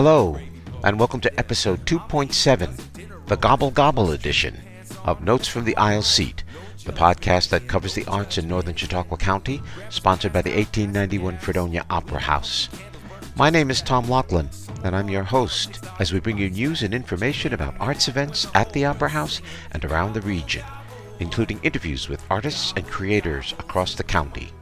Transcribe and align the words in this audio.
Hello, 0.00 0.38
and 0.84 0.96
welcome 0.96 1.20
to 1.22 1.38
episode 1.40 1.84
2.7, 1.84 3.26
the 3.26 3.36
Gobble 3.36 3.72
Gobble 3.72 4.12
edition 4.12 4.56
of 5.02 5.24
Notes 5.24 5.48
from 5.48 5.64
the 5.64 5.76
Aisle 5.76 6.02
Seat, 6.02 6.44
the 6.84 6.92
podcast 6.92 7.48
that 7.48 7.66
covers 7.66 7.94
the 7.94 8.04
arts 8.04 8.38
in 8.38 8.46
northern 8.46 8.76
Chautauqua 8.76 9.16
County, 9.16 9.60
sponsored 9.90 10.32
by 10.32 10.40
the 10.40 10.54
1891 10.54 11.38
Fredonia 11.38 11.84
Opera 11.90 12.20
House. 12.20 12.68
My 13.34 13.50
name 13.50 13.72
is 13.72 13.82
Tom 13.82 14.08
Laughlin, 14.08 14.48
and 14.84 14.94
I'm 14.94 15.10
your 15.10 15.24
host 15.24 15.84
as 15.98 16.12
we 16.12 16.20
bring 16.20 16.38
you 16.38 16.48
news 16.48 16.84
and 16.84 16.94
information 16.94 17.52
about 17.52 17.74
arts 17.80 18.06
events 18.06 18.46
at 18.54 18.72
the 18.72 18.84
Opera 18.84 19.08
House 19.08 19.42
and 19.72 19.84
around 19.84 20.12
the 20.12 20.20
region, 20.20 20.64
including 21.18 21.58
interviews 21.64 22.08
with 22.08 22.24
artists 22.30 22.72
and 22.76 22.86
creators 22.86 23.52
across 23.58 23.96
the 23.96 24.04
county. 24.04 24.52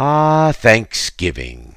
Ah, 0.00 0.52
Thanksgiving. 0.52 1.74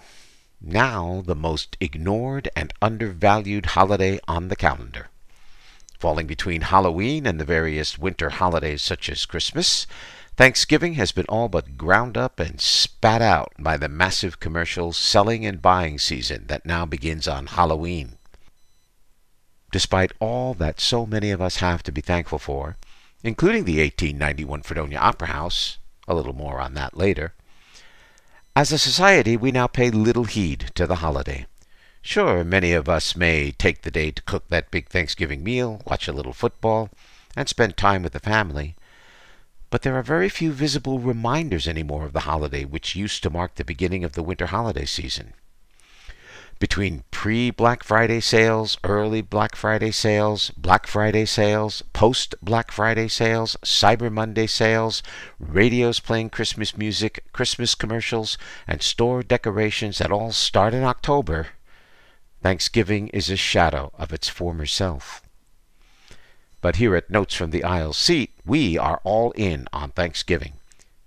Now 0.62 1.24
the 1.26 1.34
most 1.34 1.76
ignored 1.82 2.50
and 2.56 2.72
undervalued 2.80 3.66
holiday 3.74 4.20
on 4.28 4.48
the 4.48 4.56
calendar. 4.56 5.08
Falling 5.98 6.28
between 6.28 6.62
Halloween 6.62 7.26
and 7.26 7.40
the 7.40 7.46
various 7.46 7.98
winter 7.98 8.30
holidays 8.30 8.84
such 8.84 9.10
as 9.10 9.26
Christmas, 9.26 9.88
Thanksgiving 10.38 10.94
has 10.94 11.12
been 11.12 11.26
all 11.30 11.50
but 11.50 11.80
ground 11.80 12.16
up 12.16 12.40
and 12.40 12.62
spat 12.62 13.24
out 13.24 13.54
by 13.58 13.76
the 13.76 13.90
massive 13.90 14.40
commercial 14.40 14.94
selling 14.94 15.44
and 15.44 15.60
buying 15.60 15.98
season 15.98 16.46
that 16.46 16.64
now 16.64 16.86
begins 16.86 17.28
on 17.28 17.48
Halloween. 17.48 18.20
Despite 19.72 20.12
all 20.20 20.54
that 20.54 20.80
so 20.80 21.08
many 21.08 21.32
of 21.32 21.42
us 21.42 21.56
have 21.56 21.82
to 21.82 21.92
be 21.92 22.02
thankful 22.02 22.38
for, 22.38 22.78
including 23.24 23.64
the 23.64 23.80
1891 23.82 24.62
Fredonia 24.62 25.00
Opera 25.00 25.30
House, 25.30 25.80
a 26.08 26.14
little 26.14 26.34
more 26.34 26.62
on 26.62 26.76
that 26.76 26.96
later, 26.96 27.34
as 28.56 28.72
a 28.72 28.78
society, 28.78 29.38
we 29.38 29.52
now 29.52 29.68
pay 29.68 29.90
little 29.90 30.26
heed 30.26 30.72
to 30.76 30.86
the 30.86 30.98
holiday. 30.98 31.46
Sure, 32.02 32.44
many 32.44 32.74
of 32.74 32.90
us 32.90 33.16
may 33.16 33.52
take 33.52 33.84
the 33.84 33.92
day 33.92 34.12
to 34.12 34.22
cook 34.24 34.48
that 34.50 34.72
big 34.72 34.90
Thanksgiving 34.90 35.44
meal, 35.44 35.82
watch 35.86 36.08
a 36.08 36.12
little 36.12 36.34
football, 36.34 36.90
and 37.36 37.48
spend 37.48 37.78
time 37.78 38.04
with 38.04 38.14
the 38.14 38.20
family. 38.20 38.76
But 39.70 39.84
there 39.84 39.96
are 39.96 40.04
very 40.04 40.28
few 40.28 40.52
visible 40.52 41.00
reminders 41.00 41.68
anymore 41.68 42.06
of 42.06 42.14
the 42.14 42.22
holiday 42.22 42.66
which 42.66 42.96
used 42.96 43.24
to 43.24 43.30
mark 43.30 43.56
the 43.56 43.64
beginning 43.64 44.04
of 44.04 44.14
the 44.14 44.24
winter 44.24 44.48
holiday 44.48 44.86
season 44.86 45.34
between 46.62 47.04
pre 47.10 47.50
Black 47.50 47.84
Friday 47.84 48.20
sales, 48.20 48.78
early 48.84 49.24
Black 49.24 49.56
Friday 49.56 49.90
sales, 49.90 50.52
Black 50.52 50.86
Friday 50.86 51.26
sales, 51.26 51.82
post 51.92 52.36
Black 52.40 52.72
Friday 52.72 53.08
sales, 53.08 53.58
Cyber 53.66 54.12
Monday 54.12 54.46
sales, 54.46 55.02
radios 55.40 56.00
playing 56.00 56.30
Christmas 56.30 56.78
music, 56.78 57.24
Christmas 57.34 57.74
commercials, 57.74 58.38
and 58.68 58.84
store 58.84 59.24
decorations 59.24 59.98
that 59.98 60.12
all 60.12 60.32
start 60.32 60.76
in 60.76 60.84
October, 60.84 61.48
Thanksgiving 62.44 63.08
is 63.08 63.32
a 63.32 63.36
shadow 63.36 63.92
of 63.98 64.14
its 64.14 64.30
former 64.30 64.68
self. 64.68 65.24
But 66.62 66.76
here 66.76 66.96
at 66.96 67.10
Notes 67.10 67.34
from 67.34 67.50
the 67.50 67.64
Aisle 67.64 67.94
seat, 67.94 68.36
we 68.46 68.78
are 68.78 69.02
all 69.04 69.32
in 69.32 69.68
on 69.74 69.90
Thanksgiving. 69.90 70.54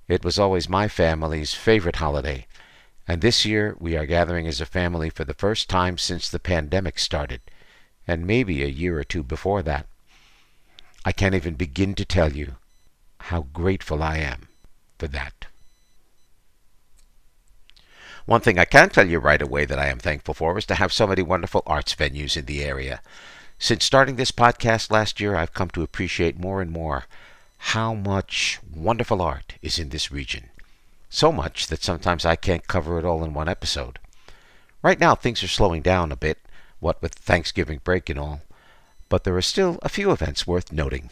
It 0.09 0.25
was 0.25 0.36
always 0.36 0.69
my 0.69 0.88
family's 0.88 1.54
favorite 1.54 1.97
holiday 1.97 2.48
and 3.06 3.20
this 3.20 3.44
year 3.44 3.76
we 3.78 3.97
are 3.97 4.06
gathering 4.06 4.47
as 4.47 4.60
a 4.60 4.66
family 4.66 5.10
for 5.10 5.25
the 5.25 5.34
first 5.34 5.69
time 5.69 5.98
since 5.98 6.28
the 6.28 6.38
pandemic 6.38 6.98
started, 6.98 7.41
and 8.06 8.26
maybe 8.26 8.62
a 8.62 8.69
year 8.69 8.98
or 8.98 9.04
two 9.04 9.22
before 9.22 9.62
that. 9.62 9.87
I 11.04 11.12
can't 11.12 11.34
even 11.34 11.54
begin 11.54 11.94
to 11.94 12.04
tell 12.04 12.32
you 12.32 12.56
how 13.19 13.42
grateful 13.53 14.03
I 14.03 14.19
am 14.19 14.48
for 14.98 15.09
that. 15.09 15.47
One 18.26 18.41
thing 18.41 18.59
I 18.59 18.65
can 18.65 18.88
tell 18.88 19.06
you 19.06 19.19
right 19.19 19.42
away 19.42 19.66
that 19.66 19.78
I 19.78 19.88
am 19.88 19.98
thankful 19.98 20.32
for 20.32 20.56
is 20.56 20.65
to 20.66 20.76
have 20.76 20.92
so 20.92 21.06
many 21.06 21.21
wonderful 21.21 21.62
arts 21.66 21.94
venues 21.94 22.38
in 22.38 22.47
the 22.47 22.65
area. 22.65 23.03
Since 23.59 23.84
starting 23.84 24.16
this 24.16 24.32
podcast 24.32 24.91
last 24.91 25.21
year, 25.21 25.36
I've 25.36 25.53
come 25.53 25.69
to 25.71 25.82
appreciate 25.82 26.38
more 26.38 26.62
and 26.62 26.71
more 26.71 27.04
how 27.59 27.92
much 27.92 28.60
wonderful 28.75 29.21
art 29.21 29.54
is 29.60 29.78
in 29.78 29.91
this 29.91 30.10
region. 30.10 30.48
So 31.14 31.30
much 31.30 31.69
that 31.69 31.84
sometimes 31.84 32.26
I 32.26 32.34
can't 32.34 32.66
cover 32.66 32.98
it 32.98 33.04
all 33.04 33.22
in 33.22 33.34
one 33.34 33.48
episode. 33.48 34.00
Right 34.82 34.98
now, 34.98 35.14
things 35.14 35.44
are 35.44 35.48
slowing 35.48 35.80
down 35.80 36.10
a 36.10 36.16
bit, 36.16 36.38
what 36.80 37.00
with 37.00 37.14
Thanksgiving 37.14 37.80
break 37.84 38.10
and 38.10 38.19
all, 38.19 38.42
but 39.08 39.22
there 39.22 39.36
are 39.36 39.41
still 39.41 39.78
a 39.82 39.88
few 39.88 40.10
events 40.10 40.44
worth 40.44 40.72
noting. 40.72 41.10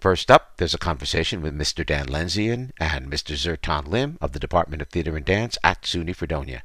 First 0.00 0.28
up, 0.28 0.56
there's 0.56 0.74
a 0.74 0.88
conversation 0.88 1.40
with 1.40 1.56
Mr. 1.56 1.86
Dan 1.86 2.06
Lenzian 2.06 2.72
and 2.78 3.06
Mr. 3.06 3.36
Zertan 3.36 3.86
Lim 3.86 4.18
of 4.20 4.32
the 4.32 4.40
Department 4.40 4.82
of 4.82 4.88
Theater 4.88 5.16
and 5.16 5.24
Dance 5.24 5.56
at 5.62 5.82
SUNY 5.82 6.16
Fredonia. 6.16 6.64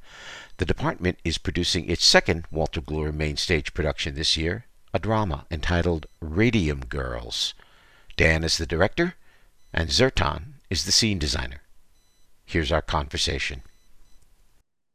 The 0.57 0.65
department 0.65 1.19
is 1.23 1.37
producing 1.37 1.87
its 1.87 2.03
second 2.03 2.47
Walter 2.49 2.81
Glure 2.81 3.13
main 3.13 3.37
stage 3.37 3.75
production 3.75 4.15
this 4.15 4.35
year, 4.35 4.65
a 4.95 4.97
drama 4.97 5.45
entitled 5.51 6.07
Radium 6.21 6.79
Girls. 6.85 7.53
Dan 8.15 8.43
is 8.43 8.57
the 8.57 8.65
director, 8.65 9.13
and 9.71 9.89
Zertan 9.91 10.53
is 10.71 10.85
the 10.85 10.91
scene 10.91 11.19
designer. 11.19 11.61
Here's 12.47 12.71
our 12.71 12.81
conversation. 12.81 13.61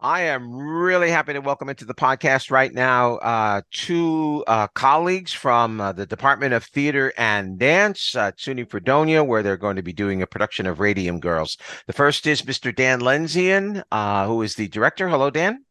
I 0.00 0.22
am 0.22 0.56
really 0.56 1.10
happy 1.10 1.34
to 1.34 1.40
welcome 1.40 1.68
into 1.68 1.84
the 1.84 1.94
podcast 1.94 2.50
right 2.50 2.72
now 2.72 3.16
uh, 3.16 3.60
two 3.70 4.42
uh, 4.46 4.68
colleagues 4.68 5.34
from 5.34 5.78
uh, 5.78 5.92
the 5.92 6.06
Department 6.06 6.54
of 6.54 6.64
Theater 6.64 7.12
and 7.18 7.58
Dance 7.58 8.16
at 8.16 8.38
SUNY 8.38 8.70
Fredonia, 8.70 9.22
where 9.22 9.42
they're 9.42 9.58
going 9.58 9.76
to 9.76 9.82
be 9.82 9.92
doing 9.92 10.22
a 10.22 10.26
production 10.26 10.66
of 10.66 10.80
Radium 10.80 11.20
Girls. 11.20 11.58
The 11.86 11.92
first 11.92 12.26
is 12.26 12.40
Mr. 12.40 12.74
Dan 12.74 13.00
Lenzian, 13.00 13.82
uh, 13.92 14.26
who 14.26 14.40
is 14.40 14.54
the 14.54 14.68
director. 14.68 15.10
Hello, 15.10 15.28
Dan. 15.28 15.62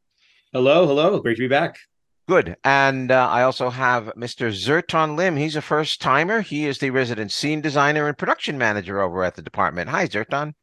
Hello, 0.53 0.85
hello. 0.85 1.19
Great 1.19 1.37
to 1.37 1.41
be 1.41 1.47
back. 1.47 1.79
Good. 2.27 2.57
And 2.63 3.11
uh, 3.11 3.27
I 3.27 3.41
also 3.41 3.71
have 3.71 4.13
Mr. 4.15 4.51
Zertan 4.51 5.17
Lim. 5.17 5.35
He's 5.35 5.55
a 5.55 5.63
first 5.63 5.99
timer. 5.99 6.41
He 6.41 6.67
is 6.67 6.77
the 6.77 6.91
resident 6.91 7.31
scene 7.31 7.59
designer 7.59 8.07
and 8.07 8.15
production 8.15 8.59
manager 8.59 9.01
over 9.01 9.23
at 9.23 9.35
the 9.35 9.41
department. 9.41 9.89
Hi, 9.89 10.05
Zertan. 10.05 10.53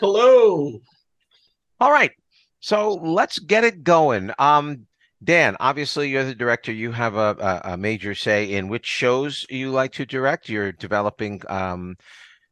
Hello. 0.00 0.80
All 1.78 1.92
right. 1.92 2.12
So 2.60 2.94
let's 2.94 3.38
get 3.38 3.64
it 3.64 3.84
going. 3.84 4.30
Um, 4.38 4.86
Dan, 5.22 5.58
obviously 5.60 6.08
you're 6.08 6.24
the 6.24 6.34
director. 6.34 6.72
You 6.72 6.90
have 6.92 7.16
a, 7.16 7.60
a, 7.64 7.76
major 7.76 8.14
say 8.14 8.50
in 8.50 8.68
which 8.68 8.86
shows 8.86 9.44
you 9.50 9.70
like 9.70 9.92
to 9.92 10.06
direct. 10.06 10.48
You're 10.48 10.72
developing. 10.72 11.42
Um, 11.50 11.98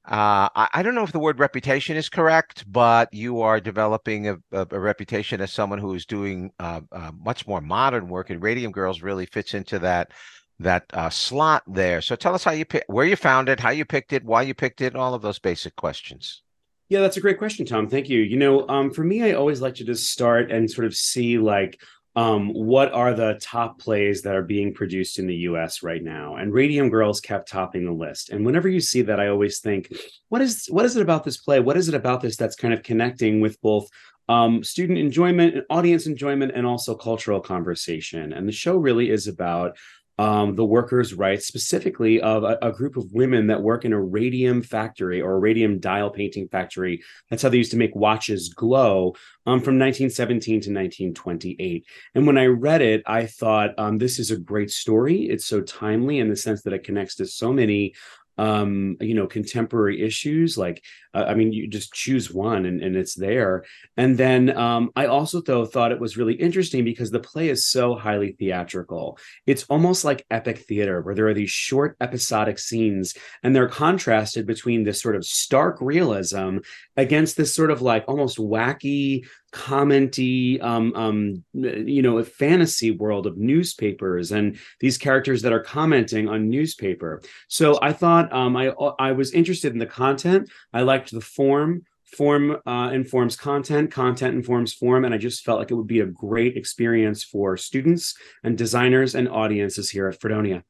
uh, 0.07 0.53
I, 0.55 0.69
I, 0.75 0.83
don't 0.83 0.95
know 0.95 1.05
if 1.05 1.13
the 1.13 1.19
word 1.19 1.39
reputation 1.39 1.97
is 1.97 2.11
correct, 2.11 2.71
but 2.71 3.09
you 3.15 3.41
are 3.41 3.61
developing 3.61 4.29
a, 4.29 4.37
a, 4.53 4.67
a 4.71 4.79
reputation 4.79 5.41
as 5.41 5.51
someone 5.51 5.79
who 5.79 5.95
is 5.95 6.05
doing 6.05 6.53
uh, 6.59 6.83
uh, 6.93 7.13
much 7.19 7.47
more 7.47 7.63
modern 7.63 8.09
work, 8.09 8.29
and 8.29 8.43
Radium 8.43 8.73
Girls 8.73 9.01
really 9.01 9.25
fits 9.25 9.55
into 9.55 9.79
that 9.79 10.13
that 10.59 10.85
uh, 10.93 11.09
slot 11.09 11.63
there. 11.67 12.03
So 12.03 12.15
tell 12.15 12.35
us 12.35 12.45
how 12.45 12.51
you 12.51 12.67
pick, 12.67 12.85
where 12.89 13.07
you 13.07 13.17
found 13.17 13.49
it, 13.49 13.59
how 13.59 13.71
you 13.71 13.87
picked 13.87 14.13
it, 14.13 14.23
why 14.23 14.43
you 14.43 14.53
picked 14.53 14.83
it, 14.83 14.95
all 14.95 15.15
of 15.15 15.23
those 15.23 15.39
basic 15.39 15.77
questions. 15.77 16.43
Yeah, 16.89 17.01
that's 17.01 17.19
a 17.19 17.21
great 17.21 17.39
question, 17.39 17.67
Tom. 17.67 17.89
Thank 17.89 18.09
you. 18.09 18.21
You 18.21 18.39
know, 18.39 18.67
um, 18.69 18.91
for 18.91 19.05
me, 19.05 19.23
I 19.23 19.33
always 19.33 19.61
like 19.61 19.75
to 19.77 19.85
just 19.85 20.11
start 20.11 20.51
and 20.51 20.71
sort 20.71 20.87
of 20.87 20.95
see 20.95 21.39
like 21.39 21.79
um, 22.17 22.49
what 22.53 22.93
are 22.93 23.15
the 23.15 23.39
top 23.41 23.79
plays 23.79 24.23
that 24.23 24.35
are 24.35 24.43
being 24.43 24.75
produced 24.75 25.19
in 25.19 25.27
the 25.27 25.37
US 25.37 25.83
right 25.83 26.03
now? 26.03 26.37
And 26.37 26.53
Radium 26.53 26.89
Girls 26.89 27.21
kept 27.21 27.49
topping 27.49 27.85
the 27.85 27.93
list. 27.93 28.31
And 28.31 28.45
whenever 28.45 28.69
you 28.69 28.81
see 28.81 29.03
that, 29.03 29.21
I 29.21 29.29
always 29.29 29.61
think, 29.61 29.93
what 30.29 30.41
is 30.41 30.67
what 30.71 30.85
is 30.85 30.97
it 30.97 31.03
about 31.03 31.25
this 31.25 31.37
play? 31.37 31.61
What 31.61 31.77
is 31.77 31.89
it 31.89 31.95
about 31.95 32.23
this 32.23 32.37
that's 32.37 32.57
kind 32.57 32.73
of 32.73 32.83
connecting 32.83 33.41
with 33.41 33.61
both 33.61 33.89
um, 34.29 34.65
student 34.65 34.99
enjoyment, 34.99 35.55
and 35.55 35.65
audience 35.71 36.07
enjoyment, 36.07 36.53
and 36.55 36.67
also 36.67 36.95
cultural 36.95 37.41
conversation? 37.41 38.33
And 38.33 38.49
the 38.49 38.53
show 38.53 38.77
really 38.77 39.11
is 39.11 39.29
about 39.29 39.77
um, 40.19 40.57
the 40.57 40.65
workers' 40.65 41.15
rights, 41.15 41.47
specifically 41.47 42.21
of 42.21 42.43
a, 42.43 42.59
a, 42.61 42.73
group 42.73 42.97
of 42.97 43.13
women 43.13 43.47
that 43.47 43.63
work 43.63 43.85
in 43.85 43.93
a 43.93 44.01
radium 44.01 44.63
factory 44.63 45.23
or 45.23 45.37
a 45.37 45.39
radium 45.39 45.79
dial 45.79 46.11
painting 46.11 46.49
factory. 46.49 47.03
That's 47.31 47.43
how 47.43 47.51
they 47.51 47.59
used 47.59 47.71
to 47.71 47.77
make 47.77 47.95
watches 47.95 48.49
glow 48.49 49.15
um, 49.47 49.61
from 49.61 49.79
1917 49.79 50.53
to 50.53 50.71
1928. 50.71 51.87
And 52.17 52.27
when 52.27 52.37
I 52.37 52.47
read 52.47 52.83
it, 52.83 53.03
I 53.07 53.27
thought 53.27 53.79
um, 53.79 53.99
this 53.99 54.19
is 54.19 54.33
a 54.33 54.37
great 54.37 54.73
story. 54.73 55.29
It's 55.29 55.47
so 55.47 55.61
timely 55.61 56.19
in 56.19 56.29
the 56.29 56.37
sense 56.37 56.63
that 56.63 56.73
it 56.73 56.85
connects 56.85 57.15
to 57.17 57.27
so 57.27 57.53
many 57.53 57.95
um, 58.39 58.97
you 59.01 59.15
know, 59.15 59.27
contemporary 59.27 60.01
issues 60.01 60.57
like 60.57 60.85
uh, 61.15 61.25
I 61.29 61.35
mean, 61.35 61.53
you 61.53 61.67
just 61.67 61.93
choose 61.93 62.33
one 62.33 62.67
and, 62.67 62.83
and 62.83 62.97
it's 62.97 63.15
there. 63.15 63.65
And 63.97 64.17
then 64.19 64.57
um, 64.57 64.91
I 64.97 65.07
also 65.07 65.41
though 65.41 65.65
thought 65.65 65.93
it 65.93 66.01
was 66.01 66.17
really 66.17 66.35
interesting 66.35 66.85
because 66.85 67.11
the 67.11 67.21
play 67.21 67.49
is 67.49 67.67
so 67.67 67.95
highly 67.95 68.33
theatrical. 68.33 69.19
It's 69.47 69.65
almost 69.65 70.05
like 70.05 70.27
epic 70.31 70.59
theater 70.59 71.01
where 71.01 71.15
there 71.15 71.29
are 71.29 71.35
these 71.35 71.51
short 71.51 71.97
episodic 72.01 72.59
scenes 72.59 73.15
and 73.43 73.55
they're 73.55 73.69
contrasted 73.69 74.47
between 74.47 74.85
this 74.85 75.01
sort 75.01 75.17
of 75.17 75.25
stark 75.25 75.79
realism 75.81 76.59
against 76.97 77.37
this 77.37 77.55
sort 77.55 77.71
of 77.71 77.83
like 77.83 78.05
almost 78.09 78.39
wacky 78.39 79.25
commenty 79.53 80.63
um, 80.63 80.95
um, 80.95 81.45
you 81.55 82.03
know 82.03 82.19
a 82.19 82.25
fantasy 82.25 82.91
world 82.91 83.27
of 83.27 83.39
newspapers 83.39 84.31
and 84.31 84.59
these 84.81 84.99
characters 84.99 85.41
that 85.41 85.55
are 85.55 85.63
commenting 85.63 86.29
on 86.29 86.51
newspaper 86.51 87.23
so 87.49 87.79
i 87.81 87.91
thought 87.91 88.31
um, 88.33 88.57
i 88.57 88.69
i 88.99 89.11
was 89.11 89.33
interested 89.33 89.73
in 89.73 89.79
the 89.79 89.87
content 89.87 90.51
i 90.75 90.83
liked 90.99 91.13
the 91.13 91.21
form 91.21 91.83
form 92.05 92.57
uh, 92.67 92.91
informs 92.93 93.37
content 93.37 93.91
content 93.91 94.35
informs 94.35 94.73
form 94.73 95.05
and 95.05 95.15
i 95.15 95.19
just 95.19 95.45
felt 95.45 95.59
like 95.59 95.71
it 95.71 95.75
would 95.75 95.87
be 95.87 96.01
a 96.01 96.07
great 96.07 96.57
experience 96.57 97.23
for 97.23 97.57
students 97.57 98.17
and 98.43 98.57
designers 98.57 99.15
and 99.15 99.29
audiences 99.29 99.91
here 99.91 100.09
at 100.09 100.21
fredonia 100.21 100.65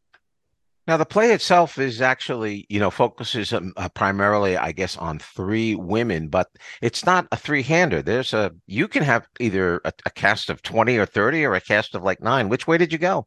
now, 0.88 0.96
the 0.96 1.04
play 1.04 1.32
itself 1.32 1.76
is 1.76 2.00
actually, 2.00 2.64
you 2.70 2.80
know, 2.80 2.90
focuses 2.90 3.52
um, 3.52 3.74
uh, 3.76 3.90
primarily, 3.90 4.56
I 4.56 4.72
guess, 4.72 4.96
on 4.96 5.18
three 5.18 5.74
women, 5.74 6.28
but 6.28 6.48
it's 6.80 7.04
not 7.04 7.28
a 7.30 7.36
three-hander. 7.36 8.00
There's 8.00 8.32
a 8.32 8.54
you 8.66 8.88
can 8.88 9.02
have 9.02 9.28
either 9.38 9.82
a, 9.84 9.92
a 10.06 10.10
cast 10.10 10.48
of 10.48 10.62
twenty 10.62 10.96
or 10.96 11.04
thirty, 11.04 11.44
or 11.44 11.52
a 11.52 11.60
cast 11.60 11.94
of 11.94 12.02
like 12.04 12.22
nine. 12.22 12.48
Which 12.48 12.66
way 12.66 12.78
did 12.78 12.90
you 12.90 12.98
go? 12.98 13.26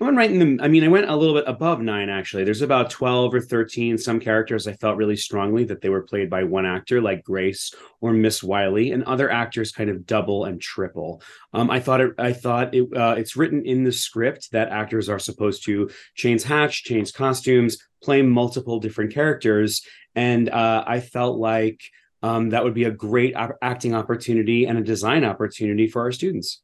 I 0.00 0.04
went 0.04 0.16
right 0.16 0.30
in 0.30 0.56
the. 0.56 0.64
I 0.64 0.68
mean, 0.68 0.82
I 0.82 0.88
went 0.88 1.10
a 1.10 1.14
little 1.14 1.34
bit 1.34 1.44
above 1.46 1.82
nine 1.82 2.08
actually. 2.08 2.44
There's 2.44 2.62
about 2.62 2.88
twelve 2.88 3.34
or 3.34 3.40
thirteen. 3.40 3.98
Some 3.98 4.18
characters 4.18 4.66
I 4.66 4.72
felt 4.72 4.96
really 4.96 5.16
strongly 5.16 5.64
that 5.64 5.82
they 5.82 5.90
were 5.90 6.02
played 6.02 6.30
by 6.30 6.42
one 6.42 6.64
actor, 6.64 7.02
like 7.02 7.22
Grace 7.22 7.74
or 8.00 8.14
Miss 8.14 8.42
Wiley, 8.42 8.92
and 8.92 9.04
other 9.04 9.30
actors 9.30 9.72
kind 9.72 9.90
of 9.90 10.06
double 10.06 10.46
and 10.46 10.58
triple. 10.58 11.20
Um, 11.52 11.68
I 11.68 11.80
thought 11.80 12.00
it. 12.00 12.12
I 12.16 12.32
thought 12.32 12.74
it. 12.74 12.88
Uh, 12.96 13.16
it's 13.18 13.36
written 13.36 13.66
in 13.66 13.84
the 13.84 13.92
script 13.92 14.52
that 14.52 14.70
actors 14.70 15.10
are 15.10 15.18
supposed 15.18 15.66
to 15.66 15.90
change 16.14 16.44
hatch, 16.44 16.84
change 16.84 17.12
costumes, 17.12 17.76
play 18.02 18.22
multiple 18.22 18.80
different 18.80 19.12
characters, 19.12 19.82
and 20.14 20.48
uh, 20.48 20.82
I 20.86 21.00
felt 21.00 21.38
like 21.38 21.78
um, 22.22 22.50
that 22.50 22.64
would 22.64 22.74
be 22.74 22.84
a 22.84 22.90
great 22.90 23.34
acting 23.60 23.94
opportunity 23.94 24.64
and 24.64 24.78
a 24.78 24.82
design 24.82 25.24
opportunity 25.24 25.88
for 25.88 26.00
our 26.00 26.12
students. 26.12 26.62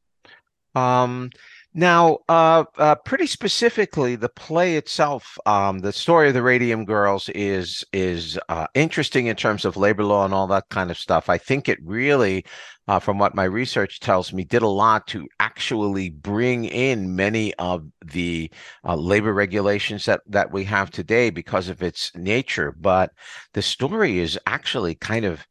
Um 0.74 1.30
now, 1.78 2.20
uh, 2.26 2.64
uh, 2.78 2.94
pretty 2.94 3.26
specifically, 3.26 4.16
the 4.16 4.30
play 4.30 4.78
itself, 4.78 5.36
um, 5.44 5.80
the 5.80 5.92
story 5.92 6.28
of 6.28 6.34
the 6.34 6.42
Radium 6.42 6.86
Girls 6.86 7.28
is 7.28 7.84
is 7.92 8.38
uh, 8.48 8.66
interesting 8.72 9.26
in 9.26 9.36
terms 9.36 9.66
of 9.66 9.76
labor 9.76 10.02
law 10.02 10.24
and 10.24 10.32
all 10.32 10.46
that 10.46 10.70
kind 10.70 10.90
of 10.90 10.96
stuff. 10.96 11.28
I 11.28 11.36
think 11.36 11.68
it 11.68 11.78
really, 11.84 12.46
uh, 12.88 12.98
from 12.98 13.18
what 13.18 13.34
my 13.34 13.44
research 13.44 14.00
tells 14.00 14.32
me, 14.32 14.42
did 14.42 14.62
a 14.62 14.66
lot 14.66 15.06
to 15.08 15.28
actually 15.38 16.08
bring 16.08 16.64
in 16.64 17.14
many 17.14 17.52
of 17.56 17.84
the 18.02 18.50
uh, 18.82 18.96
labor 18.96 19.34
regulations 19.34 20.06
that 20.06 20.22
that 20.28 20.50
we 20.50 20.64
have 20.64 20.90
today 20.90 21.28
because 21.28 21.68
of 21.68 21.82
its 21.82 22.10
nature. 22.16 22.72
But 22.72 23.12
the 23.52 23.60
story 23.60 24.18
is 24.18 24.38
actually 24.46 24.94
kind 24.94 25.26
of 25.26 25.46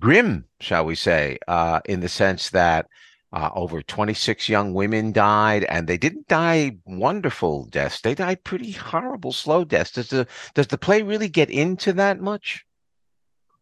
grim, 0.00 0.46
shall 0.60 0.86
we 0.86 0.94
say, 0.94 1.38
uh, 1.46 1.80
in 1.84 2.00
the 2.00 2.08
sense 2.08 2.48
that 2.50 2.86
uh, 3.32 3.50
over 3.54 3.82
26 3.82 4.48
young 4.48 4.72
women 4.74 5.12
died, 5.12 5.64
and 5.64 5.86
they 5.86 5.98
didn't 5.98 6.28
die 6.28 6.78
wonderful 6.84 7.64
deaths. 7.66 8.00
They 8.00 8.14
died 8.14 8.44
pretty 8.44 8.72
horrible, 8.72 9.32
slow 9.32 9.64
deaths. 9.64 9.92
Does 9.92 10.08
the 10.08 10.26
does 10.54 10.68
the 10.68 10.78
play 10.78 11.02
really 11.02 11.28
get 11.28 11.50
into 11.50 11.92
that 11.94 12.20
much? 12.20 12.64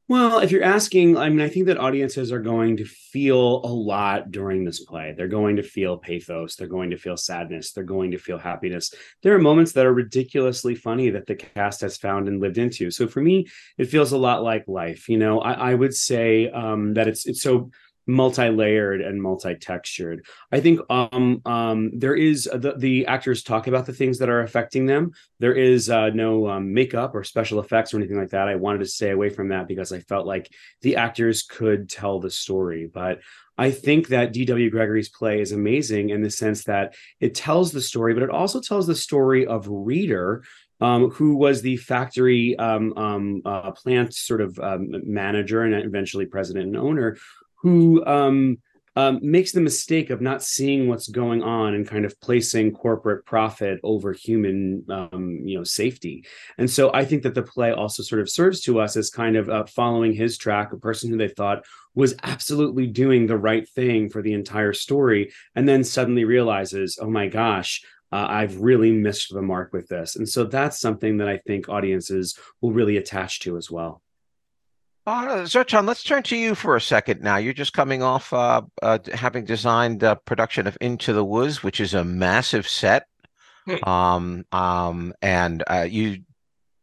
Well, 0.08 0.38
if 0.38 0.52
you're 0.52 0.62
asking, 0.62 1.16
I 1.16 1.28
mean, 1.28 1.40
I 1.40 1.48
think 1.48 1.66
that 1.66 1.78
audiences 1.78 2.30
are 2.30 2.38
going 2.38 2.76
to 2.76 2.84
feel 2.84 3.60
a 3.64 3.66
lot 3.66 4.30
during 4.30 4.64
this 4.64 4.84
play. 4.84 5.12
They're 5.16 5.26
going 5.26 5.56
to 5.56 5.64
feel 5.64 5.98
pathos. 5.98 6.54
They're 6.54 6.68
going 6.68 6.90
to 6.90 6.96
feel 6.96 7.16
sadness. 7.16 7.72
They're 7.72 7.82
going 7.82 8.12
to 8.12 8.18
feel 8.18 8.38
happiness. 8.38 8.94
There 9.24 9.34
are 9.34 9.40
moments 9.40 9.72
that 9.72 9.84
are 9.84 9.92
ridiculously 9.92 10.76
funny 10.76 11.10
that 11.10 11.26
the 11.26 11.34
cast 11.34 11.80
has 11.80 11.96
found 11.96 12.28
and 12.28 12.40
lived 12.40 12.56
into. 12.56 12.92
So 12.92 13.08
for 13.08 13.20
me, 13.20 13.48
it 13.78 13.86
feels 13.86 14.12
a 14.12 14.16
lot 14.16 14.44
like 14.44 14.68
life. 14.68 15.08
You 15.08 15.18
know, 15.18 15.40
I, 15.40 15.72
I 15.72 15.74
would 15.74 15.92
say 15.92 16.50
um, 16.50 16.94
that 16.94 17.08
it's 17.08 17.26
it's 17.26 17.42
so 17.42 17.72
multi-layered 18.06 19.00
and 19.00 19.20
multi-textured. 19.20 20.24
I 20.52 20.60
think 20.60 20.80
um, 20.88 21.42
um, 21.44 21.90
there 21.94 22.14
is 22.14 22.48
uh, 22.50 22.58
the, 22.58 22.74
the 22.76 23.06
actors 23.06 23.42
talk 23.42 23.66
about 23.66 23.86
the 23.86 23.92
things 23.92 24.18
that 24.18 24.28
are 24.28 24.42
affecting 24.42 24.86
them. 24.86 25.12
There 25.40 25.54
is 25.54 25.90
uh, 25.90 26.10
no 26.10 26.48
um, 26.48 26.72
makeup 26.72 27.14
or 27.14 27.24
special 27.24 27.60
effects 27.60 27.92
or 27.92 27.98
anything 27.98 28.18
like 28.18 28.30
that. 28.30 28.48
I 28.48 28.54
wanted 28.54 28.78
to 28.78 28.86
stay 28.86 29.10
away 29.10 29.30
from 29.30 29.48
that 29.48 29.66
because 29.68 29.92
I 29.92 30.00
felt 30.00 30.26
like 30.26 30.52
the 30.82 30.96
actors 30.96 31.42
could 31.42 31.90
tell 31.90 32.20
the 32.20 32.30
story. 32.30 32.88
But 32.92 33.20
I 33.58 33.70
think 33.70 34.08
that 34.08 34.32
D.W. 34.32 34.70
Gregory's 34.70 35.08
play 35.08 35.40
is 35.40 35.52
amazing 35.52 36.10
in 36.10 36.22
the 36.22 36.30
sense 36.30 36.64
that 36.64 36.94
it 37.20 37.34
tells 37.34 37.72
the 37.72 37.80
story, 37.80 38.14
but 38.14 38.22
it 38.22 38.30
also 38.30 38.60
tells 38.60 38.86
the 38.86 38.94
story 38.94 39.46
of 39.46 39.66
Roeder, 39.66 40.44
um, 40.80 41.10
who 41.10 41.36
was 41.36 41.62
the 41.62 41.78
factory 41.78 42.56
um, 42.58 42.92
um, 42.98 43.42
uh, 43.46 43.70
plant 43.72 44.14
sort 44.14 44.42
of 44.42 44.58
um, 44.58 44.88
manager 45.04 45.62
and 45.62 45.74
eventually 45.74 46.26
president 46.26 46.66
and 46.66 46.76
owner, 46.76 47.16
who 47.66 48.06
um, 48.06 48.58
um, 48.94 49.18
makes 49.22 49.50
the 49.50 49.60
mistake 49.60 50.10
of 50.10 50.20
not 50.20 50.40
seeing 50.40 50.86
what's 50.86 51.08
going 51.08 51.42
on 51.42 51.74
and 51.74 51.86
kind 51.86 52.04
of 52.04 52.18
placing 52.20 52.72
corporate 52.72 53.26
profit 53.26 53.80
over 53.82 54.12
human, 54.12 54.84
um, 54.88 55.40
you 55.44 55.58
know, 55.58 55.64
safety. 55.64 56.24
And 56.58 56.70
so 56.70 56.92
I 56.94 57.04
think 57.04 57.24
that 57.24 57.34
the 57.34 57.42
play 57.42 57.72
also 57.72 58.04
sort 58.04 58.20
of 58.20 58.30
serves 58.30 58.60
to 58.62 58.78
us 58.78 58.96
as 58.96 59.10
kind 59.10 59.36
of 59.36 59.50
uh, 59.50 59.64
following 59.64 60.12
his 60.12 60.38
track, 60.38 60.72
a 60.72 60.76
person 60.76 61.10
who 61.10 61.18
they 61.18 61.28
thought 61.28 61.64
was 61.96 62.14
absolutely 62.22 62.86
doing 62.86 63.26
the 63.26 63.36
right 63.36 63.68
thing 63.68 64.08
for 64.08 64.22
the 64.22 64.32
entire 64.32 64.72
story, 64.72 65.32
and 65.56 65.68
then 65.68 65.82
suddenly 65.82 66.24
realizes, 66.24 66.98
oh 67.02 67.10
my 67.10 67.26
gosh. 67.26 67.82
Uh, 68.12 68.26
I've 68.28 68.60
really 68.60 68.92
missed 68.92 69.34
the 69.34 69.42
mark 69.42 69.72
with 69.72 69.88
this. 69.88 70.14
And 70.14 70.28
so 70.28 70.44
that's 70.44 70.78
something 70.78 71.16
that 71.18 71.28
I 71.28 71.38
think 71.38 71.68
audiences 71.68 72.38
will 72.60 72.72
really 72.72 72.98
attach 72.98 73.40
to 73.40 73.56
as 73.56 73.68
well. 73.68 74.00
Uh, 75.06 75.44
Zertan, 75.44 75.86
let's 75.86 76.02
turn 76.02 76.24
to 76.24 76.36
you 76.36 76.56
for 76.56 76.74
a 76.74 76.80
second 76.80 77.20
now. 77.20 77.36
You're 77.36 77.52
just 77.52 77.72
coming 77.72 78.02
off 78.02 78.32
uh, 78.32 78.62
uh, 78.82 78.98
having 79.14 79.44
designed 79.44 80.02
a 80.02 80.16
production 80.16 80.66
of 80.66 80.76
Into 80.80 81.12
the 81.12 81.24
Woods, 81.24 81.62
which 81.62 81.78
is 81.78 81.94
a 81.94 82.04
massive 82.04 82.68
set. 82.68 83.06
Um, 83.84 84.44
um, 84.50 85.12
and 85.22 85.62
uh, 85.68 85.86
you, 85.88 86.22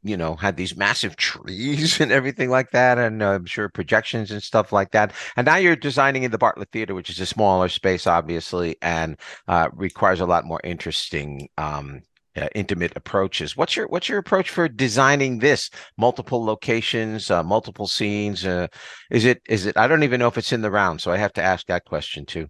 you 0.04 0.16
know, 0.16 0.36
had 0.36 0.56
these 0.56 0.78
massive 0.78 1.18
trees 1.18 2.00
and 2.02 2.14
everything 2.14 2.50
like 2.50 2.72
that, 2.72 2.98
and 2.98 3.22
uh, 3.22 3.32
I'm 3.32 3.46
sure 3.46 3.68
projections 3.68 4.32
and 4.32 4.42
stuff 4.42 4.72
like 4.72 4.92
that. 4.92 5.12
And 5.36 5.46
now 5.46 5.58
you're 5.58 5.76
designing 5.76 6.24
in 6.24 6.32
the 6.32 6.38
Bartlett 6.38 6.72
Theater, 6.72 6.96
which 6.96 7.10
is 7.10 7.20
a 7.20 7.26
smaller 7.26 7.68
space, 7.68 8.08
obviously, 8.08 8.78
and 8.82 9.18
uh, 9.50 9.68
requires 9.74 10.22
a 10.22 10.26
lot 10.26 10.46
more 10.46 10.62
interesting 10.64 11.50
um, 11.58 12.04
uh, 12.36 12.48
intimate 12.56 12.94
approaches. 12.96 13.56
What's 13.56 13.76
your 13.76 13.88
what's 13.88 14.10
your 14.10 14.20
approach 14.20 14.50
for 14.50 14.68
designing 14.68 15.40
this? 15.40 15.70
Multiple 15.98 16.44
locations, 16.44 17.30
uh, 17.30 17.44
multiple 17.44 17.88
scenes. 17.88 18.46
Uh, 18.46 18.68
is 19.12 19.26
it 19.26 19.42
is 19.48 19.66
it? 19.66 19.78
I 19.78 19.88
don't 19.88 20.04
even 20.04 20.20
know 20.20 20.28
if 20.28 20.38
it's 20.38 20.54
in 20.54 20.62
the 20.62 20.72
round, 20.72 21.02
so 21.02 21.12
I 21.12 21.18
have 21.18 21.34
to 21.34 21.44
ask 21.44 21.66
that 21.68 21.86
question 21.86 22.26
too. 22.26 22.48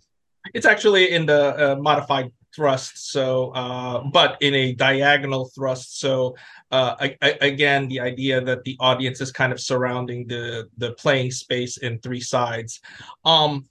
It's 0.54 0.66
actually 0.66 1.12
in 1.12 1.26
the 1.26 1.72
uh, 1.72 1.76
modified 1.76 2.32
thrust, 2.56 3.12
so 3.12 3.52
uh, 3.52 4.04
but 4.12 4.38
in 4.42 4.54
a 4.54 4.74
diagonal 4.74 5.50
thrust. 5.56 6.00
So 6.00 6.36
uh, 6.72 6.96
I, 7.00 7.18
I, 7.22 7.38
again, 7.42 7.88
the 7.88 8.00
idea 8.00 8.42
that 8.42 8.64
the 8.64 8.78
audience 8.80 9.22
is 9.22 9.32
kind 9.32 9.52
of 9.52 9.60
surrounding 9.60 10.28
the 10.28 10.70
the 10.78 10.92
playing 10.94 11.32
space 11.32 11.78
in 11.78 12.00
three 12.00 12.22
sides. 12.22 12.82
Um, 13.26 13.66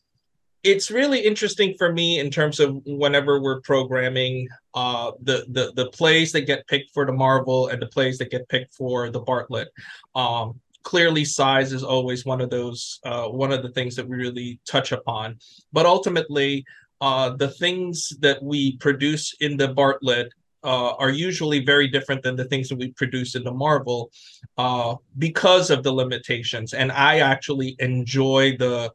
it's 0.62 0.90
really 0.90 1.20
interesting 1.20 1.74
for 1.76 1.92
me 1.92 2.20
in 2.20 2.30
terms 2.30 2.60
of 2.60 2.80
whenever 2.86 3.40
we're 3.40 3.60
programming 3.62 4.48
uh, 4.74 5.12
the 5.22 5.44
the 5.48 5.72
the 5.74 5.90
plays 5.90 6.32
that 6.32 6.42
get 6.42 6.66
picked 6.68 6.92
for 6.92 7.04
the 7.04 7.12
Marvel 7.12 7.68
and 7.68 7.82
the 7.82 7.86
plays 7.86 8.18
that 8.18 8.30
get 8.30 8.48
picked 8.48 8.74
for 8.74 9.10
the 9.10 9.20
Bartlett. 9.20 9.68
Um, 10.14 10.60
clearly, 10.82 11.24
size 11.24 11.72
is 11.72 11.82
always 11.82 12.24
one 12.24 12.40
of 12.40 12.50
those 12.50 13.00
uh, 13.04 13.26
one 13.26 13.52
of 13.52 13.62
the 13.62 13.70
things 13.70 13.96
that 13.96 14.08
we 14.08 14.16
really 14.16 14.60
touch 14.66 14.92
upon. 14.92 15.38
But 15.72 15.86
ultimately, 15.86 16.64
uh, 17.00 17.30
the 17.30 17.48
things 17.48 18.12
that 18.20 18.40
we 18.42 18.76
produce 18.76 19.34
in 19.40 19.56
the 19.56 19.68
Bartlett 19.68 20.32
uh, 20.64 20.94
are 20.94 21.10
usually 21.10 21.64
very 21.64 21.88
different 21.88 22.22
than 22.22 22.36
the 22.36 22.44
things 22.44 22.68
that 22.68 22.78
we 22.78 22.92
produce 22.92 23.34
in 23.34 23.42
the 23.42 23.52
Marvel 23.52 24.12
uh, 24.58 24.94
because 25.18 25.70
of 25.70 25.82
the 25.82 25.92
limitations. 25.92 26.72
And 26.72 26.92
I 26.92 27.18
actually 27.18 27.74
enjoy 27.80 28.56
the 28.56 28.92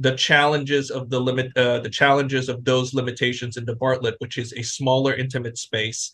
the 0.00 0.16
challenges 0.16 0.90
of 0.90 1.10
the 1.10 1.20
limit 1.20 1.56
uh, 1.56 1.78
the 1.80 1.90
challenges 1.90 2.48
of 2.48 2.64
those 2.64 2.94
limitations 2.94 3.56
in 3.56 3.64
the 3.66 3.76
Bartlett, 3.76 4.16
which 4.18 4.38
is 4.38 4.52
a 4.54 4.62
smaller 4.62 5.14
intimate 5.14 5.58
space. 5.58 6.10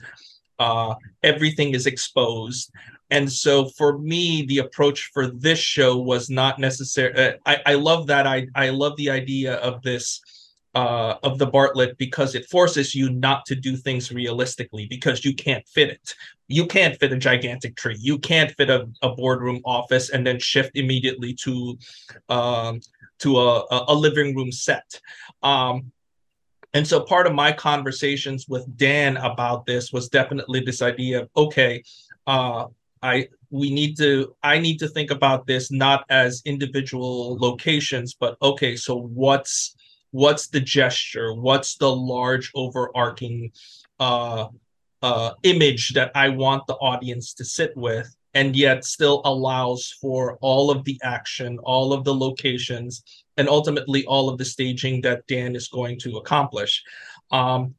Uh, 0.58 0.94
everything 1.22 1.74
is 1.74 1.86
exposed. 1.86 2.72
And 3.10 3.30
so 3.30 3.66
for 3.78 3.98
me, 3.98 4.44
the 4.46 4.58
approach 4.58 5.10
for 5.14 5.28
this 5.28 5.58
show 5.58 5.96
was 5.98 6.28
not 6.28 6.58
necessary. 6.58 7.14
Uh, 7.14 7.32
I, 7.46 7.58
I 7.66 7.74
love 7.74 8.08
that. 8.08 8.26
I, 8.26 8.48
I 8.54 8.70
love 8.70 8.96
the 8.96 9.10
idea 9.10 9.56
of 9.56 9.82
this 9.82 10.20
uh, 10.74 11.16
of 11.22 11.38
the 11.38 11.46
Bartlett 11.46 11.96
because 11.96 12.34
it 12.34 12.44
forces 12.50 12.94
you 12.94 13.08
not 13.08 13.46
to 13.46 13.54
do 13.54 13.78
things 13.78 14.12
realistically 14.12 14.86
because 14.86 15.24
you 15.24 15.34
can't 15.34 15.66
fit 15.68 15.88
it. 15.88 16.14
You 16.48 16.66
can't 16.66 16.98
fit 16.98 17.14
a 17.14 17.16
gigantic 17.16 17.76
tree. 17.76 17.96
You 17.98 18.18
can't 18.18 18.50
fit 18.50 18.68
a, 18.68 18.86
a 19.00 19.14
boardroom 19.14 19.62
office 19.64 20.10
and 20.10 20.26
then 20.26 20.38
shift 20.38 20.72
immediately 20.74 21.32
to 21.44 21.78
um, 22.28 22.80
to 23.20 23.38
a, 23.38 23.84
a 23.88 23.94
living 23.94 24.34
room 24.34 24.52
set. 24.52 25.00
Um, 25.42 25.92
and 26.74 26.86
so 26.86 27.00
part 27.00 27.26
of 27.26 27.32
my 27.32 27.52
conversations 27.52 28.46
with 28.48 28.64
Dan 28.76 29.16
about 29.16 29.64
this 29.64 29.92
was 29.92 30.08
definitely 30.08 30.60
this 30.60 30.82
idea 30.82 31.22
of 31.22 31.30
okay, 31.36 31.82
uh, 32.26 32.66
I 33.02 33.28
we 33.50 33.72
need 33.72 33.96
to 33.98 34.34
I 34.42 34.58
need 34.58 34.78
to 34.80 34.88
think 34.88 35.10
about 35.10 35.46
this 35.46 35.70
not 35.70 36.04
as 36.10 36.42
individual 36.44 37.38
locations, 37.38 38.14
but 38.14 38.36
okay, 38.42 38.76
so 38.76 38.96
what's 38.96 39.74
what's 40.16 40.48
the 40.48 40.60
gesture 40.60 41.34
what's 41.34 41.76
the 41.76 41.90
large 41.90 42.50
overarching 42.54 43.52
uh, 44.00 44.46
uh, 45.02 45.30
image 45.42 45.92
that 45.92 46.10
i 46.14 46.28
want 46.28 46.66
the 46.66 46.74
audience 46.76 47.34
to 47.34 47.44
sit 47.44 47.76
with 47.76 48.16
and 48.36 48.54
yet 48.54 48.84
still 48.84 49.22
allows 49.24 49.96
for 49.98 50.36
all 50.42 50.70
of 50.70 50.84
the 50.84 51.00
action 51.02 51.58
all 51.62 51.94
of 51.94 52.04
the 52.04 52.14
locations 52.14 53.02
and 53.38 53.48
ultimately 53.48 54.04
all 54.04 54.28
of 54.28 54.36
the 54.36 54.44
staging 54.44 55.00
that 55.00 55.26
dan 55.26 55.56
is 55.56 55.68
going 55.68 55.98
to 55.98 56.18
accomplish. 56.18 56.84
Um, 57.30 57.74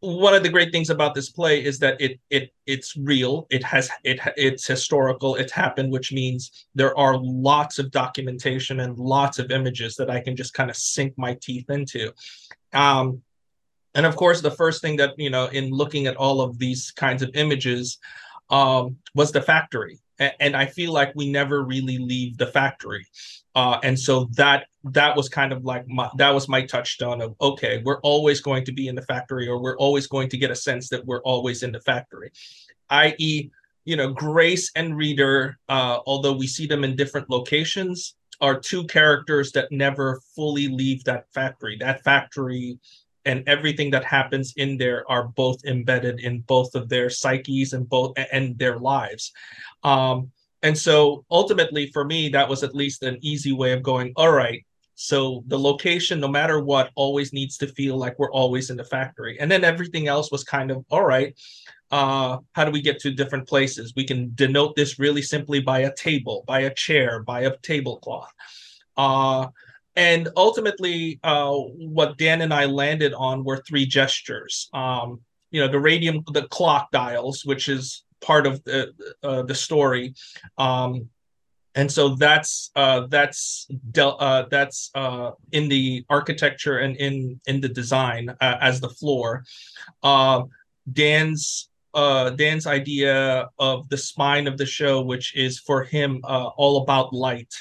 one 0.00 0.34
of 0.34 0.42
the 0.42 0.48
great 0.50 0.72
things 0.72 0.90
about 0.90 1.14
this 1.14 1.30
play 1.30 1.64
is 1.64 1.78
that 1.78 2.00
it 2.00 2.20
it 2.28 2.52
it's 2.66 2.96
real. 2.96 3.46
It 3.50 3.64
has 3.64 3.90
it 4.04 4.20
it's 4.36 4.66
historical. 4.66 5.36
It's 5.36 5.52
happened 5.52 5.90
which 5.90 6.12
means 6.12 6.66
there 6.74 6.96
are 6.96 7.16
lots 7.18 7.78
of 7.78 7.90
documentation 7.90 8.80
and 8.80 8.96
lots 8.98 9.38
of 9.38 9.50
images 9.50 9.96
that 9.96 10.10
i 10.10 10.20
can 10.20 10.36
just 10.36 10.54
kind 10.54 10.70
of 10.70 10.76
sink 10.76 11.14
my 11.16 11.32
teeth 11.40 11.68
into. 11.70 12.12
Um 12.74 13.22
and 13.94 14.04
of 14.04 14.14
course 14.16 14.40
the 14.42 14.58
first 14.62 14.82
thing 14.82 14.96
that 14.98 15.18
you 15.18 15.30
know 15.30 15.46
in 15.46 15.70
looking 15.70 16.06
at 16.06 16.16
all 16.16 16.42
of 16.42 16.58
these 16.58 16.92
kinds 16.92 17.22
of 17.22 17.30
images 17.34 17.98
um 18.50 18.96
was 19.14 19.32
the 19.32 19.42
factory. 19.42 19.98
And 20.40 20.56
I 20.56 20.66
feel 20.66 20.92
like 20.92 21.12
we 21.14 21.30
never 21.30 21.62
really 21.62 21.98
leave 21.98 22.38
the 22.38 22.48
factory. 22.48 23.06
Uh, 23.54 23.78
and 23.84 23.96
so 23.96 24.24
that 24.32 24.66
that 24.82 25.16
was 25.16 25.28
kind 25.28 25.52
of 25.52 25.64
like 25.64 25.86
my, 25.86 26.10
that 26.16 26.34
was 26.34 26.48
my 26.48 26.64
touchstone 26.64 27.20
of 27.20 27.34
okay 27.40 27.82
we're 27.84 28.00
always 28.00 28.40
going 28.40 28.64
to 28.64 28.72
be 28.72 28.88
in 28.88 28.94
the 28.94 29.02
factory 29.02 29.48
or 29.48 29.60
we're 29.60 29.76
always 29.78 30.06
going 30.06 30.28
to 30.28 30.38
get 30.38 30.50
a 30.50 30.56
sense 30.56 30.88
that 30.88 31.04
we're 31.04 31.22
always 31.22 31.62
in 31.62 31.72
the 31.72 31.80
factory. 31.80 32.30
I.e 32.90 33.50
you 33.84 33.96
know 33.96 34.12
grace 34.12 34.70
and 34.76 34.96
Roeder 34.96 35.58
uh, 35.68 35.98
although 36.06 36.34
we 36.34 36.46
see 36.46 36.66
them 36.66 36.84
in 36.84 36.96
different 36.96 37.30
locations 37.30 38.14
are 38.40 38.58
two 38.58 38.84
characters 38.84 39.52
that 39.52 39.72
never 39.72 40.20
fully 40.34 40.68
leave 40.68 41.04
that 41.04 41.26
factory. 41.32 41.76
That 41.78 42.04
factory 42.04 42.78
and 43.28 43.46
everything 43.46 43.90
that 43.90 44.04
happens 44.04 44.54
in 44.56 44.78
there 44.78 45.08
are 45.08 45.28
both 45.28 45.64
embedded 45.64 46.20
in 46.20 46.40
both 46.40 46.74
of 46.74 46.88
their 46.88 47.08
psyches 47.10 47.74
and 47.74 47.88
both 47.88 48.12
and 48.32 48.58
their 48.58 48.78
lives. 48.78 49.32
Um, 49.84 50.32
and 50.62 50.76
so 50.76 51.24
ultimately 51.30 51.86
for 51.92 52.04
me 52.04 52.28
that 52.30 52.48
was 52.48 52.64
at 52.64 52.74
least 52.74 53.02
an 53.02 53.18
easy 53.20 53.52
way 53.52 53.72
of 53.72 53.82
going 53.82 54.12
all 54.16 54.32
right 54.32 54.64
so 54.96 55.44
the 55.46 55.58
location 55.58 56.18
no 56.18 56.26
matter 56.26 56.58
what 56.58 56.90
always 56.96 57.32
needs 57.32 57.56
to 57.58 57.68
feel 57.68 57.96
like 57.96 58.18
we're 58.18 58.32
always 58.32 58.68
in 58.70 58.76
the 58.76 58.82
factory. 58.82 59.38
And 59.38 59.48
then 59.48 59.62
everything 59.62 60.08
else 60.08 60.32
was 60.32 60.42
kind 60.42 60.72
of 60.72 60.84
all 60.90 61.04
right 61.04 61.32
uh, 61.90 62.38
how 62.52 62.64
do 62.64 62.70
we 62.70 62.82
get 62.82 62.98
to 63.00 63.10
different 63.10 63.48
places? 63.48 63.94
We 63.96 64.04
can 64.04 64.32
denote 64.34 64.76
this 64.76 64.98
really 64.98 65.22
simply 65.22 65.60
by 65.60 65.80
a 65.80 65.94
table 65.94 66.44
by 66.46 66.60
a 66.60 66.74
chair 66.74 67.22
by 67.22 67.42
a 67.42 67.56
tablecloth. 67.58 68.32
Uh, 68.96 69.48
and 69.98 70.28
ultimately 70.36 71.18
uh, 71.24 71.52
what 71.96 72.16
dan 72.16 72.40
and 72.40 72.54
i 72.54 72.64
landed 72.64 73.12
on 73.14 73.44
were 73.44 73.62
three 73.68 73.84
gestures 73.84 74.70
um, 74.72 75.20
you 75.50 75.60
know 75.60 75.68
the 75.68 75.78
radium 75.90 76.22
the 76.32 76.46
clock 76.48 76.90
dials 76.92 77.44
which 77.44 77.68
is 77.68 78.04
part 78.20 78.46
of 78.46 78.62
the 78.64 78.92
uh, 79.22 79.42
the 79.42 79.54
story 79.54 80.14
um, 80.56 81.08
and 81.78 81.90
so 81.90 82.16
that's 82.16 82.72
uh, 82.74 83.06
that's 83.08 83.68
del- 83.92 84.16
uh, 84.18 84.46
that's 84.50 84.90
uh, 84.96 85.30
in 85.52 85.68
the 85.68 86.04
architecture 86.10 86.78
and 86.78 86.96
in 86.96 87.40
in 87.46 87.60
the 87.60 87.68
design 87.68 88.30
uh, 88.40 88.56
as 88.60 88.80
the 88.80 88.88
floor. 88.88 89.44
Uh, 90.02 90.42
Dan's 90.92 91.68
Dan's 91.94 92.66
idea 92.66 93.48
of 93.58 93.88
the 93.90 93.96
spine 93.96 94.46
of 94.48 94.58
the 94.58 94.66
show, 94.66 95.02
which 95.02 95.36
is 95.36 95.60
for 95.60 95.84
him 95.84 96.20
all 96.24 96.82
about 96.82 97.12
light. 97.12 97.54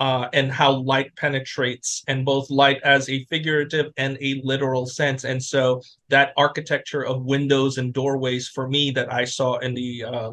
Uh, 0.00 0.28
and 0.32 0.52
how 0.52 0.70
light 0.72 1.10
penetrates, 1.16 2.04
and 2.06 2.24
both 2.24 2.48
light 2.50 2.80
as 2.84 3.08
a 3.08 3.24
figurative 3.24 3.92
and 3.96 4.16
a 4.20 4.40
literal 4.44 4.86
sense. 4.86 5.24
And 5.24 5.42
so 5.42 5.82
that 6.08 6.32
architecture 6.36 7.04
of 7.04 7.24
windows 7.24 7.78
and 7.78 7.92
doorways 7.92 8.46
for 8.46 8.68
me 8.68 8.92
that 8.92 9.12
I 9.12 9.24
saw 9.24 9.58
in 9.58 9.74
the 9.74 10.04
uh, 10.04 10.32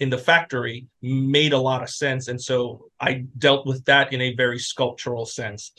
in 0.00 0.10
the 0.10 0.18
factory 0.18 0.86
made 1.00 1.54
a 1.54 1.58
lot 1.58 1.82
of 1.82 1.88
sense. 1.88 2.28
And 2.28 2.40
so 2.40 2.90
I 3.00 3.24
dealt 3.38 3.66
with 3.66 3.84
that 3.86 4.12
in 4.12 4.20
a 4.20 4.34
very 4.34 4.58
sculptural 4.58 5.24
sense. 5.24 5.72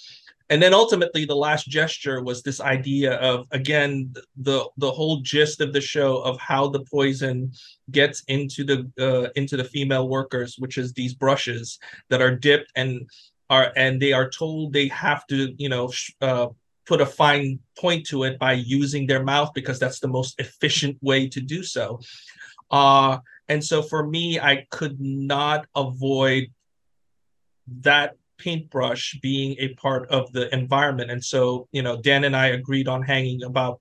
And 0.50 0.62
then 0.62 0.74
ultimately 0.74 1.25
the 1.25 1.36
last 1.36 1.68
gesture 1.68 2.24
was 2.24 2.42
this 2.42 2.62
idea 2.62 3.16
of 3.16 3.48
again 3.51 4.13
the 4.38 4.66
the 4.77 4.92
whole 4.92 5.18
gist 5.22 5.60
of 5.60 5.74
the 5.74 5.82
show 5.82 6.18
of 6.18 6.39
how 6.39 6.70
the 6.70 6.86
poison 6.86 7.51
gets 7.92 8.24
into 8.27 8.63
the 8.63 8.89
uh, 9.00 9.30
into 9.36 9.58
the 9.58 9.63
female 9.63 10.08
workers, 10.08 10.56
which 10.58 10.77
is 10.77 10.94
these 10.94 11.13
brushes 11.13 11.80
that 12.10 12.22
are 12.22 12.36
dipped 12.36 12.72
and 12.75 13.10
are 13.50 13.74
and 13.75 14.01
they 14.01 14.13
are 14.13 14.30
told 14.30 14.72
they 14.72 14.88
have 14.88 15.27
to 15.27 15.54
you 15.58 15.70
know 15.70 15.92
uh, 16.22 16.48
put 16.86 17.01
a 17.01 17.06
fine 17.06 17.60
point 17.77 18.06
to 18.08 18.24
it 18.24 18.39
by 18.39 18.54
using 18.54 19.06
their 19.06 19.24
mouth 19.24 19.51
because 19.54 19.80
that's 19.80 20.00
the 20.00 20.08
most 20.08 20.39
efficient 20.39 20.98
way 21.01 21.27
to 21.27 21.42
do 21.42 21.62
so. 21.62 22.00
Uh, 22.72 23.18
and 23.50 23.63
so 23.63 23.82
for 23.82 24.08
me, 24.08 24.39
I 24.39 24.66
could 24.72 25.00
not 25.00 25.66
avoid 25.75 26.48
that 27.82 28.16
paintbrush 28.38 29.20
being 29.22 29.56
a 29.60 29.70
part 29.75 30.10
of 30.10 30.32
the 30.34 30.53
environment. 30.53 31.12
And 31.12 31.24
so, 31.24 31.67
you 31.72 31.82
know, 31.82 32.01
Dan 32.01 32.24
and 32.24 32.36
I 32.36 32.48
agreed 32.48 32.88
on 32.88 33.01
hanging 33.01 33.44
about 33.44 33.79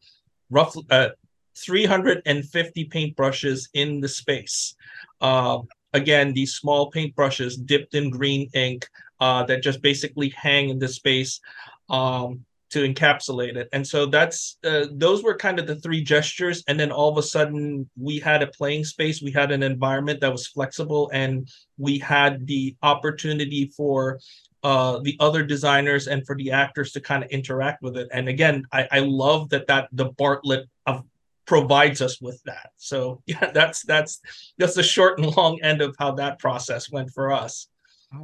roughly 0.51 0.85
uh, 0.91 1.11
350 1.57 2.89
paintbrushes 2.89 3.69
in 3.75 4.01
the 4.01 4.09
space. 4.09 4.75
Uh, 5.21 5.61
again, 5.93 6.33
these 6.33 6.55
small 6.55 6.91
paintbrushes 6.91 7.65
dipped 7.65 7.95
in 7.95 8.11
green 8.11 8.49
ink 8.55 8.89
uh, 9.21 9.43
that 9.45 9.63
just 9.63 9.81
basically 9.83 10.29
hang 10.31 10.69
in 10.69 10.79
the 10.79 10.89
space. 10.89 11.41
Um, 11.89 12.45
to 12.71 12.81
encapsulate 12.81 13.57
it. 13.57 13.69
And 13.73 13.87
so 13.87 14.07
that's 14.07 14.59
uh, 14.65 14.87
those 14.93 15.23
were 15.23 15.37
kind 15.37 15.59
of 15.59 15.67
the 15.67 15.77
three 15.77 16.03
gestures. 16.03 16.65
And 16.69 16.79
then 16.79 16.91
all 16.91 17.11
of 17.11 17.17
a 17.17 17.23
sudden, 17.23 17.89
we 17.97 18.19
had 18.19 18.43
a 18.43 18.49
playing 18.49 18.85
space, 18.85 19.23
we 19.23 19.31
had 19.31 19.53
an 19.53 19.63
environment 19.63 20.21
that 20.21 20.33
was 20.33 20.49
flexible, 20.49 21.11
and 21.13 21.49
we 21.79 21.99
had 21.99 22.47
the 22.47 22.77
opportunity 22.83 23.73
for 23.77 24.19
uh, 24.63 24.99
the 25.01 25.17
other 25.21 25.43
designers 25.43 26.09
and 26.09 26.27
for 26.27 26.37
the 26.37 26.51
actors 26.51 26.93
to 26.93 27.01
kind 27.01 27.23
of 27.23 27.31
interact 27.31 27.83
with 27.83 27.97
it. 27.97 28.09
And 28.13 28.29
again, 28.29 28.65
I, 28.73 28.89
I 28.91 28.99
love 29.01 29.49
that 29.51 29.67
that 29.69 29.89
the 29.93 30.07
Bartlett 30.07 30.69
of 30.87 31.05
provides 31.47 32.03
us 32.03 32.21
with 32.21 32.43
that. 32.45 32.71
So 32.77 33.23
yeah, 33.27 33.51
that's 33.53 33.83
that's 33.83 34.21
that's 34.59 34.75
the 34.75 34.83
short 34.83 35.19
and 35.19 35.35
long 35.37 35.61
end 35.63 35.81
of 35.81 35.95
how 35.99 36.13
that 36.13 36.39
process 36.39 36.91
went 36.91 37.11
for 37.11 37.33
us. 37.33 37.69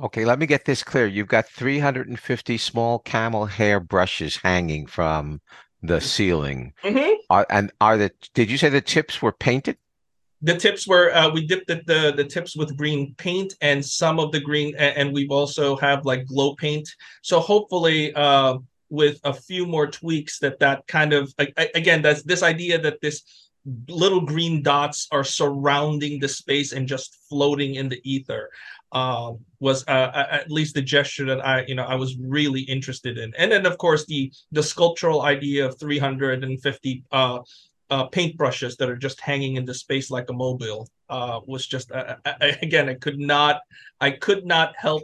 Okay, 0.05 0.25
let 0.25 0.39
me 0.39 0.47
get 0.47 0.65
this 0.65 0.83
clear. 0.83 1.07
You've 1.07 1.29
got 1.29 1.49
350 1.49 2.57
small 2.57 3.01
camel 3.01 3.47
hair 3.47 3.81
brushes 3.81 4.37
hanging 4.37 4.87
from 4.87 5.41
the 5.83 6.01
ceiling. 6.01 6.73
Mm-hmm. 6.85 7.15
Are, 7.31 7.47
and 7.51 7.73
are 7.81 7.97
the 7.97 8.12
did 8.35 8.51
you 8.51 8.59
say 8.59 8.69
the 8.69 8.81
tips 8.81 9.21
were 9.21 9.33
painted? 9.33 9.77
The 10.43 10.57
tips 10.57 10.87
were 10.87 11.15
uh, 11.15 11.31
we 11.31 11.47
dipped 11.47 11.69
the, 11.69 11.83
the, 11.87 12.13
the 12.17 12.25
tips 12.25 12.57
with 12.57 12.77
green 12.77 13.15
paint 13.17 13.55
and 13.61 13.85
some 13.85 14.19
of 14.19 14.33
the 14.33 14.41
green 14.41 14.75
and 14.77 15.13
we've 15.13 15.31
also 15.31 15.77
have 15.77 16.05
like 16.05 16.27
glow 16.27 16.55
paint. 16.57 16.89
So 17.23 17.41
hopefully 17.41 18.13
uh, 18.15 18.59
with 18.91 19.21
a 19.25 19.33
few 19.33 19.67
more 19.67 19.87
tweaks 19.87 20.39
that 20.41 20.59
that 20.59 20.87
kind 20.87 21.13
of 21.13 21.33
again 21.75 22.03
that's 22.03 22.23
this 22.23 22.43
idea 22.43 22.79
that 22.79 23.01
this 23.01 23.23
little 23.89 24.21
green 24.21 24.63
dots 24.63 25.07
are 25.13 25.25
surrounding 25.25 26.19
the 26.19 26.29
space 26.29 26.73
and 26.73 26.89
just 26.89 27.17
floating 27.29 27.77
in 27.77 27.89
the 27.89 28.01
ether 28.05 28.51
uh, 28.93 29.33
was 29.61 29.87
uh, 29.89 30.27
at 30.31 30.51
least 30.51 30.75
the 30.75 30.83
gesture 30.83 31.25
that 31.25 31.45
I, 31.45 31.65
you 31.67 31.75
know, 31.75 31.85
I 31.85 31.95
was 31.95 32.17
really 32.19 32.61
interested 32.63 33.17
in. 33.19 33.33
And 33.39 33.51
then, 33.51 33.65
of 33.65 33.79
course, 33.79 34.05
the 34.05 34.31
the 34.53 34.63
sculptural 34.63 35.23
idea 35.23 35.67
of 35.67 35.79
350 35.79 37.05
uh, 37.11 37.39
uh, 37.93 38.09
paintbrushes 38.09 38.79
that 38.79 38.89
are 38.89 38.97
just 38.97 39.21
hanging 39.21 39.57
in 39.57 39.67
the 39.67 39.75
space 39.75 40.11
like 40.11 40.31
a 40.31 40.33
mobile 40.33 40.89
uh, 41.11 41.41
was 41.47 41.67
just 41.67 41.93
uh, 41.93 42.17
I, 42.25 42.57
again, 42.63 42.89
I 42.89 42.95
could 42.95 43.19
not, 43.19 43.61
I 44.01 44.13
could 44.13 44.47
not 44.47 44.75
help 44.79 45.03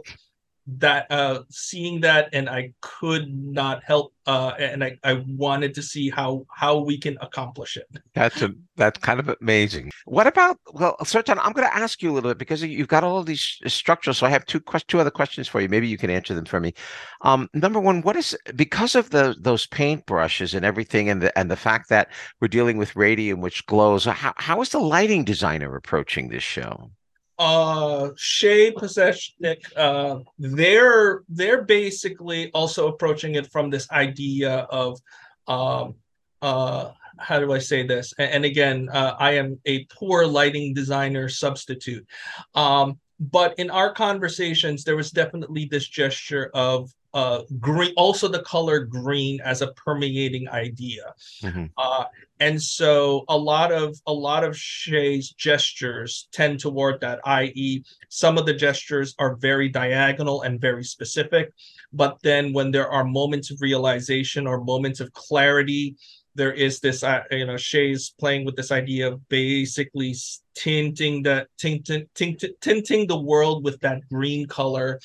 that 0.77 1.11
uh 1.11 1.41
seeing 1.49 1.99
that 2.01 2.29
and 2.33 2.49
i 2.49 2.71
could 2.81 3.33
not 3.33 3.83
help 3.83 4.13
uh 4.27 4.53
and 4.59 4.83
i 4.83 4.97
i 5.03 5.13
wanted 5.27 5.73
to 5.73 5.81
see 5.81 6.09
how 6.09 6.45
how 6.53 6.77
we 6.77 6.97
can 6.97 7.17
accomplish 7.21 7.77
it. 7.77 7.87
That's 8.13 8.41
a 8.41 8.51
that's 8.75 8.99
kind 8.99 9.19
of 9.19 9.35
amazing. 9.41 9.91
What 10.05 10.27
about 10.27 10.57
well 10.73 10.95
Zertan, 11.03 11.39
i'm 11.41 11.53
going 11.53 11.67
to 11.67 11.75
ask 11.75 12.01
you 12.01 12.11
a 12.11 12.13
little 12.13 12.29
bit 12.29 12.37
because 12.37 12.61
you've 12.63 12.87
got 12.87 13.03
all 13.03 13.23
these 13.23 13.57
structures 13.67 14.17
so 14.17 14.27
i 14.27 14.29
have 14.29 14.45
two 14.45 14.59
questions 14.59 14.87
two 14.89 14.99
other 14.99 15.11
questions 15.11 15.47
for 15.47 15.61
you. 15.61 15.69
Maybe 15.69 15.87
you 15.87 15.97
can 15.97 16.09
answer 16.09 16.33
them 16.33 16.45
for 16.45 16.59
me. 16.59 16.73
Um 17.21 17.49
number 17.53 17.79
one 17.79 18.01
what 18.01 18.15
is 18.15 18.37
because 18.55 18.95
of 18.95 19.09
the 19.09 19.35
those 19.39 19.67
paint 19.67 20.05
brushes 20.05 20.53
and 20.53 20.65
everything 20.65 21.09
and 21.09 21.21
the 21.21 21.37
and 21.37 21.49
the 21.49 21.55
fact 21.55 21.89
that 21.89 22.11
we're 22.39 22.47
dealing 22.47 22.77
with 22.77 22.95
radium 22.95 23.41
which 23.41 23.65
glows 23.65 24.05
how, 24.05 24.33
how 24.37 24.61
is 24.61 24.69
the 24.69 24.79
lighting 24.79 25.23
designer 25.23 25.75
approaching 25.75 26.29
this 26.29 26.43
show 26.43 26.91
uh 27.39 28.09
Shea 28.17 28.71
Possesnik, 28.71 29.63
uh 29.75 30.19
they're 30.37 31.23
they're 31.29 31.63
basically 31.63 32.51
also 32.51 32.89
approaching 32.89 33.35
it 33.35 33.51
from 33.51 33.69
this 33.69 33.89
idea 33.91 34.67
of 34.69 34.99
um 35.47 35.95
uh 36.41 36.91
how 37.19 37.39
do 37.39 37.51
I 37.51 37.59
say 37.59 37.85
this? 37.85 38.13
And, 38.17 38.31
and 38.31 38.45
again, 38.45 38.89
uh, 38.91 39.15
I 39.19 39.31
am 39.31 39.59
a 39.65 39.85
poor 39.85 40.25
lighting 40.25 40.73
designer 40.73 41.27
substitute. 41.29 42.07
Um, 42.55 42.97
but 43.19 43.59
in 43.59 43.69
our 43.69 43.93
conversations, 43.93 44.83
there 44.83 44.95
was 44.95 45.11
definitely 45.11 45.65
this 45.65 45.87
gesture 45.87 46.49
of 46.53 46.89
uh, 47.13 47.41
green, 47.59 47.93
also 47.97 48.27
the 48.27 48.43
color 48.43 48.79
green 48.79 49.39
as 49.41 49.61
a 49.61 49.71
permeating 49.73 50.47
idea. 50.49 51.13
Mm-hmm. 51.41 51.65
Uh, 51.77 52.05
and 52.39 52.61
so 52.61 53.25
a 53.27 53.37
lot 53.37 53.71
of 53.71 53.99
a 54.07 54.13
lot 54.13 54.43
of 54.43 54.57
Shea's 54.57 55.31
gestures 55.31 56.29
tend 56.31 56.59
toward 56.59 57.01
that, 57.01 57.19
i.e., 57.25 57.83
some 58.09 58.37
of 58.37 58.45
the 58.45 58.53
gestures 58.53 59.15
are 59.19 59.35
very 59.35 59.69
diagonal 59.69 60.43
and 60.43 60.61
very 60.61 60.83
specific. 60.83 61.51
But 61.91 62.19
then 62.21 62.53
when 62.53 62.71
there 62.71 62.89
are 62.89 63.03
moments 63.03 63.51
of 63.51 63.61
realization 63.61 64.47
or 64.47 64.63
moments 64.63 64.99
of 64.99 65.11
clarity, 65.13 65.95
there 66.35 66.53
is 66.53 66.79
this 66.79 67.03
uh, 67.03 67.23
you 67.31 67.45
know 67.45 67.57
Shea's 67.57 68.13
playing 68.19 68.45
with 68.45 68.55
this 68.55 68.71
idea 68.71 69.11
of 69.11 69.27
basically 69.29 70.15
tinting 70.55 71.23
the 71.23 71.47
tinting, 71.57 72.07
tinting, 72.15 72.53
tinting 72.61 73.07
the 73.07 73.19
world 73.19 73.63
with 73.63 73.79
that 73.81 74.07
green 74.09 74.45
color. 74.47 74.99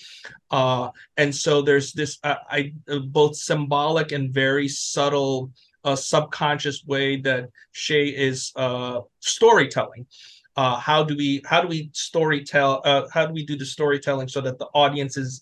Uh 0.51 0.91
and 1.17 1.35
so 1.35 1.63
there's 1.63 1.93
this 1.93 2.19
uh, 2.25 2.37
i 2.51 2.73
uh, 2.89 2.99
both 2.99 3.37
symbolic 3.37 4.13
and 4.13 4.33
very 4.33 4.69
subtle 4.69 5.51
uh, 5.85 5.97
subconscious 5.97 6.85
way 6.87 7.17
that 7.21 7.49
Shea 7.73 8.09
is 8.09 8.53
uh 8.57 9.01
storytelling. 9.21 10.07
Uh 10.57 10.77
how 10.77 11.03
do 11.03 11.17
we 11.17 11.43
how 11.47 11.61
do 11.61 11.69
we 11.69 11.91
story 11.93 12.45
tell 12.45 12.83
uh 12.85 13.07
how 13.13 13.27
do 13.27 13.33
we 13.33 13.45
do 13.45 13.57
the 13.57 13.67
storytelling 13.67 14.29
so 14.29 14.41
that 14.41 14.59
the 14.59 14.69
audience 14.75 15.17
is 15.17 15.41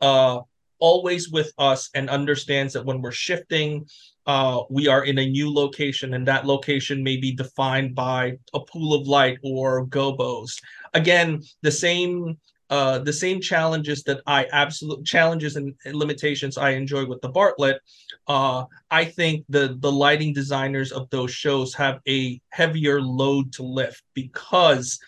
uh 0.00 0.40
always 0.78 1.30
with 1.30 1.52
us 1.58 1.90
and 1.94 2.10
understands 2.10 2.74
that 2.74 2.84
when 2.84 3.00
we're 3.00 3.12
shifting 3.12 3.86
uh, 4.26 4.62
we 4.68 4.88
are 4.88 5.04
in 5.04 5.18
a 5.18 5.26
new 5.26 5.52
location 5.52 6.14
and 6.14 6.26
that 6.26 6.46
location 6.46 7.02
may 7.02 7.16
be 7.16 7.32
defined 7.32 7.94
by 7.94 8.36
a 8.54 8.60
pool 8.60 8.94
of 8.94 9.06
light 9.06 9.38
or 9.42 9.86
gobos. 9.86 10.60
Again 10.94 11.42
the 11.62 11.70
same 11.70 12.36
uh, 12.68 12.98
the 12.98 13.12
same 13.12 13.40
challenges 13.40 14.02
that 14.02 14.20
i 14.26 14.44
absolute 14.46 15.04
challenges 15.04 15.54
and 15.54 15.72
limitations 15.92 16.58
i 16.58 16.70
enjoy 16.70 17.06
with 17.06 17.20
the 17.20 17.28
bartlett 17.28 17.78
uh, 18.26 18.64
i 18.90 19.04
think 19.04 19.44
the 19.48 19.76
the 19.78 19.92
lighting 19.92 20.32
designers 20.32 20.90
of 20.90 21.08
those 21.10 21.30
shows 21.30 21.74
have 21.74 22.00
a 22.08 22.40
heavier 22.48 23.00
load 23.00 23.52
to 23.52 23.62
lift 23.62 24.02
because 24.14 24.98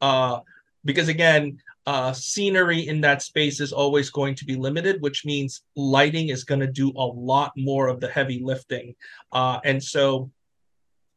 uh, 0.00 0.38
because 0.84 1.08
again 1.08 1.58
uh, 1.88 2.12
scenery 2.12 2.86
in 2.86 3.00
that 3.00 3.22
space 3.22 3.60
is 3.60 3.72
always 3.72 4.10
going 4.10 4.34
to 4.34 4.44
be 4.44 4.56
limited, 4.56 5.00
which 5.00 5.24
means 5.24 5.62
lighting 5.74 6.28
is 6.28 6.44
going 6.44 6.60
to 6.60 6.66
do 6.66 6.90
a 6.90 7.06
lot 7.32 7.50
more 7.56 7.88
of 7.88 7.98
the 7.98 8.08
heavy 8.08 8.42
lifting. 8.44 8.94
Uh, 9.32 9.58
and 9.64 9.82
so 9.82 10.30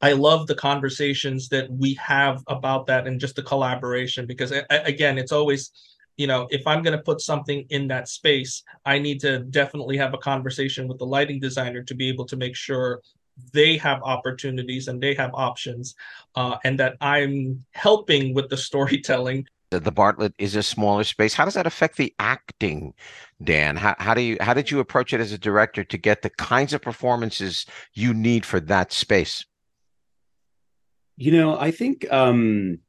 I 0.01 0.13
love 0.13 0.47
the 0.47 0.55
conversations 0.55 1.49
that 1.49 1.69
we 1.69 1.95
have 1.95 2.41
about 2.47 2.87
that 2.87 3.05
and 3.05 3.19
just 3.19 3.35
the 3.35 3.43
collaboration 3.43 4.25
because, 4.25 4.53
again, 4.69 5.17
it's 5.17 5.33
always, 5.33 5.71
you 6.15 6.25
know, 6.25 6.47
if 6.51 6.65
I'm 6.65 6.81
going 6.81 6.97
to 6.97 7.03
put 7.03 7.19
something 7.19 7.65
in 7.69 7.89
that 7.89 8.07
space, 8.07 8.63
I 8.85 8.97
need 8.97 9.19
to 9.19 9.39
definitely 9.39 9.97
have 9.97 10.13
a 10.13 10.19
conversation 10.19 10.87
with 10.87 10.99
the 10.99 11.05
lighting 11.05 11.41
designer 11.41 11.83
to 11.83 11.93
be 11.93 12.07
able 12.07 12.25
to 12.27 12.37
make 12.37 12.55
sure 12.55 13.01
they 13.51 13.75
have 13.75 14.01
opportunities 14.03 14.87
and 14.87 15.01
they 15.01 15.15
have 15.15 15.31
options 15.33 15.95
uh, 16.35 16.57
and 16.63 16.77
that 16.77 16.95
i'm 17.01 17.63
helping 17.71 18.33
with 18.35 18.49
the 18.49 18.57
storytelling 18.69 19.47
the 19.71 19.91
Bartlett 19.91 20.33
is 20.37 20.55
a 20.55 20.63
smaller 20.63 21.03
space. 21.03 21.33
How 21.33 21.45
does 21.45 21.53
that 21.53 21.65
affect 21.65 21.97
the 21.97 22.13
acting, 22.19 22.93
Dan? 23.41 23.77
How, 23.77 23.95
how 23.97 24.13
do 24.13 24.21
you 24.21 24.37
how 24.41 24.53
did 24.53 24.69
you 24.69 24.79
approach 24.79 25.13
it 25.13 25.21
as 25.21 25.31
a 25.31 25.37
director 25.37 25.83
to 25.83 25.97
get 25.97 26.21
the 26.21 26.29
kinds 26.29 26.73
of 26.73 26.81
performances 26.81 27.65
you 27.93 28.13
need 28.13 28.45
for 28.45 28.59
that 28.59 28.91
space? 28.91 29.45
You 31.15 31.31
know, 31.31 31.57
I 31.57 31.71
think 31.71 32.11
um, 32.11 32.79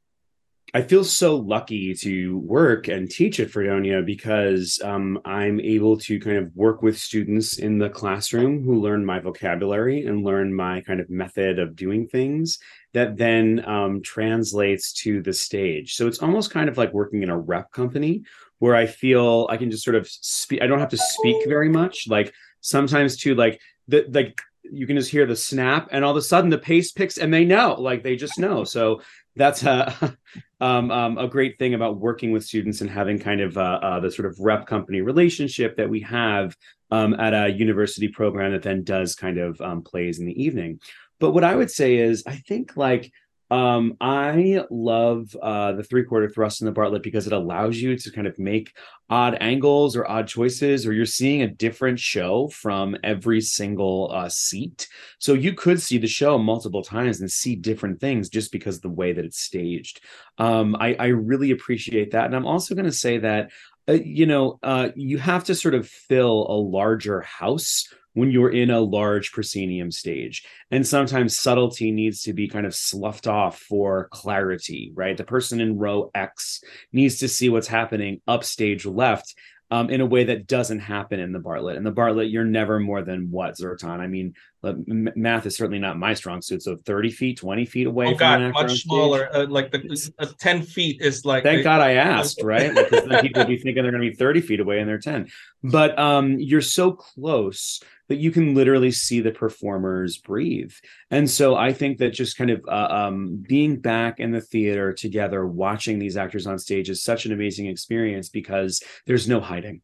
I 0.73 0.81
feel 0.81 1.03
so 1.03 1.35
lucky 1.35 1.93
to 1.93 2.39
work 2.39 2.87
and 2.87 3.09
teach 3.09 3.39
at 3.39 3.51
Fredonia 3.51 4.01
because 4.01 4.81
um, 4.83 5.21
I'm 5.23 5.59
able 5.59 5.97
to 5.99 6.19
kind 6.19 6.37
of 6.37 6.55
work 6.55 6.81
with 6.81 6.97
students 6.97 7.59
in 7.59 7.77
the 7.77 7.89
classroom 7.89 8.63
who 8.63 8.81
learn 8.81 9.05
my 9.05 9.19
vocabulary 9.19 10.05
and 10.05 10.23
learn 10.23 10.53
my 10.53 10.81
kind 10.81 10.99
of 10.99 11.09
method 11.09 11.59
of 11.59 11.75
doing 11.75 12.07
things 12.07 12.57
that 12.93 13.17
then 13.17 13.63
um, 13.65 14.01
translates 14.01 14.93
to 14.93 15.21
the 15.21 15.33
stage. 15.33 15.95
So 15.95 16.07
it's 16.07 16.19
almost 16.19 16.51
kind 16.51 16.69
of 16.69 16.77
like 16.77 16.93
working 16.93 17.23
in 17.23 17.29
a 17.29 17.37
rep 17.37 17.71
company 17.71 18.23
where 18.59 18.75
I 18.75 18.85
feel 18.85 19.47
I 19.49 19.57
can 19.57 19.71
just 19.71 19.83
sort 19.83 19.95
of 19.95 20.07
speak. 20.07 20.61
I 20.61 20.67
don't 20.67 20.79
have 20.79 20.89
to 20.89 20.97
speak 20.97 21.47
very 21.47 21.69
much. 21.69 22.07
Like 22.07 22.33
sometimes 22.61 23.17
too, 23.17 23.35
like 23.35 23.59
the 23.87 24.05
like 24.09 24.41
you 24.63 24.87
can 24.87 24.95
just 24.95 25.11
hear 25.11 25.25
the 25.25 25.35
snap 25.35 25.89
and 25.91 26.05
all 26.05 26.11
of 26.11 26.17
a 26.17 26.21
sudden 26.21 26.49
the 26.49 26.57
pace 26.57 26.91
picks 26.91 27.17
and 27.17 27.33
they 27.33 27.43
know 27.43 27.75
like 27.79 28.01
they 28.01 28.15
just 28.15 28.39
know 28.39 28.63
so 28.63 29.01
that's 29.35 29.63
a 29.63 30.17
um, 30.61 30.91
um, 30.91 31.17
a 31.17 31.27
great 31.27 31.59
thing 31.59 31.73
about 31.73 31.99
working 31.99 32.31
with 32.31 32.45
students 32.45 32.81
and 32.81 32.89
having 32.89 33.19
kind 33.19 33.41
of 33.41 33.57
uh, 33.57 33.79
uh, 33.81 33.99
the 33.99 34.11
sort 34.11 34.25
of 34.25 34.39
rep 34.39 34.65
company 34.65 35.01
relationship 35.01 35.75
that 35.75 35.89
we 35.89 35.99
have 36.01 36.55
um, 36.91 37.13
at 37.15 37.33
a 37.33 37.51
university 37.51 38.07
program 38.07 38.51
that 38.51 38.61
then 38.61 38.83
does 38.83 39.15
kind 39.15 39.37
of 39.37 39.59
um, 39.61 39.81
plays 39.81 40.19
in 40.19 40.25
the 40.25 40.43
evening. 40.43 40.79
But 41.19 41.31
what 41.31 41.43
I 41.43 41.55
would 41.55 41.71
say 41.71 41.95
is, 41.97 42.23
I 42.27 42.35
think 42.35 42.75
like 42.75 43.11
um, 43.53 43.97
I 44.01 44.63
love 44.71 45.35
uh, 45.39 45.73
the 45.73 45.83
three 45.83 46.05
quarter 46.05 46.27
thrust 46.27 46.61
in 46.61 46.65
the 46.65 46.71
Bartlett 46.71 47.03
because 47.03 47.27
it 47.27 47.33
allows 47.33 47.77
you 47.77 47.95
to 47.95 48.11
kind 48.11 48.25
of 48.25 48.39
make 48.39 48.73
odd 49.11 49.37
angles 49.41 49.95
or 49.95 50.09
odd 50.09 50.27
choices, 50.27 50.87
or 50.87 50.93
you're 50.93 51.05
seeing 51.05 51.43
a 51.43 51.47
different 51.47 51.99
show 51.99 52.47
from 52.47 52.97
every 53.03 53.41
single 53.41 54.09
uh, 54.11 54.27
seat. 54.27 54.87
So 55.19 55.35
you 55.35 55.53
could 55.53 55.79
see 55.79 55.99
the 55.99 56.07
show 56.07 56.39
multiple 56.39 56.81
times 56.81 57.19
and 57.19 57.29
see 57.29 57.55
different 57.55 57.99
things 57.99 58.27
just 58.27 58.51
because 58.51 58.79
the 58.79 58.89
way 58.89 59.13
that 59.13 59.23
it's 59.23 59.41
staged. 59.41 60.01
Um, 60.39 60.75
I, 60.79 60.95
I 60.95 61.07
really 61.07 61.51
appreciate 61.51 62.11
that. 62.11 62.25
And 62.25 62.35
I'm 62.35 62.47
also 62.47 62.73
going 62.73 62.85
to 62.85 62.91
say 62.91 63.19
that, 63.19 63.51
uh, 63.87 63.93
you 63.93 64.25
know, 64.25 64.57
uh, 64.63 64.89
you 64.95 65.19
have 65.19 65.43
to 65.43 65.53
sort 65.53 65.75
of 65.75 65.87
fill 65.87 66.47
a 66.49 66.57
larger 66.57 67.21
house 67.21 67.87
when 68.13 68.31
you're 68.31 68.51
in 68.51 68.69
a 68.69 68.79
large 68.79 69.31
proscenium 69.31 69.91
stage. 69.91 70.45
And 70.71 70.85
sometimes 70.85 71.37
subtlety 71.37 71.91
needs 71.91 72.23
to 72.23 72.33
be 72.33 72.47
kind 72.47 72.65
of 72.65 72.75
sloughed 72.75 73.27
off 73.27 73.59
for 73.59 74.07
clarity, 74.11 74.91
right? 74.95 75.17
The 75.17 75.23
person 75.23 75.59
in 75.59 75.77
row 75.77 76.11
X 76.13 76.63
needs 76.91 77.19
to 77.19 77.27
see 77.27 77.49
what's 77.49 77.67
happening 77.67 78.21
upstage 78.27 78.85
left 78.85 79.33
um, 79.73 79.89
in 79.89 80.01
a 80.01 80.05
way 80.05 80.25
that 80.25 80.45
doesn't 80.45 80.81
happen 80.81 81.19
in 81.19 81.31
the 81.31 81.39
Bartlett. 81.39 81.77
In 81.77 81.83
the 81.83 81.89
Bartlett, 81.89 82.29
you're 82.29 82.43
never 82.43 82.79
more 82.79 83.01
than 83.01 83.31
what 83.31 83.55
Zertan. 83.57 83.99
I 83.99 84.05
mean, 84.05 84.35
math 84.61 85.47
is 85.47 85.57
certainly 85.57 85.79
not 85.79 85.97
my 85.97 86.13
strong 86.13 86.43
suit. 86.43 86.61
So 86.61 86.77
30 86.85 87.09
feet, 87.09 87.37
20 87.39 87.65
feet 87.65 87.87
away. 87.87 88.07
Oh 88.07 88.13
God, 88.13 88.53
much 88.53 88.83
smaller. 88.83 89.29
Uh, 89.33 89.47
like 89.47 89.71
the 89.71 90.11
uh, 90.19 90.27
10 90.37 90.61
feet 90.61 91.01
is 91.01 91.25
like. 91.25 91.43
Thank 91.43 91.63
God 91.63 91.81
I 91.81 91.93
asked, 91.93 92.43
right? 92.43 92.71
Because 92.71 93.05
then 93.07 93.21
people 93.21 93.41
would 93.41 93.47
be 93.47 93.57
thinking 93.57 93.81
they're 93.81 93.91
going 93.91 94.03
to 94.03 94.11
be 94.11 94.15
30 94.15 94.41
feet 94.41 94.59
away 94.59 94.79
and 94.79 94.87
they're 94.87 94.99
10. 94.99 95.29
But 95.63 95.97
um, 95.97 96.39
you're 96.39 96.61
so 96.61 96.91
close 96.91 97.81
that 98.09 98.17
you 98.17 98.31
can 98.31 98.53
literally 98.53 98.91
see 98.91 99.21
the 99.21 99.31
performers 99.31 100.17
breathe. 100.17 100.73
And 101.09 101.29
so 101.29 101.55
I 101.55 101.73
think 101.73 101.99
that 101.99 102.13
just 102.13 102.37
kind 102.37 102.49
of 102.49 102.61
uh, 102.67 102.87
um, 102.89 103.43
being 103.47 103.77
back 103.77 104.19
in 104.19 104.31
the 104.31 104.41
theater 104.41 104.93
together, 104.93 105.45
watching 105.45 105.99
these 105.99 106.17
actors 106.17 106.45
on 106.45 106.59
stage 106.59 106.89
is 106.89 107.03
such 107.03 107.25
an 107.25 107.31
amazing 107.31 107.67
experience 107.67 108.29
because 108.29 108.81
there's 109.05 109.27
no 109.27 109.39
hiding. 109.39 109.81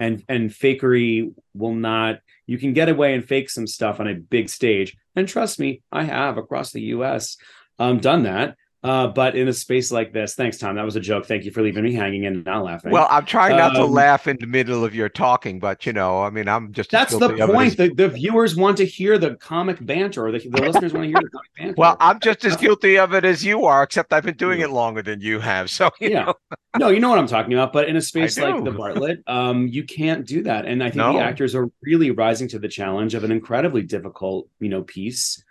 And 0.00 0.22
and 0.28 0.50
fakery 0.50 1.34
will 1.54 1.74
not. 1.74 2.20
You 2.46 2.56
can 2.56 2.72
get 2.72 2.88
away 2.88 3.14
and 3.14 3.24
fake 3.24 3.50
some 3.50 3.66
stuff 3.66 3.98
on 3.98 4.06
a 4.06 4.14
big 4.14 4.48
stage, 4.48 4.96
and 5.16 5.26
trust 5.26 5.58
me, 5.58 5.82
I 5.90 6.04
have 6.04 6.38
across 6.38 6.70
the 6.70 6.82
U.S. 6.82 7.36
Um, 7.80 7.98
done 7.98 8.22
that. 8.22 8.56
Uh, 8.84 9.08
but 9.08 9.34
in 9.34 9.48
a 9.48 9.52
space 9.52 9.90
like 9.90 10.12
this, 10.12 10.36
thanks, 10.36 10.56
Tom. 10.56 10.76
That 10.76 10.84
was 10.84 10.94
a 10.94 11.00
joke. 11.00 11.26
Thank 11.26 11.44
you 11.44 11.50
for 11.50 11.62
leaving 11.62 11.82
me 11.82 11.92
hanging 11.92 12.26
and 12.26 12.44
not 12.44 12.62
laughing. 12.62 12.92
Well, 12.92 13.08
I'm 13.10 13.24
trying 13.24 13.56
not 13.56 13.74
um, 13.74 13.82
to 13.82 13.84
laugh 13.84 14.28
in 14.28 14.36
the 14.38 14.46
middle 14.46 14.84
of 14.84 14.94
your 14.94 15.08
talking, 15.08 15.58
but 15.58 15.84
you 15.84 15.92
know, 15.92 16.22
I 16.22 16.30
mean, 16.30 16.46
I'm 16.46 16.72
just 16.72 16.92
that's 16.92 17.16
the 17.16 17.30
point. 17.30 17.76
The, 17.76 17.92
the 17.92 18.08
viewers 18.08 18.54
want 18.54 18.76
to 18.76 18.86
hear 18.86 19.18
the 19.18 19.34
comic 19.34 19.84
banter, 19.84 20.26
or 20.26 20.30
the, 20.30 20.38
the 20.38 20.62
listeners 20.62 20.92
want 20.92 21.04
to 21.04 21.08
hear 21.08 21.20
the 21.20 21.28
comic 21.28 21.50
banter. 21.58 21.74
Well, 21.76 21.96
I'm 21.98 22.20
just 22.20 22.44
as 22.44 22.56
guilty 22.56 22.98
of 22.98 23.14
it 23.14 23.24
as 23.24 23.44
you 23.44 23.64
are, 23.64 23.82
except 23.82 24.12
I've 24.12 24.24
been 24.24 24.36
doing 24.36 24.60
it 24.60 24.70
longer 24.70 25.02
than 25.02 25.20
you 25.20 25.40
have. 25.40 25.70
So 25.70 25.90
you 26.00 26.10
yeah, 26.10 26.24
know. 26.26 26.34
no, 26.78 26.88
you 26.88 27.00
know 27.00 27.08
what 27.08 27.18
I'm 27.18 27.26
talking 27.26 27.52
about. 27.54 27.72
But 27.72 27.88
in 27.88 27.96
a 27.96 28.00
space 28.00 28.38
like 28.38 28.62
the 28.62 28.70
Bartlett, 28.70 29.24
um, 29.26 29.66
you 29.66 29.82
can't 29.82 30.24
do 30.24 30.44
that, 30.44 30.66
and 30.66 30.84
I 30.84 30.86
think 30.86 30.98
no. 30.98 31.14
the 31.14 31.20
actors 31.20 31.56
are 31.56 31.68
really 31.82 32.12
rising 32.12 32.46
to 32.48 32.60
the 32.60 32.68
challenge 32.68 33.14
of 33.14 33.24
an 33.24 33.32
incredibly 33.32 33.82
difficult, 33.82 34.48
you 34.60 34.68
know, 34.68 34.82
piece 34.82 35.42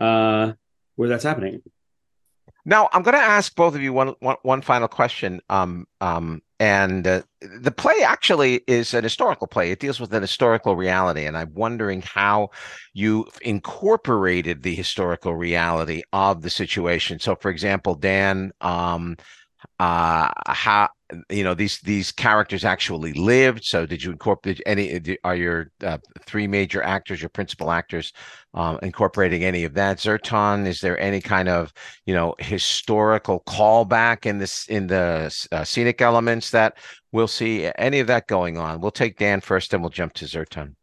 uh, 0.00 0.52
where 0.96 1.08
that's 1.08 1.24
happening. 1.24 1.62
Now, 2.64 2.88
I'm 2.92 3.02
going 3.02 3.14
to 3.14 3.20
ask 3.20 3.54
both 3.54 3.74
of 3.74 3.82
you 3.82 3.92
one, 3.92 4.14
one, 4.20 4.36
one 4.42 4.62
final 4.62 4.88
question. 4.88 5.40
Um, 5.50 5.86
um, 6.00 6.40
and 6.60 7.06
uh, 7.06 7.22
the 7.40 7.70
play 7.70 8.02
actually 8.04 8.62
is 8.66 8.94
an 8.94 9.02
historical 9.02 9.46
play. 9.46 9.70
It 9.70 9.80
deals 9.80 10.00
with 10.00 10.14
an 10.14 10.22
historical 10.22 10.76
reality, 10.76 11.26
and 11.26 11.36
I'm 11.36 11.52
wondering 11.52 12.00
how 12.02 12.50
you 12.94 13.26
incorporated 13.42 14.62
the 14.62 14.74
historical 14.74 15.34
reality 15.34 16.02
of 16.12 16.42
the 16.42 16.50
situation. 16.50 17.18
So, 17.18 17.34
for 17.36 17.50
example, 17.50 17.96
Dan, 17.96 18.52
um, 18.62 19.16
uh, 19.78 20.30
how 20.46 20.88
you 21.30 21.44
know 21.44 21.54
these 21.54 21.80
these 21.80 22.12
characters 22.12 22.64
actually 22.64 23.12
lived. 23.12 23.64
So 23.64 23.86
did 23.86 24.02
you 24.02 24.10
incorporate 24.10 24.60
any 24.66 25.18
are 25.24 25.36
your 25.36 25.70
uh, 25.82 25.98
three 26.26 26.46
major 26.46 26.82
actors 26.82 27.20
your 27.20 27.28
principal 27.28 27.70
actors 27.70 28.12
um, 28.54 28.78
incorporating 28.82 29.44
any 29.44 29.64
of 29.64 29.74
that? 29.74 29.98
Zertan 29.98 30.66
is 30.66 30.80
there 30.80 30.98
any 30.98 31.20
kind 31.20 31.48
of 31.48 31.72
you 32.06 32.14
know 32.14 32.34
historical 32.38 33.42
callback 33.46 34.26
in 34.26 34.38
this 34.38 34.66
in 34.68 34.86
the 34.86 35.46
uh, 35.52 35.64
scenic 35.64 36.00
elements 36.00 36.50
that 36.50 36.78
we'll 37.12 37.28
see? 37.28 37.70
Any 37.76 38.00
of 38.00 38.06
that 38.08 38.26
going 38.26 38.58
on? 38.58 38.80
We'll 38.80 38.90
take 38.90 39.18
dan 39.18 39.40
first 39.40 39.72
and 39.74 39.82
we'll 39.82 39.90
jump 39.90 40.14
to 40.14 40.24
zertan 40.24 40.74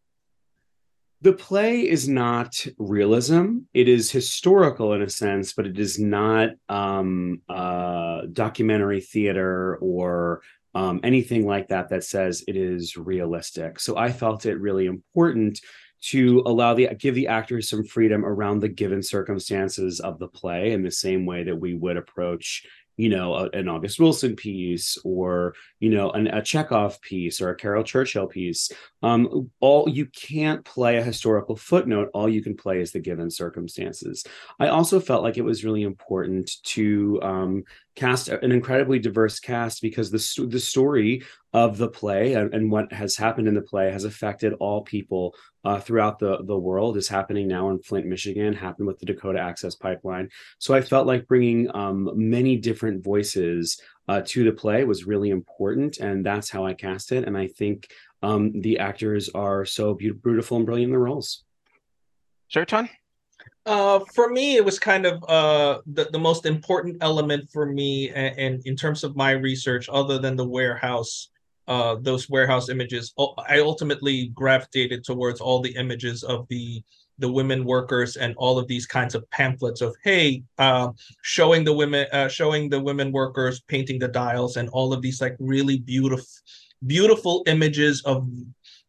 the 1.22 1.34
play 1.34 1.88
is 1.88 2.10
not 2.10 2.66
realism. 2.80 3.60
It 3.74 3.88
is 3.88 4.10
historical 4.10 4.94
in 4.94 5.02
a 5.02 5.10
sense 5.10 5.54
but 5.54 5.68
it 5.68 5.78
is 5.80 6.00
not 6.00 6.50
um, 6.70 7.42
uh, 7.48 8.22
documentary 8.34 9.02
theater 9.02 9.78
or 9.78 10.42
um, 10.74 11.00
anything 11.04 11.46
like 11.46 11.68
that 11.68 11.90
that 11.90 12.04
says 12.04 12.44
it 12.48 12.56
is 12.56 12.98
realistic. 12.98 13.80
So 13.80 13.98
i 13.98 14.12
felt 14.12 14.46
it 14.46 14.60
really 14.60 14.86
important 14.86 15.60
to 16.02 16.42
allow 16.48 16.74
the 16.74 16.88
give 16.98 17.14
the 17.14 17.28
actors 17.28 17.70
some 17.70 17.84
freedom 17.84 18.26
around 18.26 18.60
the 18.60 18.70
given 18.70 19.04
circumstances 19.04 20.00
of 20.00 20.18
the 20.18 20.28
play 20.28 20.72
in 20.72 20.82
the 20.82 20.92
same 20.92 21.26
way 21.26 21.44
that 21.44 21.56
we 21.56 21.76
would 21.76 21.98
approach 21.98 22.66
you 23.02 23.10
know, 23.10 23.34
a, 23.34 23.50
an 23.50 23.68
August 23.68 24.00
Wilson 24.00 24.36
piece 24.36 24.96
or, 25.04 25.56
you 25.80 25.90
know, 25.90 26.12
an, 26.12 26.28
a 26.28 26.40
Chekhov 26.40 27.02
piece 27.02 27.42
or 27.42 27.50
a 27.50 27.56
Caryl 27.56 27.84
Churchill 27.84 28.28
piece. 28.28 28.72
Um, 29.02 29.50
all 29.60 29.90
you 29.90 30.06
can't 30.06 30.64
play 30.64 30.98
a 30.98 31.04
historical 31.04 31.56
footnote. 31.56 32.10
All 32.14 32.30
you 32.30 32.44
can 32.44 32.56
play 32.56 32.80
is 32.80 32.92
the 32.92 33.00
given 33.00 33.32
circumstances. 33.32 34.24
I 34.60 34.68
also 34.68 35.00
felt 35.00 35.24
like 35.24 35.40
it 35.40 35.44
was 35.44 35.66
really 35.66 35.82
important 35.82 36.52
to 36.66 37.20
um, 37.24 37.64
cast 37.96 38.30
an 38.30 38.52
incredibly 38.52 39.00
diverse 39.00 39.40
cast 39.40 39.82
because 39.82 40.12
the 40.12 40.48
the 40.48 40.60
story 40.60 41.24
of 41.54 41.78
the 41.78 41.90
play 41.90 42.34
and, 42.34 42.54
and, 42.54 42.72
what 42.72 42.92
has 42.94 43.18
happened 43.18 43.48
in 43.48 43.54
the 43.54 43.62
play 43.62 43.92
has 43.92 44.06
affected 44.06 44.54
all 44.54 44.82
people 44.82 45.36
uh, 45.66 45.80
throughout 45.80 46.18
the 46.18 46.44
the 46.46 46.58
world. 46.58 46.96
is 46.96 47.10
happening 47.10 47.48
now 47.48 47.70
in 47.70 47.80
Flint, 47.80 48.06
Michigan. 48.06 48.54
Happened 48.54 48.88
with 48.88 49.00
the 49.00 49.06
Dakota 49.06 49.40
Access 49.40 49.76
Pipeline. 49.76 50.30
So 50.60 50.74
I 50.74 50.82
felt 50.82 51.08
like 51.08 51.28
bringing 51.28 51.74
um, 51.76 52.10
many 52.16 52.56
different 52.58 53.04
voices 53.04 53.82
uh, 54.08 54.22
to 54.26 54.44
the 54.46 54.54
play 54.54 54.86
was 54.86 55.06
really 55.06 55.30
important, 55.30 55.98
and 55.98 56.26
that's 56.26 56.50
how 56.50 56.66
I 56.66 56.74
cast 56.74 57.12
it. 57.12 57.26
And 57.26 57.38
I 57.38 57.48
think 57.48 57.92
um, 58.24 58.62
the 58.62 58.80
actors 58.80 59.30
are 59.30 59.66
so 59.66 59.94
beautiful 59.94 60.58
and 60.58 60.66
brilliant 60.66 60.90
in 60.90 60.94
the 60.94 61.00
roles. 61.00 61.44
Zertan? 62.54 62.90
Uh, 63.66 64.00
for 64.16 64.30
me, 64.30 64.56
it 64.56 64.66
was 64.66 64.80
kind 64.80 65.06
of 65.06 65.24
uh, 65.28 65.82
the, 65.86 66.06
the 66.12 66.20
most 66.20 66.46
important 66.46 66.98
element 67.02 67.48
for 67.52 67.68
me, 67.68 68.10
and, 68.10 68.38
and, 68.40 68.66
in 68.66 68.76
terms 68.76 69.04
of 69.04 69.16
my 69.16 69.32
research, 69.32 69.88
other 69.92 70.18
than 70.18 70.36
the 70.36 70.48
warehouse, 70.48 71.30
uh, 71.68 71.96
those 72.02 72.28
warehouse 72.28 72.70
images, 72.70 73.14
I 73.48 73.60
ultimately 73.60 74.28
gravitated 74.30 75.04
towards 75.04 75.42
all 75.42 75.62
the 75.62 75.76
images 75.76 76.24
of 76.24 76.48
the 76.50 76.84
the 77.20 77.32
women 77.32 77.64
workers 77.64 78.18
and 78.18 78.34
all 78.38 78.58
of 78.58 78.68
these 78.68 78.88
kinds 78.88 79.14
of 79.14 79.30
pamphlets 79.30 79.82
of 79.82 79.96
hey, 80.04 80.42
uh, 80.58 80.90
showing 81.22 81.64
the 81.64 81.72
women, 81.74 82.08
uh, 82.12 82.28
showing 82.28 82.68
the 82.68 82.80
women 82.80 83.12
workers 83.12 83.62
painting 83.68 84.00
the 84.00 84.08
dials, 84.08 84.58
and 84.58 84.70
all 84.70 84.92
of 84.92 85.04
these 85.04 85.22
like 85.22 85.36
really 85.40 85.78
beautiful, 85.78 86.26
beautiful 86.88 87.44
images 87.46 88.02
of 88.06 88.28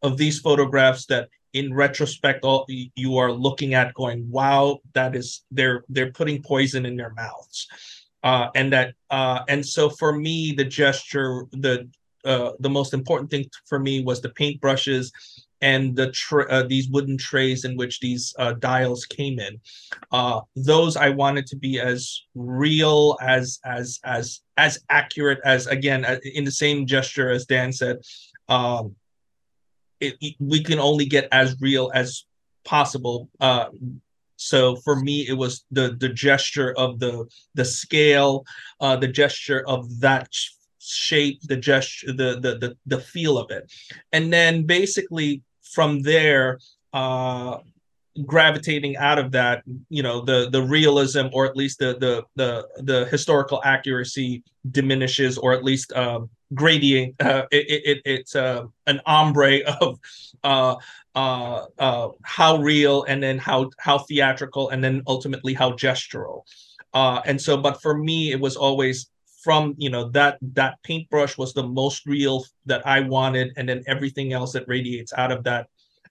of 0.00 0.16
these 0.16 0.40
photographs 0.40 1.04
that 1.06 1.28
in 1.52 1.72
retrospect 1.74 2.44
all 2.44 2.66
you 2.68 3.18
are 3.18 3.32
looking 3.32 3.74
at 3.74 3.94
going 3.94 4.28
wow 4.30 4.78
that 4.94 5.14
is 5.14 5.44
they're 5.50 5.84
they're 5.88 6.12
putting 6.12 6.42
poison 6.42 6.86
in 6.86 6.96
their 6.96 7.12
mouths. 7.14 7.68
Uh, 8.24 8.48
and 8.54 8.72
that 8.72 8.94
uh, 9.10 9.40
and 9.48 9.66
so 9.66 9.90
for 9.90 10.12
me 10.12 10.52
the 10.52 10.64
gesture 10.64 11.44
the 11.52 11.88
uh, 12.24 12.52
the 12.60 12.70
most 12.70 12.94
important 12.94 13.30
thing 13.30 13.44
for 13.66 13.80
me 13.80 14.02
was 14.04 14.20
the 14.20 14.28
paintbrushes 14.28 15.10
and 15.60 15.96
the 15.96 16.10
tra- 16.12 16.48
uh, 16.50 16.62
these 16.62 16.88
wooden 16.88 17.18
trays 17.18 17.64
in 17.64 17.76
which 17.76 17.98
these 17.98 18.32
uh, 18.38 18.52
dials 18.54 19.04
came 19.06 19.40
in. 19.40 19.60
Uh, 20.12 20.40
those 20.54 20.96
i 20.96 21.08
wanted 21.08 21.46
to 21.46 21.56
be 21.56 21.80
as 21.80 22.22
real 22.34 23.18
as 23.20 23.58
as 23.64 23.98
as 24.04 24.40
as 24.56 24.78
accurate 24.88 25.40
as 25.44 25.66
again 25.66 26.06
in 26.34 26.44
the 26.44 26.50
same 26.50 26.86
gesture 26.86 27.30
as 27.30 27.44
dan 27.44 27.72
said 27.72 27.98
um, 28.48 28.94
it, 30.02 30.16
it, 30.20 30.34
we 30.40 30.62
can 30.62 30.78
only 30.78 31.06
get 31.06 31.28
as 31.32 31.56
real 31.60 31.90
as 31.94 32.24
possible. 32.64 33.28
Uh, 33.40 33.66
so 34.36 34.76
for 34.76 34.96
me, 34.96 35.26
it 35.28 35.34
was 35.34 35.64
the 35.70 35.96
the 35.98 36.08
gesture 36.08 36.74
of 36.76 36.98
the 36.98 37.26
the 37.54 37.64
scale, 37.64 38.44
uh, 38.80 38.96
the 38.96 39.08
gesture 39.08 39.62
of 39.66 40.00
that 40.00 40.28
shape, 40.80 41.40
the 41.42 41.56
gesture, 41.56 42.12
the 42.12 42.40
the 42.40 42.58
the 42.58 42.76
the 42.86 43.00
feel 43.00 43.38
of 43.38 43.50
it, 43.50 43.70
and 44.12 44.32
then 44.32 44.64
basically 44.64 45.42
from 45.62 46.02
there, 46.02 46.58
uh, 46.92 47.58
gravitating 48.26 48.96
out 48.96 49.18
of 49.18 49.30
that 49.32 49.62
you 49.88 50.02
know 50.02 50.20
the 50.20 50.50
the 50.50 50.60
realism 50.60 51.28
or 51.32 51.46
at 51.46 51.56
least 51.56 51.78
the 51.78 51.96
the 51.98 52.24
the, 52.36 52.66
the 52.82 53.06
historical 53.06 53.62
accuracy 53.64 54.42
diminishes 54.70 55.38
or 55.38 55.52
at 55.52 55.64
least 55.64 55.92
um, 55.94 56.28
gradient 56.54 57.14
uh, 57.20 57.46
it, 57.50 57.82
it, 57.84 58.02
it's 58.04 58.36
uh, 58.36 58.64
an 58.86 59.00
ombre 59.06 59.60
of 59.80 59.98
uh, 60.44 60.76
uh, 61.14 61.66
uh, 61.78 62.08
how 62.22 62.56
real 62.56 63.04
and 63.04 63.22
then 63.22 63.38
how 63.38 63.70
how 63.78 63.98
theatrical 63.98 64.70
and 64.70 64.82
then 64.82 65.02
ultimately 65.06 65.54
how 65.54 65.70
gestural 65.72 66.42
uh, 66.94 67.20
and 67.26 67.40
so 67.40 67.56
but 67.56 67.80
for 67.82 67.96
me 67.96 68.32
it 68.32 68.40
was 68.40 68.56
always 68.56 69.10
from 69.42 69.74
you 69.76 69.90
know 69.90 70.08
that 70.10 70.38
that 70.40 70.80
paintbrush 70.82 71.36
was 71.36 71.52
the 71.52 71.62
most 71.62 72.06
real 72.06 72.44
that 72.66 72.86
i 72.86 73.00
wanted 73.00 73.52
and 73.56 73.68
then 73.68 73.82
everything 73.86 74.32
else 74.32 74.52
that 74.52 74.64
radiates 74.68 75.12
out 75.14 75.32
of 75.32 75.42
that 75.42 75.68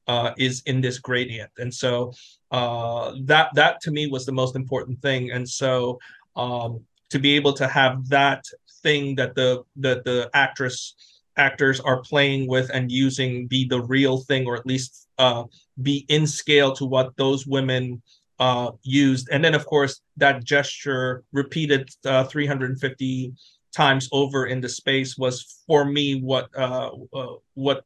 uh, 0.07 0.33
is 0.37 0.61
in 0.65 0.81
this 0.81 0.99
gradient. 0.99 1.51
And 1.57 1.73
so 1.73 2.13
uh, 2.51 3.13
that 3.21 3.49
that 3.55 3.81
to 3.81 3.91
me 3.91 4.07
was 4.07 4.25
the 4.25 4.31
most 4.31 4.55
important 4.55 5.01
thing. 5.01 5.31
And 5.31 5.47
so 5.47 5.99
um, 6.35 6.81
to 7.09 7.19
be 7.19 7.35
able 7.35 7.53
to 7.53 7.67
have 7.67 8.07
that 8.09 8.43
thing 8.83 9.15
that 9.15 9.35
the 9.35 9.63
that 9.77 10.03
the 10.05 10.29
actress 10.33 10.95
actors 11.37 11.79
are 11.79 12.01
playing 12.01 12.47
with 12.47 12.69
and 12.73 12.91
using 12.91 13.47
be 13.47 13.65
the 13.67 13.81
real 13.81 14.17
thing 14.17 14.45
or 14.45 14.55
at 14.55 14.65
least 14.65 15.07
uh, 15.17 15.43
be 15.81 16.05
in 16.09 16.27
scale 16.27 16.73
to 16.73 16.85
what 16.85 17.15
those 17.15 17.47
women 17.47 18.01
uh, 18.39 18.71
used 18.83 19.29
and 19.31 19.43
then 19.43 19.53
of 19.53 19.65
course 19.65 20.01
that 20.17 20.43
gesture 20.43 21.23
repeated 21.31 21.89
uh, 22.05 22.23
350 22.25 23.33
times 23.71 24.09
over 24.11 24.47
in 24.47 24.59
the 24.61 24.69
space 24.69 25.17
was 25.17 25.63
for 25.65 25.85
me 25.85 26.19
what 26.21 26.49
uh, 26.57 26.91
uh, 27.13 27.35
what 27.53 27.83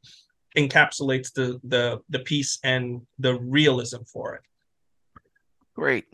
encapsulates 0.56 1.32
the 1.32 1.60
the 1.64 2.00
the 2.08 2.18
piece 2.20 2.58
and 2.64 3.02
the 3.18 3.34
realism 3.40 4.02
for 4.10 4.34
it. 4.34 4.42
Great. 5.74 6.06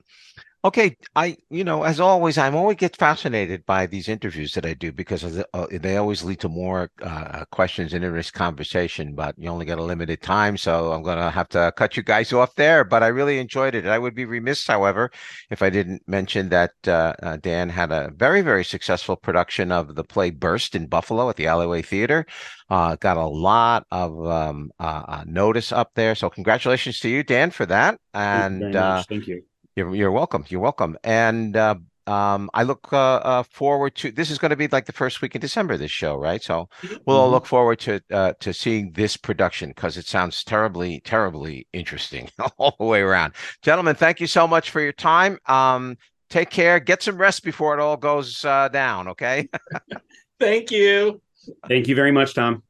Okay, 0.64 0.96
I 1.16 1.36
you 1.50 1.64
know 1.64 1.82
as 1.82 1.98
always 1.98 2.38
I'm 2.38 2.54
always 2.54 2.76
get 2.76 2.96
fascinated 2.96 3.66
by 3.66 3.86
these 3.86 4.08
interviews 4.08 4.54
that 4.54 4.64
I 4.64 4.74
do 4.74 4.92
because 4.92 5.24
uh, 5.24 5.66
they 5.72 5.96
always 5.96 6.22
lead 6.22 6.38
to 6.40 6.48
more 6.48 6.88
uh, 7.02 7.44
questions 7.50 7.92
and 7.92 8.04
interesting 8.04 8.38
conversation. 8.38 9.16
But 9.16 9.34
you 9.36 9.48
only 9.48 9.66
got 9.66 9.78
a 9.78 9.82
limited 9.82 10.22
time, 10.22 10.56
so 10.56 10.92
I'm 10.92 11.02
gonna 11.02 11.32
have 11.32 11.48
to 11.50 11.72
cut 11.76 11.96
you 11.96 12.04
guys 12.04 12.32
off 12.32 12.54
there. 12.54 12.84
But 12.84 13.02
I 13.02 13.08
really 13.08 13.40
enjoyed 13.40 13.74
it. 13.74 13.86
I 13.86 13.98
would 13.98 14.14
be 14.14 14.24
remiss, 14.24 14.64
however, 14.64 15.10
if 15.50 15.62
I 15.62 15.70
didn't 15.70 16.02
mention 16.06 16.48
that 16.50 16.74
uh, 16.86 17.14
uh, 17.20 17.38
Dan 17.38 17.68
had 17.68 17.90
a 17.90 18.12
very 18.14 18.40
very 18.40 18.64
successful 18.64 19.16
production 19.16 19.72
of 19.72 19.96
the 19.96 20.04
play 20.04 20.30
Burst 20.30 20.76
in 20.76 20.86
Buffalo 20.86 21.28
at 21.28 21.34
the 21.34 21.48
Alleyway 21.48 21.82
Theater. 21.82 22.24
Uh, 22.70 22.94
got 22.94 23.16
a 23.16 23.26
lot 23.26 23.84
of 23.90 24.24
um, 24.28 24.70
uh, 24.78 25.24
notice 25.26 25.72
up 25.72 25.90
there, 25.96 26.14
so 26.14 26.30
congratulations 26.30 27.00
to 27.00 27.08
you, 27.08 27.24
Dan, 27.24 27.50
for 27.50 27.66
that. 27.66 27.98
And 28.14 28.60
Thank 28.60 28.74
you. 28.74 29.16
Thank 29.16 29.26
you. 29.26 29.42
You're, 29.76 29.94
you're 29.94 30.12
welcome. 30.12 30.44
You're 30.48 30.60
welcome. 30.60 30.96
And 31.04 31.56
uh, 31.56 31.76
Um, 32.08 32.50
I 32.52 32.64
look 32.64 32.92
uh, 32.92 33.20
uh, 33.22 33.42
forward 33.44 33.94
to 34.02 34.10
this 34.10 34.28
is 34.30 34.38
going 34.38 34.50
to 34.50 34.56
be 34.56 34.66
like 34.66 34.86
the 34.86 34.92
first 34.92 35.22
week 35.22 35.36
in 35.36 35.40
December. 35.40 35.76
This 35.76 35.92
show, 35.92 36.16
right? 36.16 36.42
So 36.42 36.68
Mhm. 36.82 36.98
we'll 37.06 37.16
all 37.18 37.28
Mhm. 37.28 37.32
look 37.34 37.46
forward 37.46 37.78
to 37.86 38.00
uh, 38.10 38.32
to 38.40 38.52
seeing 38.52 38.92
this 38.92 39.16
production 39.16 39.68
because 39.70 39.96
it 39.96 40.06
sounds 40.08 40.42
terribly, 40.42 41.00
terribly 41.04 41.66
interesting 41.72 42.28
all 42.58 42.74
the 42.80 42.84
way 42.86 43.02
around. 43.02 43.34
Gentlemen, 43.62 43.94
thank 43.94 44.18
you 44.20 44.26
so 44.26 44.48
much 44.48 44.70
for 44.70 44.80
your 44.80 44.92
time. 44.92 45.38
Um, 45.46 45.96
take 46.28 46.50
care. 46.50 46.80
Get 46.80 47.02
some 47.04 47.16
rest 47.16 47.44
before 47.44 47.78
it 47.78 47.80
all 47.80 47.96
goes 47.96 48.44
uh, 48.44 48.68
down. 48.68 49.06
Okay. 49.08 49.48
Thank 50.40 50.72
you. 50.72 51.20
Thank 51.68 51.86
you 51.86 51.94
very 51.94 52.10
much, 52.10 52.34
Tom. 52.34 52.62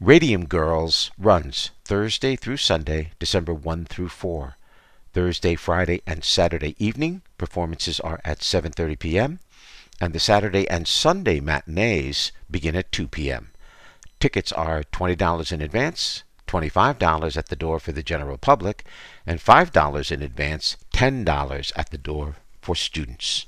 Radium 0.00 0.44
Girls 0.44 1.10
runs 1.16 1.70
Thursday 1.82 2.36
through 2.36 2.58
Sunday, 2.58 3.12
December 3.18 3.54
1 3.54 3.86
through 3.86 4.10
4. 4.10 4.56
Thursday, 5.14 5.54
Friday, 5.54 6.02
and 6.08 6.24
Saturday 6.24 6.74
evening 6.84 7.22
performances 7.38 8.00
are 8.00 8.20
at 8.24 8.40
7:30 8.40 8.98
p.m. 8.98 9.38
and 10.00 10.12
the 10.12 10.18
Saturday 10.18 10.68
and 10.68 10.88
Sunday 10.88 11.38
matinees 11.38 12.32
begin 12.50 12.74
at 12.74 12.90
2 12.90 13.06
p.m. 13.06 13.52
Tickets 14.18 14.50
are 14.50 14.82
$20 14.82 15.52
in 15.52 15.60
advance, 15.60 16.24
$25 16.48 17.36
at 17.36 17.46
the 17.46 17.54
door 17.54 17.78
for 17.78 17.92
the 17.92 18.02
general 18.02 18.36
public, 18.36 18.84
and 19.24 19.38
$5 19.38 20.10
in 20.10 20.20
advance, 20.20 20.76
$10 20.92 21.72
at 21.76 21.90
the 21.90 21.98
door 21.98 22.34
for 22.60 22.74
students. 22.74 23.46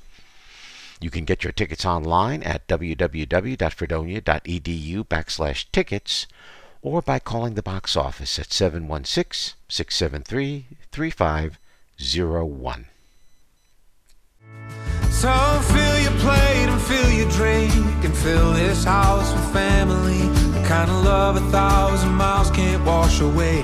You 1.01 1.11
can 1.11 1.25
get 1.25 1.43
your 1.43 1.53
tickets 1.53 1.85
online 1.85 2.45
at 2.45 2.69
www.fredonia.edu 2.69 5.09
backslash 5.09 5.65
tickets 5.73 6.29
or 6.81 7.03
by 7.03 7.19
calling 7.19 7.55
the 7.55 7.63
box 7.63 7.97
office 7.97 8.39
at 8.39 8.53
716-673-3501. 10.97 12.85
So 15.11 15.33
fill 15.73 15.99
your 16.01 16.13
plate 16.21 16.69
and 16.69 16.81
fill 16.83 17.11
your 17.11 17.31
drink 17.31 17.73
and 18.05 18.17
fill 18.17 18.53
this 18.53 18.85
house 18.85 19.33
with 19.33 19.53
family. 19.53 20.29
The 20.59 20.67
kind 20.67 20.91
of 20.91 21.05
love 21.05 21.37
a 21.37 21.41
thousand 21.51 22.13
miles 22.13 22.51
can't 22.51 22.85
wash 22.85 23.21
away. 23.21 23.63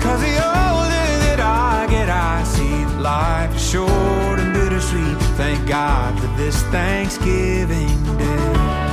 Cause 0.00 0.20
the 0.20 0.36
older 0.36 1.06
that 1.24 1.40
I 1.40 1.86
get, 1.90 2.08
I 2.08 2.44
see 2.44 2.84
life 3.00 3.56
is 3.56 3.70
short 3.70 4.38
and 4.38 4.52
bittersweet. 4.52 5.18
Thank 5.36 5.66
God 5.66 6.18
for 6.20 6.28
this 6.36 6.62
Thanksgiving 6.64 7.88
Day. 8.18 8.83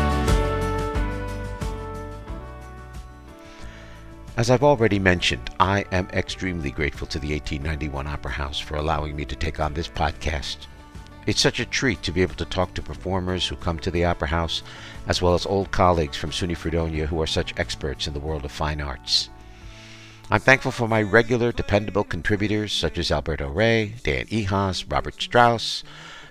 As 4.42 4.50
I've 4.50 4.64
already 4.64 4.98
mentioned, 4.98 5.52
I 5.60 5.86
am 5.92 6.08
extremely 6.14 6.72
grateful 6.72 7.06
to 7.10 7.20
the 7.20 7.32
1891 7.34 8.08
Opera 8.08 8.32
House 8.32 8.58
for 8.58 8.76
allowing 8.76 9.16
me 9.16 9.24
to 9.26 9.36
take 9.36 9.60
on 9.60 9.76
this 9.76 9.88
podcast. 9.88 10.66
It's 11.28 11.40
such 11.40 11.60
a 11.60 11.66
treat 11.66 12.02
to 12.02 12.12
be 12.12 12.24
able 12.24 12.34
to 12.34 12.46
talk 12.46 12.74
to 12.74 12.82
performers 12.82 13.48
who 13.48 13.56
come 13.56 13.78
to 13.78 13.92
the 13.92 14.04
Opera 14.04 14.30
House, 14.30 14.64
as 15.06 15.22
well 15.22 15.36
as 15.36 15.46
old 15.46 15.70
colleagues 15.70 16.18
from 16.18 16.32
SUNY 16.32 16.58
Fredonia 16.58 17.06
who 17.06 17.22
are 17.22 17.28
such 17.28 17.54
experts 17.60 18.08
in 18.08 18.16
the 18.16 18.20
world 18.20 18.44
of 18.44 18.52
fine 18.52 18.82
arts. 18.82 19.30
I'm 20.32 20.42
thankful 20.42 20.72
for 20.72 20.88
my 20.88 21.04
regular, 21.04 21.52
dependable 21.52 22.04
contributors 22.04 22.74
such 22.74 22.98
as 22.98 23.12
Alberto 23.12 23.48
Ray, 23.48 23.94
Dan 24.02 24.26
Ehas, 24.26 24.92
Robert 24.92 25.22
Strauss, 25.22 25.84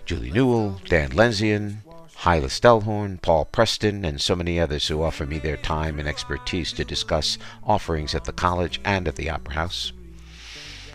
Julie 0.05 0.33
Newell, 0.33 0.81
Dan 0.87 1.11
Lenzian, 1.11 1.77
Hyla 2.21 2.49
Stelhorn, 2.49 3.23
Paul 3.23 3.47
Preston, 3.47 4.05
and 4.05 4.21
so 4.21 4.37
many 4.37 4.61
others 4.61 4.87
who 4.87 5.03
offer 5.03 5.25
me 5.25 5.39
their 5.39 5.57
time 5.57 5.99
and 5.99 6.07
expertise 6.07 6.71
to 6.75 6.85
discuss 6.85 7.39
offerings 7.65 8.15
at 8.15 8.25
the 8.25 8.33
college 8.33 8.79
and 8.85 9.09
at 9.09 9.17
the 9.17 9.31
Opera 9.31 9.55
House. 9.55 9.95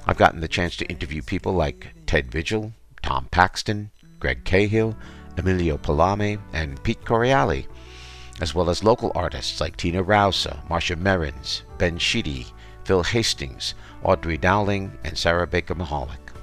I've 0.05 0.19
gotten 0.19 0.39
the 0.39 0.47
chance 0.47 0.77
to 0.77 0.85
interview 0.85 1.23
people 1.23 1.53
like 1.53 1.95
Ted 2.05 2.31
Vigil, 2.31 2.73
Tom 3.01 3.27
Paxton, 3.31 3.89
Greg 4.19 4.45
Cahill, 4.45 4.95
Emilio 5.35 5.79
Palame, 5.79 6.39
and 6.53 6.83
Pete 6.83 7.03
Coriali, 7.03 7.65
as 8.39 8.53
well 8.53 8.69
as 8.69 8.83
local 8.83 9.11
artists 9.15 9.59
like 9.59 9.77
Tina 9.77 10.03
Rausa, 10.03 10.61
Marcia 10.69 10.95
Merrins, 10.95 11.63
Ben 11.79 11.97
Sheedy, 11.97 12.45
Phil 12.83 13.01
Hastings, 13.01 13.73
Audrey 14.03 14.37
Dowling, 14.37 14.95
and 15.03 15.17
Sarah 15.17 15.47
Baker 15.47 15.73
Mahalik. 15.73 16.35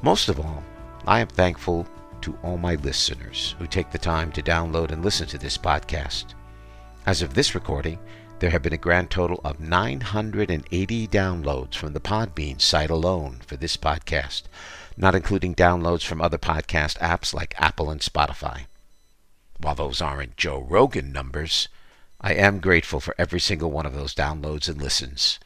Most 0.00 0.30
of 0.30 0.40
all, 0.40 0.64
I 1.06 1.20
am 1.20 1.28
thankful 1.28 1.86
to 2.22 2.38
all 2.42 2.58
my 2.58 2.74
listeners 2.76 3.54
who 3.58 3.66
take 3.66 3.90
the 3.90 3.98
time 3.98 4.32
to 4.32 4.42
download 4.42 4.90
and 4.90 5.04
listen 5.04 5.26
to 5.28 5.38
this 5.38 5.58
podcast. 5.58 6.34
As 7.06 7.22
of 7.22 7.34
this 7.34 7.54
recording, 7.54 7.98
there 8.38 8.50
have 8.50 8.62
been 8.62 8.72
a 8.72 8.78
grand 8.78 9.10
total 9.10 9.40
of 9.44 9.60
980 9.60 11.08
downloads 11.08 11.74
from 11.74 11.92
the 11.92 12.00
Podbean 12.00 12.60
site 12.60 12.90
alone 12.90 13.40
for 13.46 13.56
this 13.56 13.76
podcast, 13.76 14.42
not 14.96 15.14
including 15.14 15.54
downloads 15.54 16.04
from 16.04 16.20
other 16.20 16.38
podcast 16.38 16.98
apps 16.98 17.34
like 17.34 17.54
Apple 17.58 17.90
and 17.90 18.00
Spotify. 18.00 18.66
While 19.58 19.74
those 19.74 20.00
aren't 20.00 20.36
Joe 20.36 20.60
Rogan 20.60 21.12
numbers, 21.12 21.68
I 22.20 22.34
am 22.34 22.60
grateful 22.60 23.00
for 23.00 23.14
every 23.18 23.40
single 23.40 23.70
one 23.70 23.86
of 23.86 23.94
those 23.94 24.14
downloads 24.14 24.68
and 24.68 24.80
listens. 24.80 25.38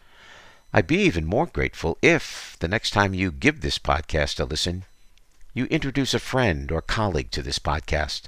I'd 0.73 0.87
be 0.87 0.99
even 1.01 1.27
more 1.27 1.47
grateful 1.47 1.99
if, 2.01 2.57
the 2.61 2.69
next 2.69 2.91
time 2.91 3.13
you 3.13 3.31
give 3.31 3.61
this 3.61 3.79
podcast 3.79 4.41
a 4.41 4.45
listen, 4.45 4.85
you 5.55 5.67
introduce 5.67 6.15
a 6.15 6.19
friend 6.19 6.71
or 6.73 6.81
colleague 6.83 7.31
to 7.33 7.43
this 7.43 7.59
podcast 7.59 8.23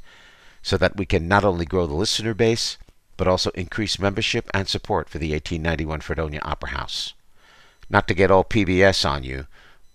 so 0.62 0.76
that 0.76 0.96
we 0.96 1.06
can 1.06 1.28
not 1.28 1.44
only 1.44 1.64
grow 1.64 1.86
the 1.86 1.94
listener 1.94 2.34
base, 2.34 2.78
but 3.16 3.28
also 3.28 3.50
increase 3.50 3.98
membership 3.98 4.50
and 4.52 4.68
support 4.68 5.08
for 5.08 5.18
the 5.18 5.32
1891 5.32 6.00
Fredonia 6.00 6.40
Opera 6.42 6.70
House. 6.70 7.14
Not 7.88 8.08
to 8.08 8.14
get 8.14 8.30
all 8.30 8.44
PBS 8.44 9.08
on 9.08 9.22
you, 9.22 9.46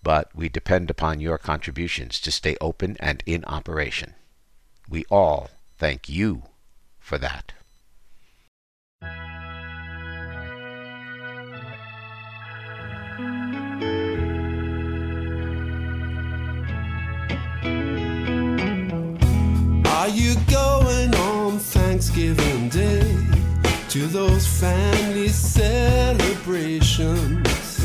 but 0.02 0.34
we 0.34 0.48
depend 0.48 0.90
upon 0.90 1.20
your 1.20 1.38
contributions 1.38 2.20
to 2.20 2.30
stay 2.30 2.56
open 2.60 2.96
and 3.00 3.22
in 3.26 3.44
operation. 3.44 4.14
We 4.88 5.04
all 5.10 5.50
thank 5.78 6.08
you 6.08 6.44
for 6.98 7.18
that. 7.18 7.52
To 23.90 24.06
those 24.06 24.46
family 24.46 25.28
celebrations? 25.28 27.80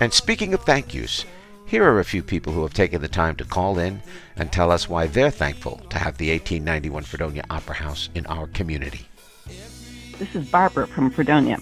And 0.00 0.12
speaking 0.12 0.52
of 0.52 0.62
thank 0.62 0.94
yous, 0.94 1.24
here 1.64 1.84
are 1.84 2.00
a 2.00 2.04
few 2.04 2.24
people 2.24 2.52
who 2.52 2.62
have 2.62 2.74
taken 2.74 3.00
the 3.00 3.08
time 3.08 3.36
to 3.36 3.44
call 3.44 3.78
in 3.78 4.02
and 4.34 4.50
tell 4.50 4.72
us 4.72 4.88
why 4.88 5.06
they're 5.06 5.30
thankful 5.30 5.76
to 5.90 5.98
have 5.98 6.18
the 6.18 6.30
1891 6.30 7.04
Fredonia 7.04 7.44
Opera 7.50 7.76
House 7.76 8.08
in 8.16 8.26
our 8.26 8.48
community. 8.48 9.06
This 10.18 10.34
is 10.34 10.50
Barbara 10.50 10.88
from 10.88 11.12
Fredonia. 11.12 11.60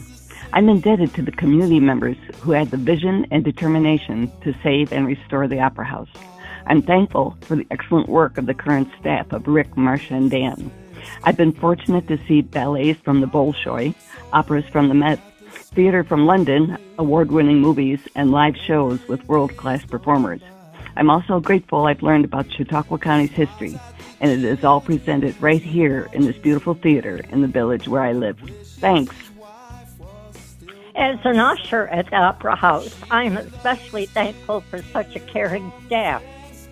I'm 0.55 0.71
indebted 0.71 1.13
to 1.15 1.23
the 1.23 1.33
community 1.33 1.81
members 1.81 2.17
who 2.41 2.53
had 2.53 2.71
the 2.71 2.79
vision 2.79 3.27
and 3.31 3.45
determination 3.45 4.33
to 4.41 4.55
save 4.63 4.91
and 4.91 5.07
restore 5.07 5.47
the 5.49 5.61
Opera 5.61 5.85
House. 5.85 6.09
I'm 6.67 6.81
thankful 6.81 7.37
for 7.43 7.57
the 7.57 7.67
excellent 7.71 8.09
work 8.09 8.39
of 8.39 8.47
the 8.47 8.55
current 8.55 8.89
staff 8.99 9.31
of 9.33 9.47
Rick, 9.47 9.77
Marcia, 9.77 10.15
and 10.15 10.31
Dan. 10.31 10.71
I've 11.25 11.37
been 11.37 11.53
fortunate 11.53 12.09
to 12.09 12.19
see 12.27 12.43
ballets 12.43 13.01
from 13.01 13.21
the 13.21 13.27
Bolshoi, 13.27 13.95
operas 14.33 14.65
from 14.67 14.89
the 14.89 14.95
Met, 14.95 15.21
theater 15.51 16.05
from 16.05 16.27
London, 16.27 16.79
award 16.99 17.31
winning 17.31 17.61
movies, 17.61 18.01
and 18.15 18.31
live 18.31 18.57
shows 18.57 19.07
with 19.09 19.27
world 19.29 19.57
class 19.57 19.85
performers. 19.85 20.41
I'm 20.97 21.11
also 21.11 21.41
grateful 21.41 21.87
I've 21.87 22.03
learned 22.03 22.25
about 22.25 22.51
Chautauqua 22.51 22.99
County's 22.99 23.31
history, 23.31 23.79
and 24.21 24.31
it 24.31 24.43
is 24.43 24.65
all 24.65 24.81
presented 24.81 25.41
right 25.41 25.63
here 25.63 26.09
in 26.13 26.23
this 26.23 26.37
beautiful 26.37 26.75
theater 26.75 27.21
in 27.31 27.43
the 27.43 27.49
village 27.49 27.87
where 27.87 28.03
I 28.03 28.13
live. 28.13 28.39
Thanks. 28.79 29.15
As 30.95 31.19
an 31.25 31.39
usher 31.39 31.89
at 31.89 32.09
the 32.09 32.17
Opera 32.17 32.57
House, 32.57 32.97
I'm 33.11 33.37
especially 33.37 34.07
thankful 34.07 34.63
for 34.63 34.81
such 34.81 35.15
a 35.15 35.21
caring 35.21 35.71
staff. 35.85 36.23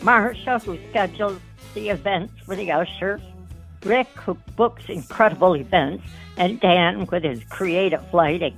Marcia, 0.03 0.59
who 0.61 0.79
schedules 0.89 1.39
the 1.75 1.91
events 1.91 2.33
for 2.47 2.57
the 2.57 2.73
ushers, 2.73 3.21
Rick, 3.85 4.09
who 4.17 4.35
books 4.57 4.85
incredible 4.89 5.55
events, 5.57 6.05
and 6.37 6.61
Dan 6.61 7.07
with 7.07 7.23
his 7.23 7.45
creative 7.45 8.03
lighting. 8.13 8.57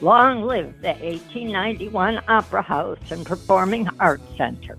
Long 0.00 0.42
live 0.42 0.80
the 0.80 0.88
1891 0.88 2.20
Opera 2.28 2.62
House 2.62 3.10
and 3.10 3.26
Performing 3.26 3.88
Arts 3.98 4.22
Center. 4.36 4.78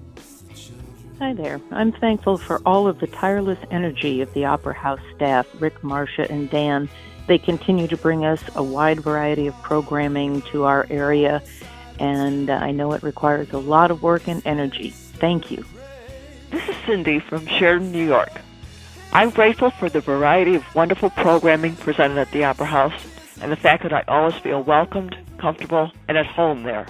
Hi 1.20 1.34
there. 1.34 1.60
I'm 1.72 1.92
thankful 1.92 2.38
for 2.38 2.62
all 2.66 2.88
of 2.88 3.00
the 3.02 3.08
tireless 3.08 3.60
energy 3.72 4.22
of 4.22 4.34
the 4.34 4.46
Opera 4.46 4.74
House 4.74 5.02
staff, 5.16 5.46
Rick, 5.60 5.84
Marcia, 5.84 6.32
and 6.32 6.50
Dan. 6.50 6.88
They 7.28 7.38
continue 7.38 7.88
to 7.88 7.98
bring 7.98 8.24
us 8.24 8.42
a 8.56 8.64
wide 8.64 9.02
variety 9.02 9.48
of 9.48 9.62
programming 9.62 10.42
to 10.54 10.64
our 10.64 10.88
area, 10.90 11.44
and 12.00 12.50
uh, 12.50 12.54
I 12.54 12.72
know 12.72 12.94
it 12.94 13.04
requires 13.04 13.52
a 13.52 13.58
lot 13.58 13.92
of 13.92 14.02
work 14.02 14.30
and 14.30 14.42
energy. 14.46 14.92
Thank 14.92 15.52
you. 15.52 15.66
This 16.52 16.68
is 16.70 16.76
Cindy 16.86 17.20
from 17.20 17.46
Sheridan, 17.46 17.92
New 17.92 18.06
York. 18.06 18.32
I'm 19.12 19.32
grateful 19.32 19.72
for 19.72 19.90
the 19.90 20.02
variety 20.02 20.54
of 20.54 20.76
wonderful 20.76 21.10
programming 21.10 21.76
presented 21.76 22.20
at 22.20 22.32
the 22.32 22.44
Opera 22.44 22.68
House 22.68 23.08
and 23.42 23.52
the 23.52 23.56
fact 23.56 23.82
that 23.82 23.92
I 23.92 24.04
always 24.08 24.36
feel 24.36 24.62
welcomed, 24.62 25.18
comfortable, 25.40 25.92
and 26.08 26.16
at 26.16 26.28
home 26.28 26.62
there. 26.62 26.86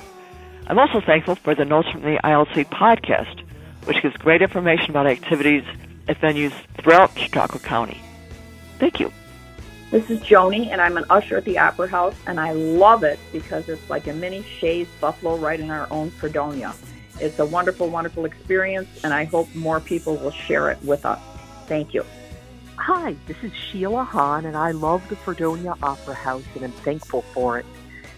I'm 0.68 0.78
also 0.78 1.00
thankful 1.00 1.36
for 1.36 1.56
the 1.56 1.64
Notes 1.64 1.90
from 1.90 2.02
the 2.02 2.20
Aisle 2.26 2.46
Seat 2.54 2.70
podcast, 2.72 3.42
which 3.86 4.02
gives 4.02 4.18
great 4.18 4.42
information 4.42 4.90
about 4.90 5.08
activities 5.08 5.64
at 6.10 6.20
venues 6.20 6.52
throughout 6.82 7.18
Chautauqua 7.18 7.62
County. 7.62 8.02
Thank 8.80 9.00
you. 9.00 9.14
This 9.90 10.10
is 10.10 10.20
Joni, 10.20 10.68
and 10.68 10.82
I'm 10.82 10.98
an 10.98 11.06
usher 11.10 11.38
at 11.38 11.46
the 11.46 11.58
Opera 11.58 11.88
House, 11.88 12.16
and 12.28 12.38
I 12.38 12.52
love 12.52 13.04
it 13.04 13.18
because 13.32 13.70
it's 13.70 13.90
like 13.90 14.08
a 14.08 14.14
mini 14.14 14.44
Shea's 14.44 14.90
Buffalo 15.00 15.38
right 15.38 15.60
in 15.60 15.72
our 15.72 15.88
own 15.90 16.12
Fredonia. 16.12 16.74
It's 17.22 17.40
a 17.40 17.46
wonderful, 17.46 17.90
wonderful 17.90 18.26
experience, 18.26 18.90
and 19.06 19.14
I 19.14 19.24
hope 19.24 19.54
more 19.56 19.80
people 19.80 20.18
will 20.18 20.32
share 20.32 20.70
it 20.70 20.84
with 20.84 21.06
us. 21.06 21.20
Thank 21.70 21.94
you. 21.94 22.04
Hi, 22.78 23.16
this 23.28 23.38
is 23.44 23.54
Sheila 23.54 24.04
Hahn, 24.04 24.46
and 24.46 24.58
I 24.58 24.72
love 24.72 25.08
the 25.08 25.16
Fredonia 25.16 25.76
Opera 25.84 26.16
House, 26.16 26.44
and 26.56 26.64
I'm 26.64 26.72
thankful 26.72 27.22
for 27.22 27.60
it 27.60 27.66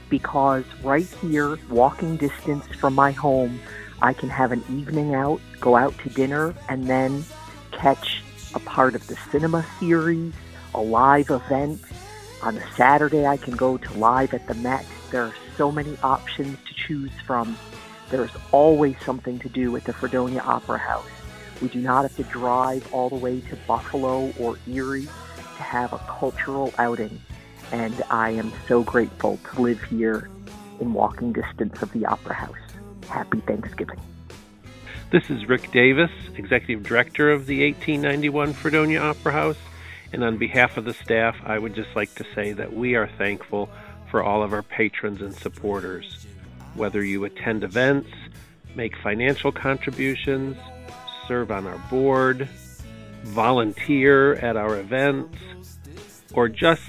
because 0.09 0.63
right 0.83 1.05
here, 1.21 1.59
walking 1.69 2.15
distance 2.15 2.65
from 2.67 2.95
my 2.95 3.11
home, 3.11 3.59
I 4.01 4.13
can 4.13 4.29
have 4.29 4.53
an 4.53 4.63
evening 4.71 5.15
out, 5.15 5.41
go 5.59 5.75
out 5.75 5.97
to 5.99 6.09
dinner, 6.09 6.55
and 6.69 6.87
then 6.87 7.25
catch 7.73 8.23
a 8.55 8.59
part 8.59 8.95
of 8.95 9.05
the 9.07 9.17
cinema 9.31 9.65
series, 9.81 10.33
a 10.73 10.81
live 10.81 11.29
event. 11.29 11.81
On 12.43 12.57
a 12.57 12.73
Saturday, 12.75 13.27
I 13.27 13.35
can 13.35 13.57
go 13.57 13.77
to 13.77 13.93
Live 13.97 14.33
at 14.33 14.47
the 14.47 14.53
Met. 14.55 14.85
There 15.11 15.23
are 15.23 15.35
so 15.57 15.73
many 15.73 15.97
options 16.03 16.57
to 16.69 16.73
choose 16.73 17.11
from. 17.27 17.57
There's 18.09 18.31
always 18.53 18.95
something 19.03 19.39
to 19.39 19.49
do 19.49 19.75
at 19.75 19.83
the 19.83 19.91
Fredonia 19.91 20.39
Opera 20.39 20.77
House. 20.77 21.10
We 21.61 21.67
do 21.67 21.79
not 21.79 22.01
have 22.01 22.15
to 22.15 22.23
drive 22.23 22.91
all 22.91 23.09
the 23.09 23.15
way 23.15 23.39
to 23.41 23.55
Buffalo 23.67 24.33
or 24.39 24.57
Erie 24.67 25.05
to 25.05 25.63
have 25.63 25.93
a 25.93 25.99
cultural 25.99 26.73
outing. 26.79 27.21
And 27.71 28.01
I 28.09 28.31
am 28.31 28.51
so 28.67 28.81
grateful 28.81 29.39
to 29.53 29.61
live 29.61 29.81
here 29.83 30.27
in 30.79 30.93
walking 30.93 31.33
distance 31.33 31.79
of 31.83 31.91
the 31.93 32.05
Opera 32.07 32.33
House. 32.33 32.57
Happy 33.07 33.41
Thanksgiving. 33.41 33.99
This 35.11 35.29
is 35.29 35.47
Rick 35.47 35.71
Davis, 35.71 36.09
Executive 36.35 36.83
Director 36.83 37.31
of 37.31 37.45
the 37.45 37.63
1891 37.63 38.53
Fredonia 38.53 39.01
Opera 39.01 39.31
House. 39.31 39.57
And 40.13 40.23
on 40.23 40.37
behalf 40.37 40.77
of 40.77 40.85
the 40.85 40.93
staff, 40.93 41.35
I 41.45 41.59
would 41.59 41.75
just 41.75 41.95
like 41.95 42.15
to 42.15 42.25
say 42.33 42.53
that 42.53 42.73
we 42.73 42.95
are 42.95 43.07
thankful 43.17 43.69
for 44.09 44.23
all 44.23 44.41
of 44.41 44.51
our 44.51 44.63
patrons 44.63 45.21
and 45.21 45.33
supporters. 45.33 46.25
Whether 46.73 47.03
you 47.03 47.23
attend 47.25 47.63
events, 47.63 48.09
make 48.75 48.97
financial 48.97 49.51
contributions, 49.51 50.57
serve 51.31 51.49
on 51.49 51.65
our 51.65 51.77
board, 51.89 52.49
volunteer 53.23 54.33
at 54.33 54.57
our 54.57 54.77
events, 54.77 55.37
or 56.33 56.49
just 56.49 56.81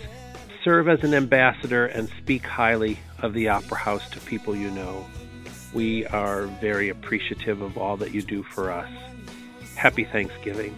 serve 0.65 0.89
as 0.89 1.05
an 1.05 1.15
ambassador 1.15 1.87
and 1.87 2.09
speak 2.19 2.45
highly 2.45 2.99
of 3.21 3.35
the 3.35 3.49
Opera 3.49 3.79
House 3.79 4.11
to 4.11 4.19
people 4.23 4.57
you 4.57 4.69
know. 4.73 5.07
We 5.73 6.07
are 6.07 6.47
very 6.61 6.89
appreciative 6.89 7.61
of 7.61 7.79
all 7.79 7.97
that 7.99 8.13
you 8.13 8.21
do 8.21 8.43
for 8.43 8.73
us. 8.73 8.91
Happy 9.77 10.03
Thanksgiving. 10.03 10.77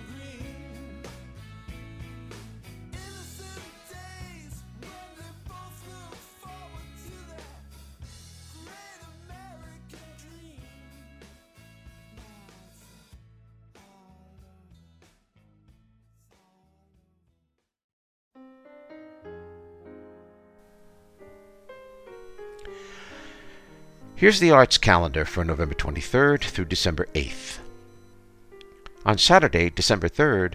Here's 24.16 24.38
the 24.38 24.52
arts 24.52 24.78
calendar 24.78 25.24
for 25.24 25.44
November 25.44 25.74
23rd 25.74 26.44
through 26.44 26.66
December 26.66 27.08
8th. 27.14 27.58
On 29.04 29.18
Saturday, 29.18 29.70
December 29.70 30.08
3rd, 30.08 30.54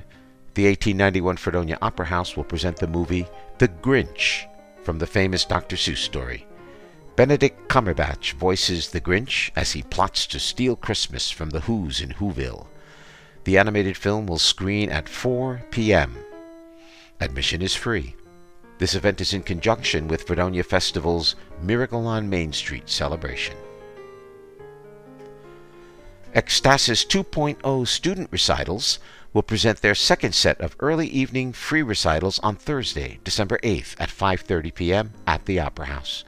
the 0.53 0.63
1891 0.63 1.35
Fredonia 1.35 1.77
Opera 1.81 2.05
House 2.05 2.37
will 2.37 2.45
present 2.45 2.77
the 2.77 2.87
movie 2.87 3.27
The 3.57 3.67
Grinch 3.67 4.45
from 4.81 4.99
the 4.99 5.05
famous 5.05 5.43
Dr. 5.43 5.75
Seuss 5.75 5.97
story. 5.97 6.47
Benedict 7.17 7.67
Cumberbatch 7.67 8.31
voices 8.31 8.91
the 8.91 9.01
Grinch 9.01 9.51
as 9.57 9.73
he 9.73 9.83
plots 9.83 10.25
to 10.27 10.39
steal 10.39 10.77
Christmas 10.77 11.29
from 11.29 11.49
the 11.49 11.59
Who's 11.59 11.99
in 11.99 12.11
Whoville. 12.11 12.67
The 13.43 13.57
animated 13.57 13.97
film 13.97 14.25
will 14.25 14.39
screen 14.39 14.89
at 14.89 15.09
4 15.09 15.63
p.m. 15.69 16.15
Admission 17.19 17.61
is 17.61 17.75
free. 17.75 18.15
This 18.79 18.95
event 18.95 19.19
is 19.19 19.33
in 19.33 19.43
conjunction 19.43 20.07
with 20.07 20.23
Fredonia 20.23 20.63
Festival's 20.63 21.35
Miracle 21.61 22.07
on 22.07 22.29
Main 22.29 22.53
Street 22.53 22.89
celebration. 22.89 23.57
Ecstasis 26.33 27.05
2.0 27.05 27.85
student 27.85 28.29
recitals 28.31 28.99
will 29.33 29.43
present 29.43 29.81
their 29.81 29.95
second 29.95 30.33
set 30.33 30.61
of 30.61 30.77
early 30.79 31.07
evening 31.07 31.51
free 31.51 31.81
recitals 31.81 32.39
on 32.39 32.55
Thursday, 32.55 33.19
December 33.25 33.59
8th 33.63 33.95
at 33.99 34.07
5:30 34.07 34.73
p.m. 34.73 35.13
at 35.27 35.45
the 35.45 35.59
Opera 35.59 35.87
House. 35.87 36.23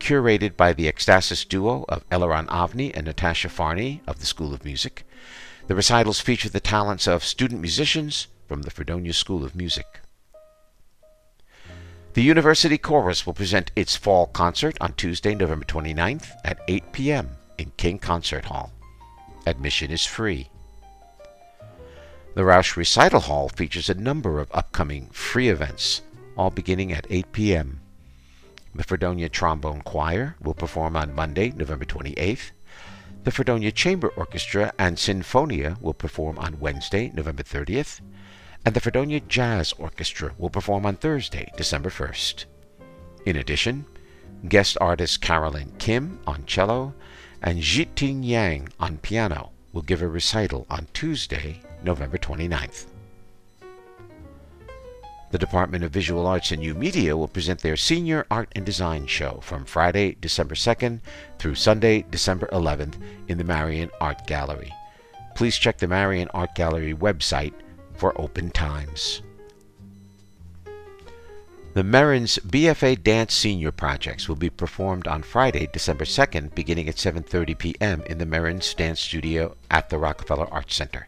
Curated 0.00 0.56
by 0.56 0.72
the 0.72 0.90
Ecstasis 0.90 1.46
duo 1.46 1.84
of 1.88 2.04
Elinor 2.10 2.48
Avni 2.48 2.90
and 2.96 3.06
Natasha 3.06 3.48
Farny 3.48 4.00
of 4.08 4.18
the 4.18 4.26
School 4.26 4.52
of 4.52 4.64
Music, 4.64 5.06
the 5.68 5.76
recitals 5.76 6.18
feature 6.18 6.48
the 6.48 6.58
talents 6.58 7.06
of 7.06 7.22
student 7.22 7.60
musicians 7.60 8.26
from 8.48 8.62
the 8.62 8.72
Fredonia 8.72 9.12
School 9.12 9.44
of 9.44 9.54
Music. 9.54 10.00
The 12.16 12.22
University 12.22 12.78
Chorus 12.78 13.26
will 13.26 13.34
present 13.34 13.72
its 13.76 13.94
fall 13.94 14.28
concert 14.28 14.78
on 14.80 14.94
Tuesday, 14.94 15.34
November 15.34 15.66
29th 15.66 16.30
at 16.46 16.58
8 16.66 16.90
p.m. 16.92 17.36
in 17.58 17.72
King 17.76 17.98
Concert 17.98 18.46
Hall. 18.46 18.72
Admission 19.46 19.90
is 19.90 20.06
free. 20.06 20.48
The 22.34 22.42
Rosch 22.42 22.74
Recital 22.74 23.20
Hall 23.20 23.50
features 23.50 23.90
a 23.90 23.94
number 23.94 24.40
of 24.40 24.48
upcoming 24.54 25.10
free 25.10 25.50
events, 25.50 26.00
all 26.38 26.48
beginning 26.48 26.90
at 26.90 27.06
8 27.10 27.32
p.m. 27.32 27.80
The 28.74 28.84
Fredonia 28.84 29.28
Trombone 29.28 29.82
Choir 29.82 30.36
will 30.40 30.54
perform 30.54 30.96
on 30.96 31.14
Monday, 31.14 31.50
November 31.54 31.84
28th. 31.84 32.50
The 33.24 33.30
Fredonia 33.30 33.72
Chamber 33.72 34.08
Orchestra 34.16 34.72
and 34.78 34.96
Sinfonia 34.96 35.78
will 35.82 35.92
perform 35.92 36.38
on 36.38 36.60
Wednesday, 36.60 37.12
November 37.14 37.42
30th 37.42 38.00
and 38.66 38.74
the 38.74 38.80
Fredonia 38.80 39.20
Jazz 39.20 39.72
Orchestra 39.78 40.32
will 40.38 40.50
perform 40.50 40.84
on 40.86 40.96
Thursday, 40.96 41.52
December 41.56 41.88
1st. 41.88 42.46
In 43.24 43.36
addition, 43.36 43.86
guest 44.48 44.76
artist 44.80 45.20
Carolyn 45.20 45.72
Kim 45.78 46.18
on 46.26 46.44
cello 46.46 46.92
and 47.40 47.60
Jiting 47.60 48.24
Yang 48.24 48.70
on 48.80 48.98
piano 48.98 49.52
will 49.72 49.82
give 49.82 50.02
a 50.02 50.08
recital 50.08 50.66
on 50.68 50.88
Tuesday, 50.92 51.60
November 51.84 52.18
29th. 52.18 52.86
The 55.30 55.38
Department 55.38 55.84
of 55.84 55.92
Visual 55.92 56.26
Arts 56.26 56.50
and 56.50 56.60
New 56.60 56.74
Media 56.74 57.16
will 57.16 57.28
present 57.28 57.60
their 57.60 57.76
Senior 57.76 58.26
Art 58.32 58.48
and 58.56 58.66
Design 58.66 59.06
Show 59.06 59.38
from 59.42 59.64
Friday, 59.64 60.16
December 60.20 60.56
2nd 60.56 61.00
through 61.38 61.54
Sunday, 61.54 62.04
December 62.10 62.48
11th 62.48 63.00
in 63.28 63.38
the 63.38 63.44
Marion 63.44 63.90
Art 64.00 64.26
Gallery. 64.26 64.72
Please 65.36 65.56
check 65.56 65.78
the 65.78 65.86
Marion 65.86 66.28
Art 66.34 66.56
Gallery 66.56 66.94
website 66.94 67.52
for 67.96 68.18
open 68.20 68.50
times. 68.50 69.22
The 71.76 71.84
Merrin's 71.84 72.38
BFA 72.38 73.02
Dance 73.02 73.34
Senior 73.34 73.70
Projects 73.70 74.30
will 74.30 74.36
be 74.36 74.48
performed 74.48 75.06
on 75.06 75.22
Friday, 75.22 75.68
December 75.70 76.06
2nd, 76.06 76.54
beginning 76.54 76.88
at 76.88 76.96
7:30 76.96 77.58
p.m. 77.58 78.02
in 78.06 78.16
the 78.16 78.24
Merrin's 78.24 78.72
Dance 78.72 78.98
Studio 79.00 79.56
at 79.70 79.90
the 79.90 79.98
Rockefeller 79.98 80.48
Arts 80.50 80.74
Center. 80.74 81.06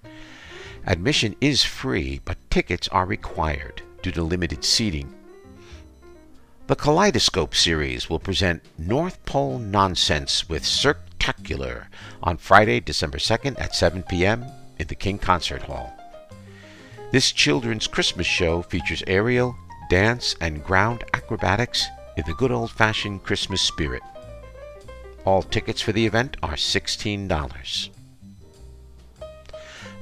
Admission 0.86 1.34
is 1.40 1.64
free, 1.64 2.20
but 2.24 2.36
tickets 2.50 2.86
are 2.88 3.06
required 3.06 3.80
due 4.02 4.12
to 4.12 4.22
limited 4.22 4.62
seating. 4.62 5.14
The 6.66 6.76
Kaleidoscope 6.76 7.54
series 7.54 8.10
will 8.10 8.18
present 8.18 8.62
North 8.76 9.24
Pole 9.24 9.58
Nonsense 9.58 10.50
with 10.50 10.66
Circtacular 10.66 11.88
on 12.22 12.36
Friday, 12.36 12.80
December 12.80 13.16
2nd 13.16 13.58
at 13.58 13.74
7 13.74 14.02
p.m. 14.02 14.44
in 14.78 14.86
the 14.86 14.94
King 14.94 15.16
Concert 15.16 15.62
Hall. 15.62 15.97
This 17.10 17.32
children's 17.32 17.86
Christmas 17.86 18.26
show 18.26 18.60
features 18.60 19.02
aerial, 19.06 19.56
dance, 19.88 20.36
and 20.42 20.62
ground 20.62 21.04
acrobatics 21.14 21.86
in 22.18 22.24
the 22.26 22.34
good 22.34 22.52
old 22.52 22.70
fashioned 22.70 23.24
Christmas 23.24 23.62
spirit. 23.62 24.02
All 25.24 25.42
tickets 25.42 25.80
for 25.80 25.92
the 25.92 26.04
event 26.04 26.36
are 26.42 26.52
$16. 26.52 27.88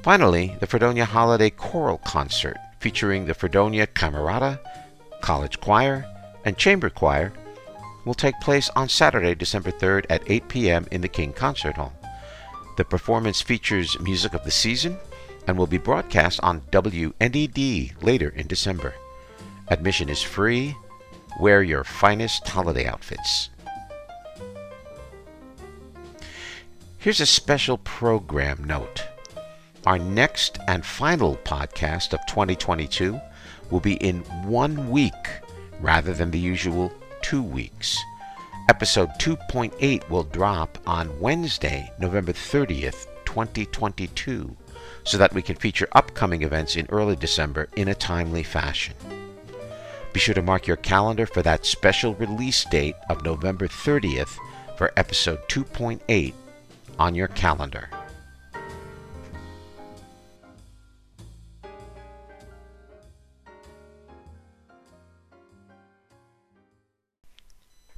Finally, 0.03 0.57
the 0.59 0.66
Fredonia 0.66 1.05
Holiday 1.05 1.51
Choral 1.51 1.99
Concert 1.99 2.57
featuring 2.81 3.27
the 3.27 3.35
Fredonia 3.35 3.87
Camerata, 3.87 4.59
College 5.21 5.61
Choir, 5.61 6.05
and 6.45 6.59
Chamber 6.59 6.90
Choir 6.90 7.33
will 8.05 8.14
take 8.14 8.40
place 8.40 8.69
on 8.75 8.88
Saturday, 8.88 9.37
December 9.37 9.71
3rd 9.71 10.07
at 10.11 10.23
8 10.27 10.49
p.m. 10.49 10.87
in 10.90 11.03
the 11.03 11.09
King 11.09 11.33
Concert 11.33 11.77
Hall. 11.77 11.92
The 12.77 12.85
performance 12.85 13.40
features 13.40 13.97
music 14.01 14.35
of 14.35 14.42
the 14.42 14.51
season 14.51 14.99
and 15.47 15.57
will 15.57 15.67
be 15.67 15.79
broadcast 15.79 16.40
on 16.42 16.61
WNED 16.73 18.03
later 18.03 18.29
in 18.31 18.47
December. 18.47 18.94
Admission 19.69 20.09
is 20.09 20.23
free. 20.23 20.77
Wear 21.40 21.63
your 21.63 21.85
finest 21.85 22.49
holiday 22.49 22.87
outfits. 22.87 23.51
Here's 26.99 27.21
a 27.21 27.27
special 27.27 27.79
program 27.79 28.65
note. 28.65 29.05
Our 29.87 29.99
next 29.99 30.59
and 30.67 30.85
final 30.85 31.37
podcast 31.44 32.13
of 32.13 32.21
2022 32.27 33.21
will 33.71 33.81
be 33.81 33.94
in 33.94 34.21
one 34.44 34.90
week 34.90 35.13
rather 35.81 36.13
than 36.13 36.31
the 36.31 36.38
usual 36.38 36.92
two 37.23 37.42
weeks. 37.42 37.97
Episode 38.69 39.11
2.8 39.21 40.09
will 40.11 40.25
drop 40.25 40.79
on 40.87 41.21
Wednesday, 41.21 41.92
November 42.01 42.33
30th, 42.33 43.07
2022, 43.25 44.57
so 45.07 45.17
that 45.17 45.33
we 45.33 45.40
can 45.40 45.57
feature 45.57 45.88
upcoming 45.92 46.42
events 46.42 46.77
in 46.77 46.87
early 46.90 47.17
December 47.17 47.69
in 47.77 47.88
a 47.88 47.94
timely 47.94 48.42
fashion. 48.42 48.94
Be 50.13 50.21
sure 50.21 50.35
to 50.35 50.42
mark 50.42 50.67
your 50.67 50.77
calendar 50.79 51.27
for 51.27 51.42
that 51.42 51.65
special 51.65 52.15
release 52.15 52.65
date 52.65 52.96
of 53.09 53.25
November 53.25 53.69
30th 53.69 54.37
for 54.77 54.92
episode 54.96 55.38
2.8 55.48 56.35
on 56.98 57.15
your 57.15 57.29
calendar. 57.29 57.88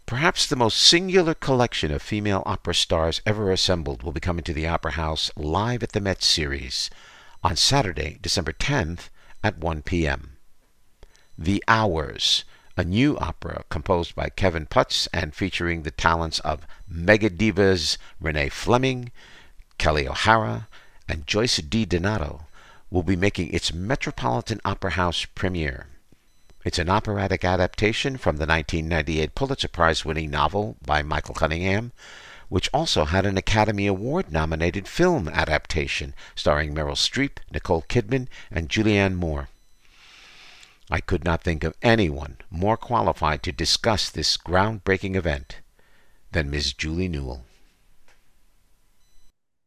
Perhaps 0.09 0.47
the 0.47 0.57
most 0.57 0.79
singular 0.79 1.35
collection 1.35 1.93
of 1.93 2.01
female 2.01 2.43
opera 2.47 2.75
stars 2.75 3.21
ever 3.27 3.53
assembled 3.53 4.03
will 4.03 4.11
be 4.11 4.21
coming 4.21 4.43
to 4.45 4.55
the 4.55 4.67
Opera 4.67 4.93
House 4.93 5.31
live 5.37 5.83
at 5.83 5.93
the 5.93 6.01
Met 6.01 6.23
series 6.23 6.89
on 7.45 7.57
Saturday, 7.57 8.19
December 8.23 8.55
10th 8.55 9.11
at 9.45 9.59
1 9.59 9.83
p.m. 9.83 10.39
The 11.37 11.63
Hours, 11.69 12.45
a 12.75 12.85
new 12.85 13.19
opera 13.19 13.65
composed 13.69 14.15
by 14.15 14.31
Kevin 14.31 14.65
Puts 14.65 15.09
and 15.13 15.35
featuring 15.35 15.83
the 15.83 15.91
talents 15.91 16.39
of 16.39 16.67
mega 16.89 17.29
divas 17.29 17.99
Renee 18.19 18.49
Fleming, 18.49 19.13
Kelli 19.79 20.07
O'Hara, 20.09 20.69
and 21.07 21.27
Joyce 21.27 21.61
DiDonato, 21.61 22.45
will 22.91 23.03
be 23.03 23.15
making 23.15 23.53
its 23.53 23.75
Metropolitan 23.75 24.63
Opera 24.65 24.93
House 24.93 25.27
premiere. 25.27 25.89
It's 26.69 26.79
an 26.79 26.91
operatic 26.91 27.47
adaptation 27.47 28.19
from 28.19 28.37
the 28.37 28.45
1998 28.45 29.35
Pulitzer 29.35 29.69
Prize 29.69 30.05
winning 30.05 30.31
novel 30.31 30.77
by 30.85 31.01
Michael 31.01 31.35
Cunningham, 31.35 31.93
which 32.51 32.69
also 32.75 33.07
had 33.07 33.25
an 33.25 33.39
Academy 33.39 33.87
Award 33.87 34.31
nominated 34.31 34.87
film 34.87 35.31
adaptation 35.31 36.13
starring 36.35 36.75
Meryl 36.75 36.93
Streep, 36.93 37.39
Nicole 37.51 37.87
Kidman, 37.89 38.29
and 38.51 38.69
Julianne 38.69 39.15
Moore. 39.15 39.49
I 40.91 41.01
could 41.01 41.25
not 41.25 41.43
think 41.43 41.65
of 41.65 41.75
anyone 41.81 42.37
more 42.51 42.77
qualified 42.77 43.43
to 43.45 43.51
discuss 43.51 44.11
this 44.11 44.37
groundbreaking 44.37 45.17
event 45.17 45.61
than 46.33 46.51
Ms. 46.51 46.75
Julie 46.75 47.09
Newell. 47.09 47.47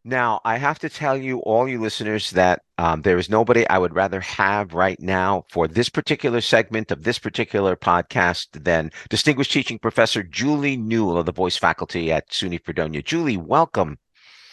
Now, 0.03 0.41
I 0.43 0.57
have 0.57 0.79
to 0.79 0.89
tell 0.89 1.15
you, 1.15 1.39
all 1.39 1.67
you 1.67 1.79
listeners, 1.79 2.31
that 2.31 2.63
um, 2.79 3.03
there 3.03 3.19
is 3.19 3.29
nobody 3.29 3.67
I 3.67 3.77
would 3.77 3.93
rather 3.93 4.19
have 4.21 4.73
right 4.73 4.99
now 4.99 5.45
for 5.49 5.67
this 5.67 5.89
particular 5.89 6.41
segment 6.41 6.89
of 6.89 7.03
this 7.03 7.19
particular 7.19 7.75
podcast 7.75 8.47
than 8.63 8.91
distinguished 9.09 9.51
teaching 9.51 9.77
professor 9.77 10.23
Julie 10.23 10.75
Newell 10.75 11.19
of 11.19 11.27
the 11.27 11.31
voice 11.31 11.55
faculty 11.55 12.11
at 12.11 12.29
SUNY 12.31 12.63
Fredonia. 12.63 13.03
Julie, 13.03 13.37
welcome. 13.37 13.99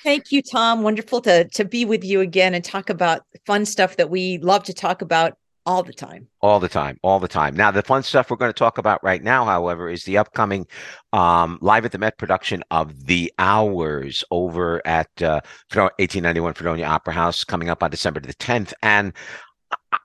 Thank 0.03 0.33
you, 0.33 0.43
Tom. 0.43 0.83
Wonderful 0.83 1.23
to 1.23 1.49
to 1.49 1.65
be 1.65 1.85
with 1.85 2.05
you 2.05 2.21
again 2.21 2.55
and 2.55 2.65
talk 2.65 2.91
about 2.91 3.23
fun 3.47 3.65
stuff 3.65 3.97
that 3.97 4.11
we 4.11 4.39
love 4.39 4.65
to 4.65 4.75
talk 4.75 5.03
about 5.03 5.39
all 5.69 5.83
the 5.83 5.93
time. 5.93 6.27
All 6.41 6.61
the 6.61 6.69
time, 6.69 6.99
all 7.03 7.21
the 7.21 7.29
time. 7.29 7.55
Now, 7.55 7.71
the 7.71 7.83
fun 7.83 8.03
stuff 8.03 8.31
we're 8.31 8.39
going 8.39 8.49
to 8.49 8.59
talk 8.59 8.79
about 8.79 9.05
right 9.05 9.23
now, 9.23 9.45
however, 9.45 9.91
is 9.91 10.05
the 10.05 10.17
upcoming 10.17 10.67
um, 11.13 11.59
live 11.61 11.85
at 11.85 11.93
the 11.93 11.99
Met 11.99 12.17
production 12.17 12.65
of 12.71 13.05
The 13.05 13.31
Hours 13.39 14.25
over 14.31 14.81
at 14.87 15.11
uh, 15.21 15.43
1891 15.75 16.55
Fredonia 16.55 16.87
Opera 16.87 17.13
House 17.13 17.45
coming 17.45 17.69
up 17.69 17.83
on 17.83 17.91
December 17.91 18.19
the 18.21 18.33
10th. 18.33 18.73
And 18.83 19.13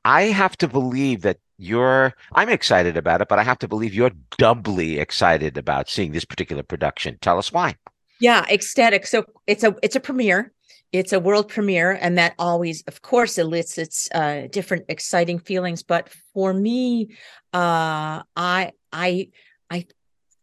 I 0.04 0.24
have 0.24 0.58
to 0.58 0.68
believe 0.68 1.22
that 1.22 1.38
you're, 1.58 2.14
I'm 2.34 2.50
excited 2.50 2.98
about 2.98 3.22
it, 3.22 3.30
but 3.30 3.40
I 3.40 3.44
have 3.44 3.60
to 3.60 3.68
believe 3.70 3.94
you're 3.94 4.12
doubly 4.38 5.00
excited 5.00 5.58
about 5.58 5.90
seeing 5.90 6.12
this 6.12 6.26
particular 6.26 6.64
production. 6.64 7.18
Tell 7.22 7.38
us 7.38 7.54
why. 7.54 7.78
Yeah, 8.20 8.46
ecstatic. 8.50 9.08
So 9.08 9.26
it's 9.48 9.64
a 9.64 9.76
it's 9.82 9.96
a 9.96 10.00
premiere 10.00 10.53
it's 10.94 11.12
a 11.12 11.20
world 11.20 11.50
premiere 11.50 11.92
and 11.92 12.18
that 12.18 12.36
always 12.40 12.84
of 12.88 13.02
course 13.02 13.38
elicits 13.38 14.08
uh, 14.14 14.44
different 14.52 14.86
exciting 14.88 15.40
feelings 15.40 15.84
but 15.84 16.10
for 16.34 16.54
me 16.54 17.10
uh, 17.54 18.22
i 18.38 18.72
i 18.94 19.28
i 19.70 19.86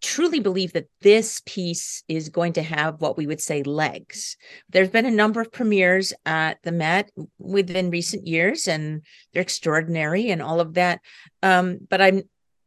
truly 0.03 0.41
believe 0.41 0.73
that 0.73 0.89
this 1.03 1.43
piece 1.47 2.03
is 2.09 2.29
going 2.29 2.55
to 2.55 2.63
have 2.63 3.03
what 3.03 3.19
we 3.19 3.27
would 3.27 3.41
say 3.41 3.63
legs. 3.63 4.39
There's 4.71 4.89
been 4.89 5.05
a 5.05 5.11
number 5.11 5.43
of 5.43 5.53
premieres 5.53 6.15
at 6.25 6.63
the 6.63 6.73
met 6.73 7.11
within 7.39 7.91
recent 7.91 8.27
years 8.27 8.67
and 8.67 9.03
they're 9.33 9.43
extraordinary 9.43 10.31
and 10.31 10.41
all 10.41 10.61
of 10.61 10.75
that 10.75 11.01
um, 11.43 11.79
but 11.89 12.01
i'm 12.01 12.23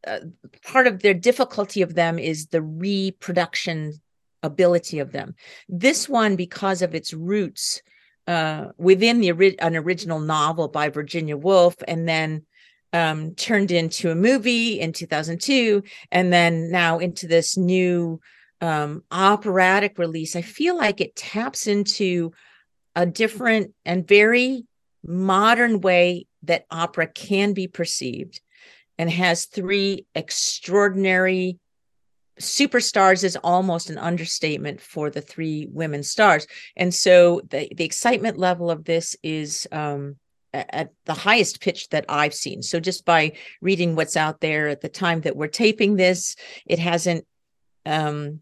uh, 0.06 0.20
part 0.66 0.86
of 0.86 1.02
their 1.02 1.14
difficulty 1.14 1.82
of 1.82 1.96
them 1.96 2.20
is 2.20 2.48
the 2.48 2.62
reproduction 2.62 3.94
ability 4.44 5.00
of 5.00 5.12
them. 5.12 5.36
This 5.68 6.08
one, 6.08 6.36
because 6.36 6.82
of 6.82 6.94
its 6.94 7.14
roots 7.14 7.82
uh, 8.28 8.68
within 8.78 9.20
the 9.20 9.56
an 9.60 9.76
original 9.76 10.20
novel 10.20 10.68
by 10.68 10.90
Virginia 10.90 11.36
Woolf, 11.36 11.76
and 11.88 12.08
then 12.08 12.46
um, 12.94 13.34
turned 13.36 13.72
into 13.72 14.12
a 14.12 14.16
movie 14.16 14.80
in 14.80 14.94
2002, 14.94 15.84
and 16.12 16.32
then 16.32 16.70
now 16.70 17.00
into 17.00 17.28
this 17.28 17.58
new 17.58 18.22
um, 18.62 19.04
operatic 19.12 19.98
release. 19.98 20.36
I 20.36 20.42
feel 20.42 20.78
like 20.78 21.02
it 21.02 21.16
taps 21.16 21.68
into 21.68 22.32
a 22.96 23.06
different 23.06 23.74
and 23.84 24.08
very 24.08 24.66
modern 25.06 25.82
way 25.82 26.28
that 26.44 26.66
opera 26.72 27.08
can 27.08 27.54
be 27.54 27.68
perceived 27.68 28.40
and 28.98 29.10
has 29.10 29.46
three 29.46 30.06
extraordinary 30.16 31.60
superstars 32.40 33.24
is 33.24 33.36
almost 33.38 33.90
an 33.90 33.98
understatement 33.98 34.82
for 34.82 35.10
the 35.10 35.22
three 35.22 35.68
women 35.72 36.02
stars 36.02 36.48
and 36.76 36.94
so 36.94 37.42
the, 37.50 37.70
the 37.76 37.84
excitement 37.84 38.38
level 38.38 38.72
of 38.72 38.86
this 38.86 39.16
is 39.24 39.68
um, 39.72 40.16
at 40.54 40.92
the 41.06 41.14
highest 41.14 41.62
pitch 41.62 41.90
that 41.90 42.06
I've 42.08 42.34
seen. 42.34 42.62
So 42.62 42.80
just 42.80 43.06
by 43.06 43.34
reading 43.62 43.96
what's 43.96 44.16
out 44.16 44.40
there 44.40 44.68
at 44.68 44.82
the 44.82 44.90
time 44.90 45.22
that 45.22 45.36
we're 45.36 45.48
taping 45.48 45.96
this, 45.96 46.36
it 46.66 46.80
hasn't 46.80 47.26
um, 47.86 48.42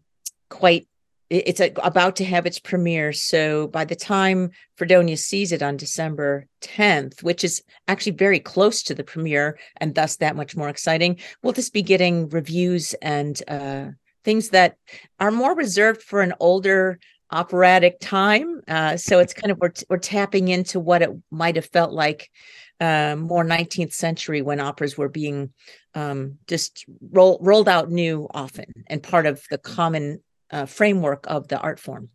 quite 0.50 0.86
it's 1.32 1.60
about 1.82 2.16
to 2.16 2.24
have 2.26 2.44
its 2.44 2.58
premiere. 2.58 3.12
So 3.12 3.66
by 3.68 3.86
the 3.86 3.96
time 3.96 4.50
Fredonia 4.76 5.16
sees 5.16 5.50
it 5.50 5.62
on 5.62 5.78
December 5.78 6.46
10th, 6.60 7.22
which 7.22 7.42
is 7.42 7.62
actually 7.88 8.12
very 8.12 8.38
close 8.38 8.82
to 8.84 8.94
the 8.94 9.02
premiere 9.04 9.58
and 9.78 9.94
thus 9.94 10.16
that 10.16 10.36
much 10.36 10.56
more 10.56 10.68
exciting, 10.68 11.18
we'll 11.42 11.54
just 11.54 11.72
be 11.72 11.82
getting 11.82 12.28
reviews 12.28 12.92
and 13.00 13.40
uh, 13.48 13.86
things 14.24 14.50
that 14.50 14.76
are 15.18 15.30
more 15.30 15.54
reserved 15.54 16.02
for 16.02 16.20
an 16.20 16.34
older 16.38 16.98
operatic 17.30 17.98
time. 17.98 18.60
Uh, 18.68 18.98
so 18.98 19.18
it's 19.18 19.32
kind 19.32 19.50
of 19.50 19.58
we're, 19.58 19.72
we're 19.88 19.96
tapping 19.96 20.48
into 20.48 20.78
what 20.78 21.00
it 21.00 21.10
might 21.30 21.56
have 21.56 21.66
felt 21.66 21.92
like 21.92 22.30
uh, 22.78 23.16
more 23.16 23.42
19th 23.44 23.94
century 23.94 24.42
when 24.42 24.60
operas 24.60 24.98
were 24.98 25.08
being 25.08 25.50
um, 25.94 26.38
just 26.46 26.84
roll, 27.10 27.38
rolled 27.40 27.70
out 27.70 27.90
new 27.90 28.28
often 28.34 28.66
and 28.88 29.02
part 29.02 29.24
of 29.24 29.42
the 29.50 29.56
common 29.56 30.20
uh, 30.52 30.66
framework 30.66 31.24
of 31.28 31.48
the 31.48 31.58
art 31.58 31.80
form. 31.80 32.10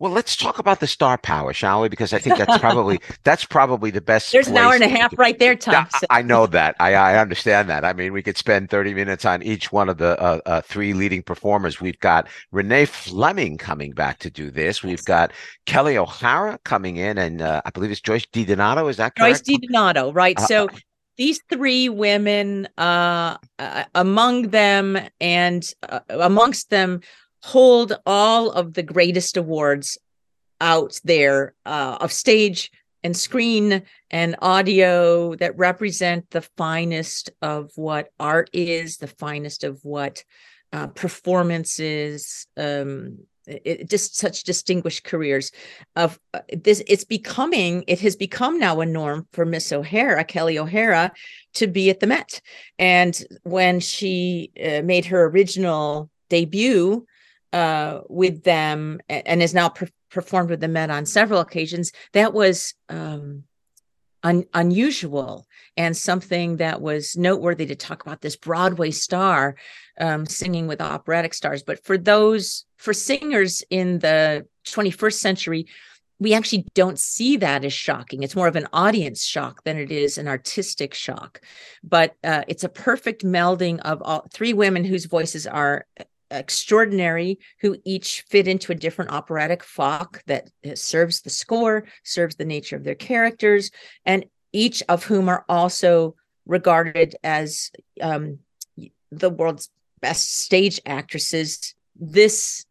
Well, 0.00 0.12
let's 0.12 0.36
talk 0.36 0.60
about 0.60 0.78
the 0.78 0.86
star 0.86 1.18
power, 1.18 1.52
shall 1.52 1.82
we? 1.82 1.88
Because 1.88 2.12
I 2.12 2.20
think 2.20 2.38
that's 2.38 2.58
probably 2.60 3.00
that's 3.24 3.44
probably 3.44 3.90
the 3.90 4.00
best. 4.00 4.30
There's 4.30 4.46
an 4.46 4.56
hour 4.56 4.72
and 4.72 4.84
a 4.84 4.88
half 4.88 5.16
right 5.18 5.36
there, 5.36 5.56
Tom. 5.56 5.88
So. 5.90 6.06
I 6.08 6.22
know 6.22 6.46
that. 6.46 6.76
I, 6.78 6.94
I 6.94 7.18
understand 7.18 7.68
that. 7.68 7.84
I 7.84 7.92
mean, 7.92 8.12
we 8.12 8.22
could 8.22 8.36
spend 8.36 8.70
30 8.70 8.94
minutes 8.94 9.24
on 9.24 9.42
each 9.42 9.72
one 9.72 9.88
of 9.88 9.98
the 9.98 10.20
uh, 10.20 10.40
uh, 10.46 10.60
three 10.60 10.92
leading 10.92 11.24
performers. 11.24 11.80
We've 11.80 11.98
got 11.98 12.28
Renee 12.52 12.84
Fleming 12.84 13.58
coming 13.58 13.90
back 13.90 14.20
to 14.20 14.30
do 14.30 14.52
this. 14.52 14.84
We've 14.84 15.04
got 15.04 15.32
Kelli 15.66 15.96
O'Hara 15.96 16.60
coming 16.64 16.98
in, 16.98 17.18
and 17.18 17.42
uh, 17.42 17.62
I 17.64 17.70
believe 17.70 17.90
it's 17.90 18.00
Joyce 18.00 18.26
DiDonato. 18.26 18.88
Is 18.88 18.98
that 18.98 19.16
correct? 19.16 19.44
Joyce 19.44 19.58
DiDonato, 19.58 20.14
right? 20.14 20.38
Uh, 20.38 20.46
so 20.46 20.68
these 21.16 21.40
three 21.50 21.88
women, 21.88 22.68
uh, 22.78 23.36
uh, 23.58 23.84
among 23.96 24.50
them 24.50 24.96
and 25.20 25.64
amongst 26.08 26.70
them 26.70 27.00
hold 27.48 27.94
all 28.04 28.50
of 28.50 28.74
the 28.74 28.82
greatest 28.82 29.38
awards 29.38 29.96
out 30.60 31.00
there 31.02 31.54
uh, 31.64 31.96
of 31.98 32.12
stage 32.12 32.70
and 33.02 33.16
screen 33.16 33.82
and 34.10 34.36
audio 34.42 35.34
that 35.36 35.56
represent 35.56 36.28
the 36.28 36.42
finest 36.58 37.30
of 37.40 37.70
what 37.76 38.10
art 38.20 38.50
is, 38.52 38.98
the 38.98 39.06
finest 39.06 39.64
of 39.64 39.82
what 39.82 40.24
uh, 40.74 40.88
performance 40.88 41.80
is. 41.80 42.46
Um, 42.58 43.20
it, 43.46 43.88
just 43.88 44.14
such 44.14 44.44
distinguished 44.44 45.04
careers 45.04 45.50
of 45.96 46.20
uh, 46.34 46.40
this 46.52 46.82
it's 46.86 47.04
becoming 47.04 47.82
it 47.86 47.98
has 48.00 48.14
become 48.14 48.58
now 48.58 48.78
a 48.82 48.84
norm 48.84 49.26
for 49.32 49.46
miss 49.46 49.72
o'hara 49.72 50.22
kelli 50.22 50.58
o'hara 50.58 51.10
to 51.54 51.66
be 51.66 51.88
at 51.88 52.00
the 52.00 52.06
met 52.06 52.42
and 52.78 53.24
when 53.44 53.80
she 53.80 54.52
uh, 54.62 54.82
made 54.82 55.06
her 55.06 55.24
original 55.30 56.10
debut 56.28 57.06
uh, 57.52 58.00
with 58.08 58.42
them 58.44 59.00
and 59.08 59.42
is 59.42 59.54
now 59.54 59.72
performed 60.10 60.50
with 60.50 60.60
the 60.60 60.68
Met 60.68 60.90
on 60.90 61.06
several 61.06 61.40
occasions. 61.40 61.92
That 62.12 62.32
was 62.32 62.74
um, 62.88 63.44
un- 64.22 64.46
unusual 64.54 65.46
and 65.76 65.96
something 65.96 66.56
that 66.56 66.80
was 66.80 67.16
noteworthy 67.16 67.66
to 67.66 67.76
talk 67.76 68.02
about 68.02 68.20
this 68.20 68.36
Broadway 68.36 68.90
star 68.90 69.56
um, 70.00 70.26
singing 70.26 70.66
with 70.66 70.80
operatic 70.80 71.34
stars. 71.34 71.62
But 71.62 71.84
for 71.84 71.98
those, 71.98 72.64
for 72.76 72.92
singers 72.92 73.62
in 73.70 73.98
the 74.00 74.46
21st 74.66 75.14
century, 75.14 75.66
we 76.20 76.34
actually 76.34 76.66
don't 76.74 76.98
see 76.98 77.36
that 77.36 77.64
as 77.64 77.72
shocking. 77.72 78.22
It's 78.22 78.34
more 78.34 78.48
of 78.48 78.56
an 78.56 78.66
audience 78.72 79.24
shock 79.24 79.62
than 79.62 79.76
it 79.76 79.92
is 79.92 80.18
an 80.18 80.26
artistic 80.26 80.92
shock. 80.94 81.40
But 81.84 82.16
uh, 82.24 82.42
it's 82.48 82.64
a 82.64 82.68
perfect 82.68 83.24
melding 83.24 83.78
of 83.80 84.02
all 84.02 84.26
three 84.32 84.52
women 84.52 84.84
whose 84.84 85.04
voices 85.04 85.46
are 85.46 85.86
extraordinary, 86.30 87.38
who 87.60 87.76
each 87.84 88.24
fit 88.28 88.48
into 88.48 88.72
a 88.72 88.74
different 88.74 89.12
operatic 89.12 89.62
fach 89.62 90.20
that 90.26 90.50
serves 90.74 91.22
the 91.22 91.30
score, 91.30 91.86
serves 92.04 92.36
the 92.36 92.44
nature 92.44 92.76
of 92.76 92.84
their 92.84 92.94
characters, 92.94 93.70
and 94.04 94.24
each 94.52 94.82
of 94.88 95.04
whom 95.04 95.28
are 95.28 95.44
also 95.48 96.14
regarded 96.46 97.16
as 97.22 97.70
um, 98.00 98.38
the 99.10 99.30
world's 99.30 99.70
best 100.00 100.42
stage 100.42 100.80
actresses. 100.86 101.74
This 101.96 102.64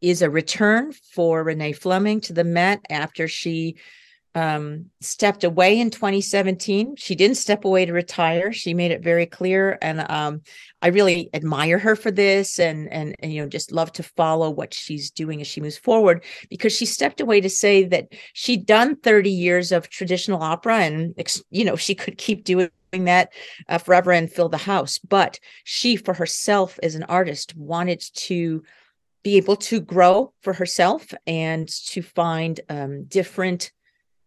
is 0.00 0.22
a 0.22 0.30
return 0.30 0.92
for 0.92 1.44
Renee 1.44 1.72
Fleming 1.72 2.20
to 2.22 2.32
the 2.32 2.44
Met 2.44 2.80
after 2.90 3.28
she 3.28 3.76
um, 4.34 4.86
stepped 5.00 5.44
away 5.44 5.78
in 5.78 5.90
2017. 5.90 6.96
She 6.96 7.14
didn't 7.14 7.36
step 7.36 7.64
away 7.64 7.84
to 7.84 7.92
retire. 7.92 8.52
She 8.52 8.72
made 8.72 8.90
it 8.90 9.02
very 9.02 9.26
clear, 9.26 9.78
and 9.82 10.10
um, 10.10 10.42
I 10.80 10.88
really 10.88 11.28
admire 11.34 11.78
her 11.78 11.96
for 11.96 12.10
this, 12.10 12.58
and, 12.58 12.90
and 12.92 13.14
and 13.18 13.32
you 13.32 13.42
know 13.42 13.48
just 13.48 13.72
love 13.72 13.92
to 13.92 14.02
follow 14.02 14.50
what 14.50 14.72
she's 14.72 15.10
doing 15.10 15.40
as 15.40 15.46
she 15.46 15.60
moves 15.60 15.76
forward 15.76 16.24
because 16.48 16.74
she 16.74 16.86
stepped 16.86 17.20
away 17.20 17.40
to 17.40 17.50
say 17.50 17.84
that 17.84 18.08
she'd 18.32 18.64
done 18.66 18.96
30 18.96 19.30
years 19.30 19.70
of 19.70 19.90
traditional 19.90 20.42
opera, 20.42 20.78
and 20.78 21.14
you 21.50 21.64
know 21.64 21.76
she 21.76 21.94
could 21.94 22.16
keep 22.16 22.44
doing 22.44 22.70
that 22.92 23.32
uh, 23.68 23.78
forever 23.78 24.12
and 24.12 24.32
fill 24.32 24.48
the 24.48 24.56
house. 24.56 24.98
But 24.98 25.40
she, 25.64 25.96
for 25.96 26.14
herself 26.14 26.78
as 26.82 26.94
an 26.94 27.04
artist, 27.04 27.54
wanted 27.56 28.02
to 28.14 28.62
be 29.22 29.36
able 29.36 29.56
to 29.56 29.80
grow 29.80 30.32
for 30.40 30.52
herself 30.52 31.12
and 31.26 31.68
to 31.68 32.02
find 32.02 32.60
um, 32.68 33.04
different 33.04 33.70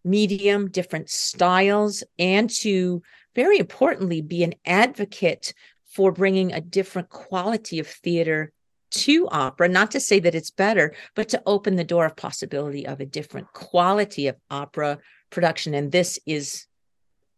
medium, 0.06 0.70
different 0.70 1.10
styles, 1.10 2.04
and 2.20 2.50
to 2.50 3.02
very 3.36 3.60
importantly 3.60 4.22
be 4.22 4.44
an 4.44 4.54
advocate 4.66 5.54
for 5.86 6.12
bringing 6.12 6.52
a 6.54 6.62
different 6.62 7.10
quality 7.10 7.80
of 7.80 7.88
theater 7.88 8.52
to 8.92 9.28
opera. 9.30 9.68
Not 9.68 9.92
to 9.92 10.00
say 10.00 10.20
that 10.20 10.36
it's 10.36 10.52
better, 10.52 10.94
but 11.16 11.30
to 11.30 11.42
open 11.46 11.76
the 11.76 11.84
door 11.84 12.06
of 12.06 12.16
possibility 12.16 12.86
of 12.86 13.00
a 13.00 13.06
different 13.06 13.52
quality 13.54 14.28
of 14.28 14.38
opera 14.50 15.00
production. 15.30 15.74
And 15.74 15.92
this 15.92 16.20
is 16.26 16.68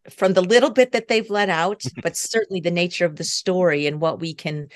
from 0.09 0.33
the 0.33 0.41
little 0.41 0.69
bit 0.69 0.91
that 0.91 1.07
they've 1.07 1.29
let 1.29 1.49
out, 1.49 1.83
but 2.03 2.17
certainly 2.17 2.61
the 2.61 2.71
nature 2.71 3.05
of 3.05 3.15
the 3.15 3.23
story 3.23 3.87
and 3.87 4.01
what 4.01 4.19
we 4.19 4.33
can 4.33 4.69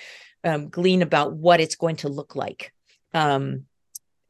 um, 0.44 0.70
glean 0.70 1.02
about 1.02 1.34
what 1.34 1.60
it's 1.60 1.76
going 1.76 1.98
to 1.98 2.10
look 2.10 2.36
like. 2.36 2.74
Um, 3.14 3.66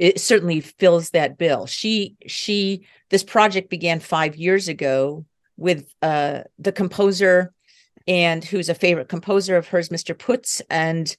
it 0.01 0.19
certainly 0.19 0.61
fills 0.61 1.11
that 1.11 1.37
bill. 1.37 1.67
She 1.67 2.15
she 2.25 2.87
this 3.11 3.23
project 3.23 3.69
began 3.69 3.99
five 3.99 4.35
years 4.35 4.67
ago 4.67 5.25
with 5.57 5.93
uh, 6.01 6.41
the 6.57 6.71
composer 6.71 7.53
and 8.07 8.43
who's 8.43 8.67
a 8.67 8.73
favorite 8.73 9.09
composer 9.09 9.57
of 9.57 9.67
hers, 9.67 9.89
Mr. 9.89 10.17
Puts, 10.17 10.59
and 10.71 11.15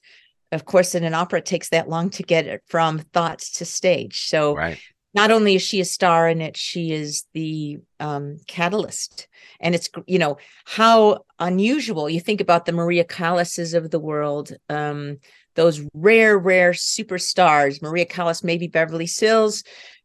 of 0.51 0.65
course, 0.65 0.95
in 0.95 1.05
an 1.05 1.13
opera, 1.13 1.39
it 1.39 1.45
takes 1.45 1.69
that 1.69 1.87
long 1.87 2.09
to 2.11 2.23
get 2.23 2.45
it 2.45 2.61
from 2.67 2.99
thoughts 2.99 3.53
to 3.53 3.65
stage. 3.65 4.27
So 4.27 4.53
right. 4.53 4.77
not 5.13 5.31
only 5.31 5.55
is 5.55 5.61
she 5.61 5.79
a 5.79 5.85
star 5.85 6.27
in 6.27 6.41
it, 6.41 6.57
she 6.57 6.91
is 6.91 7.25
the 7.33 7.79
um, 8.01 8.37
catalyst. 8.47 9.29
And 9.61 9.73
it's, 9.73 9.89
you 10.07 10.19
know, 10.19 10.37
how 10.65 11.23
unusual. 11.39 12.09
You 12.09 12.19
think 12.19 12.41
about 12.41 12.65
the 12.65 12.73
Maria 12.73 13.05
Callases 13.05 13.73
of 13.73 13.89
the 13.91 13.99
world, 13.99 14.51
um, 14.69 15.19
those 15.55 15.81
rare, 15.93 16.37
rare 16.37 16.71
superstars, 16.71 17.81
Maria 17.81 18.05
Callas, 18.05 18.43
maybe 18.43 18.67
Beverly 18.67 19.07
Sills, 19.07 19.63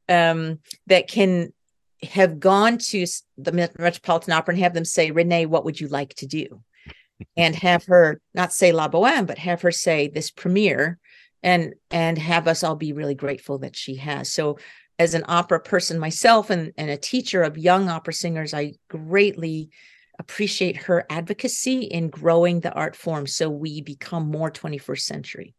um, 0.08 0.58
that 0.86 1.08
can 1.08 1.52
have 2.02 2.38
gone 2.38 2.78
to 2.78 3.06
the 3.36 3.52
Metropolitan 3.52 4.32
Opera 4.32 4.54
and 4.54 4.62
have 4.62 4.74
them 4.74 4.84
say, 4.84 5.10
Renee, 5.10 5.46
what 5.46 5.64
would 5.64 5.80
you 5.80 5.88
like 5.88 6.14
to 6.14 6.26
do? 6.26 6.62
and 7.36 7.54
have 7.56 7.84
her 7.86 8.20
not 8.34 8.52
say 8.52 8.72
La 8.72 8.88
Boheme, 8.88 9.26
but 9.26 9.38
have 9.38 9.62
her 9.62 9.72
say 9.72 10.08
this 10.08 10.30
premiere 10.30 10.98
and 11.42 11.74
and 11.90 12.18
have 12.18 12.48
us 12.48 12.64
all 12.64 12.76
be 12.76 12.92
really 12.92 13.14
grateful 13.14 13.58
that 13.58 13.76
she 13.76 13.96
has. 13.96 14.32
So 14.32 14.58
as 14.98 15.14
an 15.14 15.24
opera 15.28 15.60
person 15.60 15.98
myself 15.98 16.50
and, 16.50 16.72
and 16.76 16.90
a 16.90 16.96
teacher 16.96 17.42
of 17.42 17.56
young 17.56 17.88
opera 17.88 18.12
singers, 18.12 18.52
I 18.52 18.74
greatly 18.88 19.70
appreciate 20.18 20.76
her 20.76 21.06
advocacy 21.10 21.82
in 21.82 22.08
growing 22.08 22.60
the 22.60 22.72
art 22.72 22.96
form 22.96 23.26
so 23.26 23.48
we 23.48 23.80
become 23.80 24.30
more 24.30 24.50
21st 24.50 25.00
century. 25.00 25.54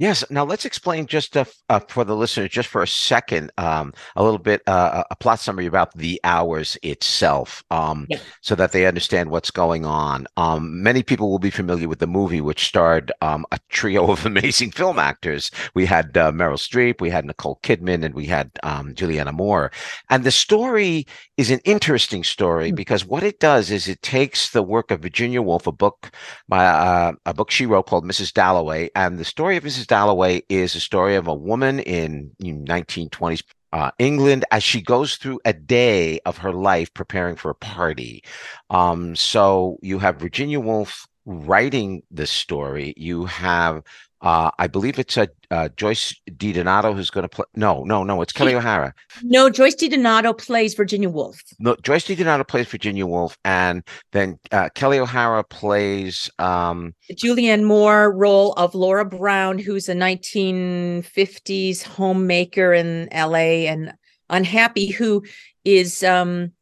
Yes. 0.00 0.24
Now 0.30 0.46
let's 0.46 0.64
explain 0.64 1.04
just 1.04 1.36
uh, 1.36 1.44
uh, 1.68 1.80
for 1.80 2.04
the 2.04 2.16
listeners, 2.16 2.48
just 2.48 2.70
for 2.70 2.82
a 2.82 2.88
second, 2.88 3.52
um, 3.58 3.92
a 4.16 4.24
little 4.24 4.38
bit 4.38 4.62
uh, 4.66 5.04
a 5.10 5.14
plot 5.14 5.40
summary 5.40 5.66
about 5.66 5.94
the 5.94 6.18
hours 6.24 6.78
itself, 6.82 7.62
um, 7.70 8.08
so 8.40 8.54
that 8.54 8.72
they 8.72 8.86
understand 8.86 9.30
what's 9.30 9.50
going 9.50 9.84
on. 9.84 10.26
Um, 10.38 10.82
many 10.82 11.02
people 11.02 11.30
will 11.30 11.38
be 11.38 11.50
familiar 11.50 11.86
with 11.86 11.98
the 11.98 12.06
movie, 12.06 12.40
which 12.40 12.64
starred 12.64 13.12
um, 13.20 13.44
a 13.52 13.58
trio 13.68 14.10
of 14.10 14.24
amazing 14.30 14.70
film 14.70 14.98
actors. 14.98 15.50
We 15.74 15.84
had 15.84 16.16
uh, 16.16 16.32
Meryl 16.32 16.54
Streep, 16.54 17.02
we 17.02 17.10
had 17.10 17.26
Nicole 17.26 17.60
Kidman, 17.62 18.02
and 18.02 18.14
we 18.14 18.24
had 18.24 18.52
um, 18.62 18.94
Julianne 18.94 19.34
Moore. 19.34 19.70
And 20.08 20.24
the 20.24 20.30
story 20.30 21.06
is 21.36 21.50
an 21.50 21.60
interesting 21.66 22.24
story 22.24 22.68
mm-hmm. 22.68 22.74
because 22.74 23.04
what 23.04 23.22
it 23.22 23.38
does 23.38 23.70
is 23.70 23.86
it 23.86 24.00
takes 24.00 24.48
the 24.48 24.62
work 24.62 24.90
of 24.90 25.02
Virginia 25.02 25.42
Woolf, 25.42 25.66
a 25.66 25.72
book 25.72 26.10
by 26.48 26.64
uh, 26.64 27.12
a 27.26 27.34
book 27.34 27.50
she 27.50 27.66
wrote 27.66 27.86
called 27.86 28.06
Mrs. 28.06 28.32
Dalloway, 28.32 28.88
and 28.96 29.18
the 29.18 29.26
story 29.26 29.58
of 29.58 29.64
Mrs. 29.64 29.89
Dalloway 29.90 30.42
is 30.48 30.76
a 30.76 30.80
story 30.80 31.16
of 31.16 31.26
a 31.26 31.34
woman 31.34 31.80
in 31.80 32.30
1920s 32.40 33.42
uh, 33.72 33.90
England 33.98 34.44
as 34.52 34.62
she 34.62 34.80
goes 34.80 35.16
through 35.16 35.40
a 35.44 35.52
day 35.52 36.20
of 36.26 36.38
her 36.38 36.52
life 36.52 36.94
preparing 36.94 37.34
for 37.34 37.50
a 37.50 37.56
party. 37.56 38.22
Um, 38.70 39.16
so 39.16 39.78
you 39.82 39.98
have 39.98 40.20
Virginia 40.20 40.60
Woolf 40.60 41.08
writing 41.26 42.04
this 42.08 42.30
story. 42.30 42.94
You 42.96 43.24
have 43.24 43.82
uh, 44.22 44.50
I 44.58 44.66
believe 44.66 44.98
it's 44.98 45.16
a 45.16 45.28
uh, 45.50 45.68
Joyce 45.76 46.14
DiDonato 46.30 46.94
who's 46.94 47.10
going 47.10 47.22
to 47.22 47.28
play. 47.28 47.44
No, 47.54 47.82
no, 47.84 48.04
no, 48.04 48.20
it's 48.22 48.32
Kelli 48.32 48.54
O'Hara. 48.54 48.94
No, 49.22 49.48
Joyce 49.48 49.74
DiDonato 49.76 50.36
plays 50.36 50.74
Virginia 50.74 51.08
Woolf. 51.08 51.40
No, 51.58 51.76
Joyce 51.82 52.06
DiDonato 52.06 52.46
plays 52.46 52.68
Virginia 52.68 53.06
Woolf, 53.06 53.38
and 53.44 53.82
then 54.12 54.38
uh, 54.52 54.68
Kelli 54.74 54.98
O'Hara 54.98 55.42
plays 55.42 56.30
um, 56.38 56.94
Julianne 57.12 57.64
Moore 57.64 58.12
role 58.12 58.52
of 58.52 58.74
Laura 58.74 59.04
Brown, 59.04 59.58
who's 59.58 59.88
a 59.88 59.94
1950s 59.94 61.82
homemaker 61.82 62.72
in 62.74 63.08
L.A. 63.12 63.66
and 63.66 63.92
unhappy, 64.28 64.88
who 64.88 65.24
is 65.64 66.02
um, 66.02 66.52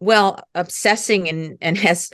well 0.00 0.42
obsessing 0.54 1.28
and 1.28 1.58
and 1.60 1.78
has 1.78 2.10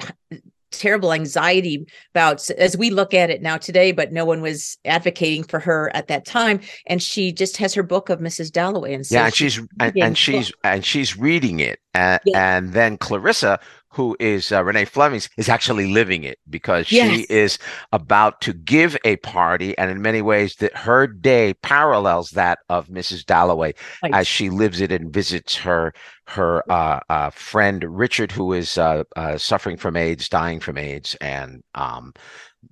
terrible 0.70 1.12
anxiety 1.12 1.86
bouts 2.12 2.50
as 2.50 2.76
we 2.76 2.90
look 2.90 3.14
at 3.14 3.30
it 3.30 3.42
now 3.42 3.56
today 3.56 3.92
but 3.92 4.12
no 4.12 4.24
one 4.24 4.40
was 4.40 4.76
advocating 4.84 5.42
for 5.42 5.58
her 5.58 5.90
at 5.94 6.08
that 6.08 6.26
time 6.26 6.60
and 6.86 7.02
she 7.02 7.32
just 7.32 7.56
has 7.56 7.74
her 7.74 7.82
book 7.82 8.08
of 8.08 8.20
mrs 8.20 8.50
dalloway 8.50 8.92
and 8.92 9.06
so 9.06 9.14
yeah 9.14 9.26
and 9.26 9.34
she's, 9.34 9.54
she's 9.54 9.66
and, 9.80 9.96
and 9.96 10.18
she's 10.18 10.52
and 10.64 10.84
she's 10.84 11.16
reading 11.16 11.60
it 11.60 11.80
and, 11.94 12.20
yeah. 12.24 12.56
and 12.56 12.72
then 12.72 12.96
clarissa 12.98 13.58
who 13.98 14.16
is 14.20 14.52
uh, 14.52 14.62
Renee 14.62 14.84
Flemings, 14.84 15.28
is 15.36 15.48
actually 15.48 15.92
living 15.92 16.22
it 16.22 16.38
because 16.48 16.92
yes. 16.92 17.12
she 17.12 17.26
is 17.28 17.58
about 17.90 18.40
to 18.42 18.52
give 18.52 18.96
a 19.04 19.16
party, 19.16 19.76
and 19.76 19.90
in 19.90 20.00
many 20.00 20.22
ways, 20.22 20.54
that 20.60 20.72
her 20.76 21.08
day 21.08 21.54
parallels 21.64 22.30
that 22.30 22.60
of 22.68 22.86
Mrs. 22.86 23.26
Dalloway 23.26 23.74
right. 24.04 24.14
as 24.14 24.28
she 24.28 24.50
lives 24.50 24.80
it 24.80 24.92
and 24.92 25.12
visits 25.12 25.56
her 25.56 25.92
her 26.28 26.62
uh, 26.70 27.00
uh, 27.08 27.30
friend 27.30 27.82
Richard, 27.88 28.30
who 28.30 28.52
is 28.52 28.78
uh, 28.78 29.02
uh, 29.16 29.36
suffering 29.36 29.76
from 29.76 29.96
AIDS, 29.96 30.28
dying 30.28 30.60
from 30.60 30.78
AIDS, 30.78 31.16
and 31.20 31.64
um, 31.74 32.12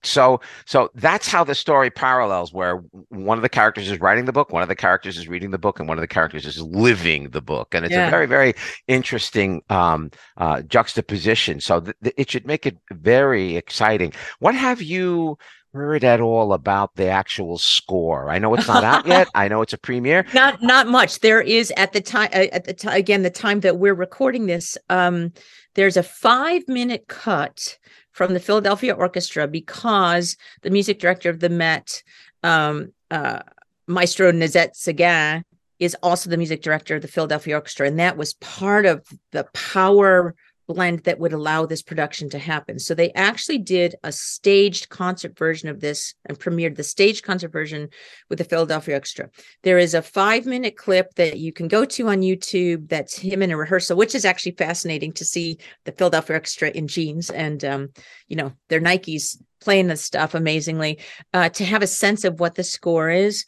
so 0.02 0.40
so 0.64 0.90
that's 0.94 1.28
how 1.28 1.44
the 1.44 1.54
story 1.54 1.90
parallels 1.90 2.52
where 2.52 2.76
one 3.08 3.38
of 3.38 3.42
the 3.42 3.48
characters 3.48 3.90
is 3.90 4.00
writing 4.00 4.24
the 4.24 4.32
book 4.32 4.50
one 4.50 4.62
of 4.62 4.68
the 4.68 4.76
characters 4.76 5.16
is 5.16 5.28
reading 5.28 5.50
the 5.50 5.58
book 5.58 5.78
and 5.78 5.88
one 5.88 5.98
of 5.98 6.02
the 6.02 6.08
characters 6.08 6.46
is 6.46 6.60
living 6.62 7.30
the 7.30 7.40
book. 7.40 7.74
And 7.74 7.84
it's 7.84 7.92
yeah. 7.92 8.08
a 8.08 8.10
very 8.10 8.26
very 8.26 8.54
interesting 8.88 9.62
um, 9.70 10.10
uh, 10.36 10.62
juxtaposition. 10.62 11.60
So 11.60 11.80
th- 11.80 11.96
th- 12.02 12.14
it 12.16 12.30
should 12.30 12.46
make 12.46 12.66
it 12.66 12.76
very 12.90 13.56
exciting. 13.56 14.12
What 14.38 14.54
have 14.54 14.82
you 14.82 15.38
heard 15.72 16.04
at 16.04 16.20
all 16.20 16.52
about 16.52 16.94
the 16.96 17.08
actual 17.08 17.58
score? 17.58 18.30
I 18.30 18.38
know 18.38 18.54
it's 18.54 18.68
not 18.68 18.84
out 18.84 19.06
yet. 19.14 19.28
I 19.34 19.48
know 19.48 19.62
it's 19.62 19.72
a 19.72 19.78
premiere. 19.78 20.26
Not 20.34 20.62
not 20.62 20.86
much. 20.88 21.20
There 21.20 21.40
is 21.40 21.72
at 21.76 21.92
the 21.92 22.00
time 22.00 22.30
uh, 22.32 22.48
at 22.52 22.64
the 22.64 22.74
time 22.74 22.96
again 22.96 23.22
the 23.22 23.30
time 23.30 23.60
that 23.60 23.78
we're 23.78 23.94
recording 23.94 24.46
this 24.46 24.78
um 24.90 25.32
there's 25.74 25.96
a 25.96 26.02
five 26.02 26.66
minute 26.68 27.08
cut 27.08 27.78
from 28.16 28.32
the 28.32 28.40
Philadelphia 28.40 28.94
Orchestra 28.94 29.46
because 29.46 30.38
the 30.62 30.70
music 30.70 30.98
director 30.98 31.28
of 31.28 31.38
the 31.38 31.50
Met, 31.50 32.02
um, 32.42 32.92
uh, 33.10 33.40
Maestro 33.86 34.32
Nezet-Seguin, 34.32 35.44
is 35.78 35.94
also 36.02 36.30
the 36.30 36.38
music 36.38 36.62
director 36.62 36.96
of 36.96 37.02
the 37.02 37.08
Philadelphia 37.08 37.56
Orchestra, 37.56 37.86
and 37.86 37.98
that 37.98 38.16
was 38.16 38.32
part 38.34 38.86
of 38.86 39.06
the 39.32 39.44
power 39.52 40.34
blend 40.66 41.00
that 41.04 41.18
would 41.18 41.32
allow 41.32 41.64
this 41.64 41.82
production 41.82 42.28
to 42.30 42.38
happen. 42.38 42.78
So 42.78 42.94
they 42.94 43.12
actually 43.12 43.58
did 43.58 43.94
a 44.02 44.12
staged 44.12 44.88
concert 44.88 45.38
version 45.38 45.68
of 45.68 45.80
this 45.80 46.14
and 46.24 46.38
premiered 46.38 46.76
the 46.76 46.82
staged 46.82 47.24
concert 47.24 47.52
version 47.52 47.88
with 48.28 48.38
the 48.38 48.44
Philadelphia 48.44 48.94
Orchestra. 48.94 49.30
There 49.62 49.78
is 49.78 49.94
a 49.94 50.02
five 50.02 50.46
minute 50.46 50.76
clip 50.76 51.14
that 51.14 51.38
you 51.38 51.52
can 51.52 51.68
go 51.68 51.84
to 51.84 52.08
on 52.08 52.20
YouTube 52.20 52.88
that's 52.88 53.18
him 53.18 53.42
in 53.42 53.50
a 53.50 53.56
rehearsal, 53.56 53.96
which 53.96 54.14
is 54.14 54.24
actually 54.24 54.52
fascinating 54.52 55.12
to 55.12 55.24
see 55.24 55.58
the 55.84 55.92
Philadelphia 55.92 56.36
Orchestra 56.36 56.70
in 56.70 56.88
jeans 56.88 57.30
and, 57.30 57.64
um, 57.64 57.88
you 58.28 58.36
know, 58.36 58.52
their 58.68 58.80
Nikes 58.80 59.36
playing 59.60 59.86
the 59.86 59.96
stuff 59.96 60.34
amazingly 60.34 60.98
uh, 61.32 61.48
to 61.50 61.64
have 61.64 61.82
a 61.82 61.86
sense 61.86 62.24
of 62.24 62.40
what 62.40 62.54
the 62.54 62.64
score 62.64 63.10
is. 63.10 63.44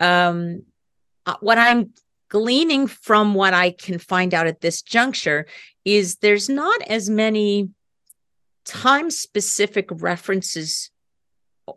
Um, 0.00 0.62
uh, 1.24 1.36
what 1.40 1.58
I'm 1.58 1.92
gleaning 2.32 2.86
from 2.86 3.34
what 3.34 3.52
I 3.52 3.72
can 3.72 3.98
find 3.98 4.32
out 4.32 4.46
at 4.46 4.62
this 4.62 4.80
juncture 4.80 5.46
is 5.84 6.16
there's 6.16 6.48
not 6.48 6.80
as 6.82 7.08
many 7.10 7.70
time 8.64 9.10
specific 9.10 9.88
references 9.90 10.90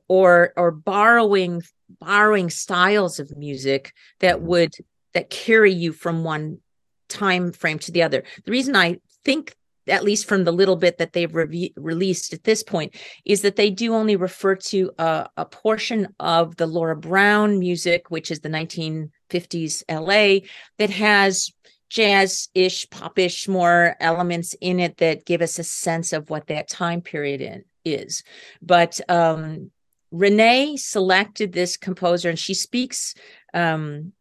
or 0.07 0.53
or 0.55 0.71
borrowing 0.71 1.61
borrowing 1.99 2.49
styles 2.49 3.19
of 3.19 3.35
music 3.37 3.93
that 4.19 4.37
mm-hmm. 4.37 4.47
would 4.47 4.73
that 5.13 5.29
carry 5.29 5.71
you 5.71 5.91
from 5.93 6.23
one 6.23 6.59
time 7.07 7.51
frame 7.51 7.79
to 7.79 7.91
the 7.91 8.03
other. 8.03 8.23
The 8.45 8.51
reason 8.51 8.75
i 8.75 8.99
think 9.23 9.55
at 9.87 10.03
least 10.03 10.27
from 10.27 10.43
the 10.43 10.51
little 10.51 10.75
bit 10.75 10.97
that 10.97 11.13
they've 11.13 11.33
re- 11.33 11.73
released 11.75 12.33
at 12.33 12.43
this 12.43 12.63
point, 12.63 12.95
is 13.23 13.41
that 13.41 13.55
they 13.55 13.69
do 13.69 13.93
only 13.93 14.15
refer 14.15 14.55
to 14.55 14.91
a, 14.97 15.29
a 15.37 15.45
portion 15.45 16.07
of 16.19 16.55
the 16.57 16.65
Laura 16.65 16.95
Brown 16.95 17.59
music, 17.59 18.09
which 18.09 18.31
is 18.31 18.39
the 18.39 18.49
1950s 18.49 19.83
LA, 19.89 20.45
that 20.77 20.89
has 20.89 21.51
jazz-ish, 21.89 22.89
pop-ish, 22.89 23.47
more 23.47 23.95
elements 23.99 24.55
in 24.61 24.79
it 24.79 24.97
that 24.97 25.25
give 25.25 25.41
us 25.41 25.59
a 25.59 25.63
sense 25.63 26.13
of 26.13 26.29
what 26.29 26.47
that 26.47 26.67
time 26.67 27.01
period 27.01 27.41
in, 27.41 27.63
is. 27.83 28.23
But 28.61 28.99
um, 29.09 29.71
Renee 30.11 30.77
selected 30.77 31.51
this 31.51 31.77
composer, 31.77 32.29
and 32.29 32.39
she 32.39 32.53
speaks 32.53 33.15
um, 33.53 34.13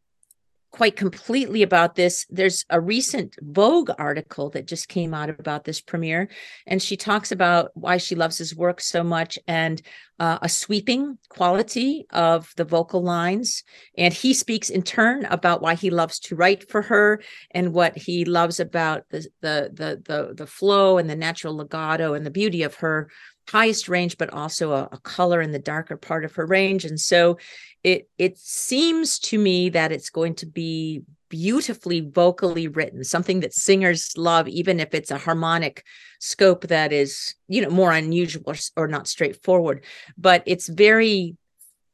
quite 0.74 0.96
completely 0.96 1.62
about 1.62 1.94
this. 1.94 2.26
There's 2.30 2.64
a 2.68 2.80
recent 2.80 3.36
Vogue 3.40 3.90
article 3.96 4.50
that 4.50 4.66
just 4.66 4.88
came 4.88 5.14
out 5.14 5.30
about 5.30 5.62
this 5.62 5.80
premiere, 5.80 6.28
and 6.66 6.82
she 6.82 6.96
talks 6.96 7.30
about 7.30 7.70
why 7.74 7.96
she 7.96 8.16
loves 8.16 8.38
his 8.38 8.56
work 8.56 8.80
so 8.80 9.04
much 9.04 9.38
and 9.46 9.80
uh, 10.18 10.38
a 10.42 10.48
sweeping 10.48 11.16
quality 11.28 12.06
of 12.10 12.52
the 12.56 12.64
vocal 12.64 13.04
lines. 13.04 13.62
And 13.96 14.12
he 14.12 14.34
speaks 14.34 14.68
in 14.68 14.82
turn 14.82 15.26
about 15.26 15.62
why 15.62 15.76
he 15.76 15.90
loves 15.90 16.18
to 16.20 16.34
write 16.34 16.68
for 16.68 16.82
her 16.82 17.22
and 17.52 17.72
what 17.72 17.96
he 17.96 18.24
loves 18.24 18.58
about 18.58 19.04
the 19.10 19.28
the 19.42 19.70
the 19.72 20.02
the, 20.04 20.34
the 20.34 20.46
flow 20.46 20.98
and 20.98 21.08
the 21.08 21.16
natural 21.16 21.56
legato 21.56 22.14
and 22.14 22.26
the 22.26 22.30
beauty 22.32 22.64
of 22.64 22.74
her 22.76 23.10
highest 23.48 23.88
range, 23.88 24.18
but 24.18 24.32
also 24.32 24.72
a, 24.72 24.88
a, 24.92 24.98
color 24.98 25.40
in 25.40 25.52
the 25.52 25.58
darker 25.58 25.96
part 25.96 26.24
of 26.24 26.34
her 26.34 26.46
range. 26.46 26.84
And 26.84 26.98
so 26.98 27.38
it 27.82 28.08
it 28.18 28.38
seems 28.38 29.18
to 29.20 29.38
me 29.38 29.68
that 29.70 29.92
it's 29.92 30.10
going 30.10 30.34
to 30.36 30.46
be 30.46 31.02
beautifully 31.28 32.00
vocally 32.00 32.68
written, 32.68 33.02
something 33.02 33.40
that 33.40 33.52
singers 33.52 34.12
love, 34.16 34.46
even 34.48 34.80
if 34.80 34.94
it's 34.94 35.10
a 35.10 35.18
harmonic 35.18 35.84
scope 36.20 36.68
that 36.68 36.92
is, 36.92 37.34
you 37.48 37.60
know, 37.60 37.70
more 37.70 37.92
unusual 37.92 38.42
or, 38.46 38.54
or 38.76 38.86
not 38.86 39.08
straightforward. 39.08 39.84
But 40.16 40.42
it's 40.46 40.68
very 40.68 41.36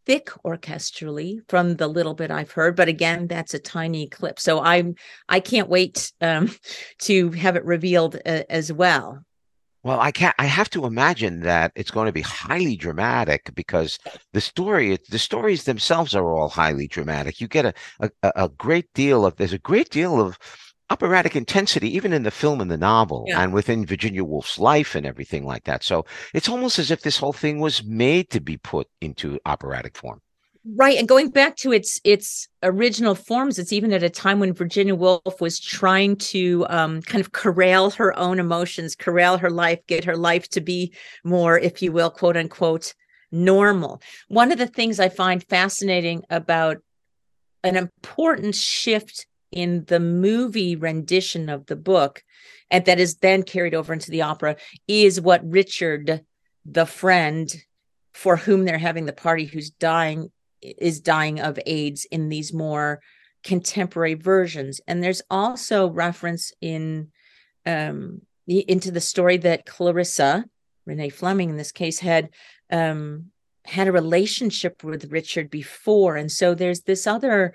thick 0.07 0.27
orchestrally 0.45 1.39
from 1.49 1.77
the 1.77 1.89
little 1.89 2.15
bit 2.15 2.31
I've 2.31 2.51
heard. 2.51 2.77
But 2.77 2.89
again, 2.89 3.27
that's 3.29 3.55
a 3.55 3.59
tiny 3.59 4.09
clip. 4.09 4.39
So 4.39 4.61
I'm 4.61 4.95
I 5.29 5.41
can't 5.41 5.69
wait 5.69 6.13
um, 6.21 6.51
to 7.03 7.31
have 7.31 7.57
it 7.57 7.65
revealed 7.65 8.17
uh, 8.17 8.43
as 8.49 8.73
well. 8.73 9.25
Well, 9.83 9.99
I 9.99 10.11
can't. 10.13 10.35
I 10.39 10.45
have 10.45 10.69
to 10.71 10.85
imagine 10.85 11.41
that 11.41 11.73
it's 11.75 11.91
going 11.91 12.07
to 12.07 12.13
be 12.13 12.21
highly 12.21 12.77
dramatic 12.77 13.55
because 13.55 13.99
the 14.33 14.41
story, 14.41 14.99
the 15.09 15.19
stories 15.19 15.65
themselves 15.65 16.15
are 16.15 16.35
all 16.35 16.51
highly 16.51 16.87
dramatic. 16.87 17.41
You 17.41 17.49
get 17.49 17.65
a 17.65 17.75
a, 18.01 18.33
a 18.37 18.49
great 18.51 18.93
deal 18.93 19.25
of. 19.25 19.37
There's 19.37 19.55
a 19.55 19.59
great 19.59 19.91
deal 19.91 20.21
of 20.21 20.39
operatic 20.91 21.35
intensity, 21.35 21.95
even 21.97 22.13
in 22.13 22.25
the 22.25 22.31
film 22.31 22.61
and 22.61 22.71
the 22.71 22.77
novel, 22.77 23.25
yeah. 23.29 23.41
and 23.43 23.55
within 23.55 23.87
Virginia 23.87 24.25
Woolf's 24.25 24.59
life 24.59 24.95
and 24.95 25.07
everything 25.07 25.47
like 25.47 25.65
that. 25.65 25.83
So 25.83 26.05
it's 26.35 26.49
almost 26.49 26.79
as 26.79 26.91
if 26.91 27.01
this 27.03 27.17
whole 27.17 27.33
thing 27.33 27.59
was 27.61 27.83
made 27.85 28.29
to 28.31 28.41
be 28.41 28.59
put 28.59 28.89
into 29.01 29.39
operatic 29.47 29.97
form 29.97 30.21
right 30.67 30.99
and 30.99 31.09
going 31.09 31.31
back 31.31 31.57
to 31.57 31.73
its 31.73 32.01
its 32.05 32.47
original 32.63 33.15
forms 33.15 33.59
it's 33.59 33.73
even 33.73 33.95
at 33.95 34.03
a 34.03 34.11
time 34.11 34.39
when 34.39 34.53
virginia 34.53 34.95
woolf 34.95 35.41
was 35.41 35.59
trying 35.59 36.15
to 36.17 36.67
um, 36.69 37.01
kind 37.01 37.25
of 37.25 37.33
corral 37.33 37.91
her 37.91 38.17
own 38.19 38.39
emotions 38.39 38.95
corral 38.95 39.39
her 39.39 39.51
life 39.51 39.79
get 39.87 40.05
her 40.05 40.17
life 40.17 40.49
to 40.49 40.61
be 40.61 40.93
more 41.25 41.59
if 41.59 41.81
you 41.81 41.91
will 41.93 42.11
quote 42.11 42.37
unquote 42.37 42.95
normal. 43.33 44.01
One 44.29 44.53
of 44.53 44.59
the 44.59 44.67
things 44.67 45.01
i 45.01 45.09
find 45.09 45.45
fascinating 45.45 46.23
about 46.31 46.79
an 47.63 47.77
important 47.77 48.55
shift 48.55 49.27
in 49.53 49.85
the 49.87 50.01
movie 50.01 50.77
rendition 50.77 51.49
of 51.49 51.67
the 51.67 51.77
book 51.77 52.23
and 52.71 52.85
that 52.85 53.01
is 53.01 53.17
then 53.17 53.43
carried 53.43 53.75
over 53.75 53.93
into 53.93 54.11
the 54.11 54.23
opera 54.23 54.57
is 54.87 55.21
what 55.21 55.45
richard 55.45 56.25
the 56.65 56.87
friend 56.87 57.53
for 58.13 58.37
whom 58.37 58.65
they're 58.65 58.79
having 58.79 59.07
the 59.07 59.13
party 59.13 59.45
who's 59.45 59.71
dying 59.71 60.31
is 60.63 61.01
dying 61.01 61.41
of 61.41 61.59
AIDS 61.67 62.05
in 62.07 62.29
these 62.29 62.53
more 62.53 63.01
contemporary 63.43 64.15
versions. 64.15 64.81
And 64.87 65.03
there's 65.03 65.23
also 65.31 65.89
reference 65.89 66.53
in 66.61 67.09
um, 67.67 68.23
into 68.47 68.91
the 68.91 69.01
story 69.01 69.37
that 69.39 69.67
Clarissa, 69.67 70.45
Renee 70.87 71.11
Fleming 71.11 71.51
in 71.51 71.57
this 71.57 71.73
case, 71.73 72.01
had 72.01 72.31
um, 72.71 73.27
had 73.65 73.89
a 73.89 73.93
relationship 73.93 74.83
with 74.83 75.13
Richard 75.13 75.51
before. 75.51 76.17
And 76.17 76.31
so 76.33 76.55
there's 76.55 76.81
this 76.83 77.07
other 77.07 77.55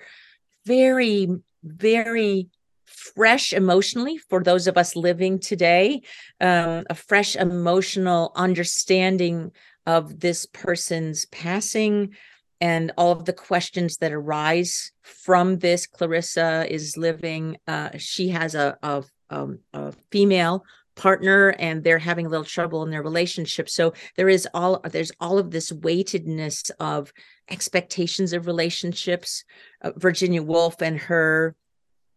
very, 0.64 1.28
very 1.62 2.48
fresh 2.84 3.52
emotionally 3.52 4.16
for 4.16 4.42
those 4.42 4.66
of 4.66 4.78
us 4.78 4.96
living 4.96 5.38
today, 5.38 6.02
um, 6.40 6.84
a 6.88 6.94
fresh 6.94 7.36
emotional 7.36 8.32
understanding 8.34 9.52
of 9.86 10.20
this 10.20 10.46
person's 10.46 11.26
passing, 11.26 12.14
and 12.60 12.92
all 12.96 13.12
of 13.12 13.24
the 13.24 13.32
questions 13.32 13.98
that 13.98 14.12
arise 14.12 14.92
from 15.02 15.58
this 15.58 15.86
clarissa 15.86 16.66
is 16.68 16.96
living 16.96 17.56
uh, 17.66 17.90
she 17.96 18.28
has 18.28 18.54
a, 18.54 18.76
a, 18.82 19.02
um, 19.30 19.58
a, 19.72 19.92
female 20.10 20.64
partner 20.94 21.50
and 21.58 21.84
they're 21.84 21.98
having 21.98 22.24
a 22.24 22.28
little 22.28 22.44
trouble 22.44 22.82
in 22.82 22.90
their 22.90 23.02
relationship 23.02 23.68
so 23.68 23.92
there 24.16 24.28
is 24.28 24.48
all 24.54 24.80
there's 24.90 25.12
all 25.20 25.38
of 25.38 25.50
this 25.50 25.70
weightedness 25.70 26.70
of 26.80 27.12
expectations 27.50 28.32
of 28.32 28.46
relationships 28.46 29.44
uh, 29.82 29.90
virginia 29.96 30.42
woolf 30.42 30.80
and 30.80 30.98
her 30.98 31.54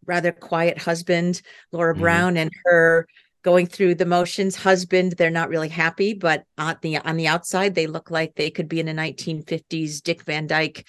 rather 0.06 0.32
quiet 0.32 0.78
husband 0.78 1.42
laura 1.72 1.92
mm-hmm. 1.92 2.02
brown 2.02 2.36
and 2.36 2.50
her 2.64 3.06
going 3.42 3.66
through 3.66 3.94
the 3.94 4.06
motions. 4.06 4.56
Husband 4.56 5.12
they're 5.12 5.30
not 5.30 5.48
really 5.48 5.68
happy 5.68 6.14
but 6.14 6.44
on 6.58 6.76
the 6.82 6.98
on 6.98 7.16
the 7.16 7.28
outside 7.28 7.74
they 7.74 7.86
look 7.86 8.10
like 8.10 8.34
they 8.34 8.50
could 8.50 8.68
be 8.68 8.80
in 8.80 8.88
a 8.88 8.94
1950s 8.94 10.02
dick 10.02 10.22
van 10.24 10.46
dyke 10.46 10.86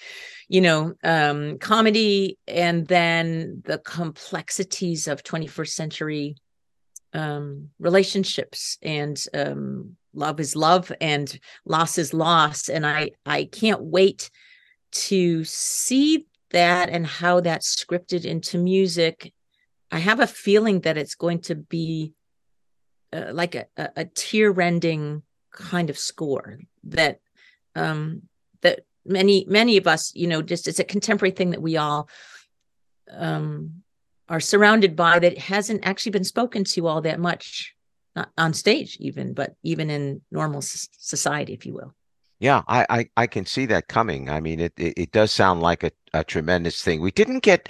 you 0.48 0.60
know 0.60 0.94
um 1.04 1.58
comedy. 1.58 2.38
And 2.46 2.86
then 2.86 3.62
the 3.64 3.78
complexities 3.78 5.08
of 5.08 5.22
21st 5.22 5.68
century 5.68 6.36
um 7.14 7.68
relationships 7.78 8.78
and 8.82 9.22
um 9.34 9.96
love 10.14 10.40
is 10.40 10.54
love 10.54 10.92
and 11.00 11.38
loss 11.64 11.98
is 11.98 12.12
loss. 12.12 12.68
And 12.68 12.86
i 12.86 13.10
i 13.26 13.44
can't 13.44 13.82
wait 13.82 14.30
to 14.92 15.44
see 15.44 16.26
that 16.50 16.90
and 16.90 17.06
how 17.06 17.40
that's 17.40 17.74
scripted 17.74 18.24
into 18.24 18.58
music. 18.58 19.32
I 19.90 19.98
have 19.98 20.20
a 20.20 20.26
feeling 20.26 20.80
that 20.80 20.96
it's 20.96 21.14
going 21.14 21.40
to 21.42 21.54
be 21.54 22.14
uh, 23.12 23.30
like 23.32 23.54
a, 23.54 23.66
a 23.76 24.04
tear 24.04 24.50
rending 24.50 25.22
kind 25.52 25.90
of 25.90 25.98
score 25.98 26.58
that 26.84 27.20
um 27.74 28.22
that 28.62 28.80
many 29.04 29.44
many 29.48 29.76
of 29.76 29.86
us 29.86 30.14
you 30.14 30.26
know 30.26 30.40
just 30.40 30.66
it's 30.66 30.78
a 30.78 30.84
contemporary 30.84 31.30
thing 31.30 31.50
that 31.50 31.60
we 31.62 31.76
all 31.76 32.08
um 33.10 33.82
are 34.28 34.40
surrounded 34.40 34.96
by 34.96 35.18
that 35.18 35.36
hasn't 35.36 35.84
actually 35.84 36.12
been 36.12 36.24
spoken 36.24 36.64
to 36.64 36.86
all 36.86 37.02
that 37.02 37.20
much 37.20 37.74
not 38.16 38.30
on 38.38 38.54
stage 38.54 38.96
even 38.98 39.34
but 39.34 39.54
even 39.62 39.90
in 39.90 40.22
normal 40.30 40.62
society 40.62 41.52
if 41.52 41.66
you 41.66 41.74
will 41.74 41.94
yeah, 42.42 42.62
I, 42.66 42.84
I, 42.90 43.08
I 43.16 43.26
can 43.28 43.46
see 43.46 43.66
that 43.66 43.86
coming. 43.86 44.28
I 44.28 44.40
mean, 44.40 44.58
it, 44.58 44.72
it, 44.76 44.94
it 44.96 45.12
does 45.12 45.30
sound 45.30 45.62
like 45.62 45.84
a, 45.84 45.92
a 46.14 46.22
tremendous 46.22 46.82
thing. 46.82 47.00
We 47.00 47.10
didn't 47.10 47.40
get. 47.40 47.68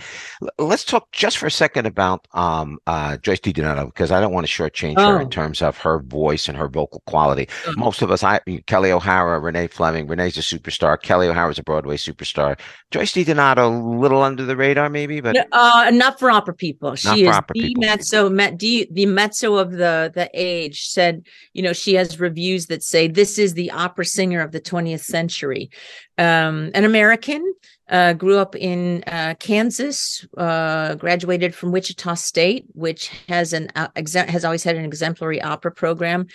Let's 0.59 0.84
talk 0.84 1.12
just 1.12 1.38
for 1.38 1.47
a 1.47 1.51
second 1.51 1.86
about 1.86 2.26
um, 2.32 2.78
uh, 2.86 3.16
Joyce 3.18 3.40
DiDonato 3.40 3.86
because 3.86 4.11
I 4.11 4.20
don't 4.20 4.32
want 4.32 4.47
to 4.47 4.53
shortchange 4.53 4.95
oh. 4.97 5.12
her 5.12 5.20
in 5.20 5.26
oh. 5.26 5.30
terms 5.30 5.62
of 5.62 5.76
her 5.78 6.01
voice 6.01 6.49
and 6.49 6.57
her 6.59 6.68
vocal 6.68 7.03
quality. 7.07 7.47
Mm-hmm. 7.47 7.80
Most 7.80 8.03
of 8.03 8.11
us, 8.11 8.24
I 8.24 8.40
Kelli 8.40 8.90
O'Hara, 8.90 9.38
Renee 9.38 9.68
Fleming. 9.68 10.07
Renee's 10.07 10.36
a 10.36 10.40
superstar. 10.40 11.01
Kelli 11.01 11.28
O'Hara's 11.28 11.59
a 11.59 11.62
Broadway 11.62 11.97
superstar. 11.97 12.59
Joyce 12.90 13.12
DiDonato, 13.12 13.59
a 13.59 13.99
little 13.99 14.22
under 14.22 14.45
the 14.45 14.57
radar, 14.57 14.90
maybe, 14.90 15.20
but 15.20 15.36
uh, 15.53 15.90
not 15.93 16.18
for 16.18 16.30
opera 16.30 16.55
people. 16.55 16.95
She 16.97 17.26
is 17.26 17.36
the 17.36 17.43
people. 17.53 17.82
mezzo, 17.82 18.28
met, 18.28 18.59
the, 18.59 18.88
the 18.90 19.07
mezzo 19.07 19.55
of 19.57 19.72
the 19.72 20.11
the 20.14 20.28
age. 20.34 20.88
Said, 20.88 21.26
you 21.53 21.62
know, 21.62 21.72
she 21.72 21.95
has 21.95 22.18
reviews 22.18 22.66
that 22.66 22.82
say 22.82 23.07
this 23.07 23.38
is 23.38 23.55
the 23.55 23.70
opera 23.70 24.05
singer 24.05 24.40
of 24.40 24.53
the 24.53 24.61
20th 24.61 25.05
century. 25.05 25.70
Um, 26.19 26.71
an 26.75 26.85
American, 26.85 27.55
uh, 27.93 28.15
grew 28.15 28.39
up 28.39 28.57
in 28.57 29.05
uh, 29.07 29.35
Kansas, 29.39 30.27
uh, 30.37 30.95
graduated 30.95 31.55
from 31.55 31.73
Wichita 31.73 32.15
State, 32.15 32.65
which 32.73 33.09
has 33.29 33.53
an 33.53 33.69
uh, 33.77 33.89
exa- 33.89 34.29
has 34.29 34.45
always 34.45 34.65
had 34.65 34.77
an 34.77 34.85
exemplary 34.85 35.43
opera 35.43 35.71
program. 35.71 36.27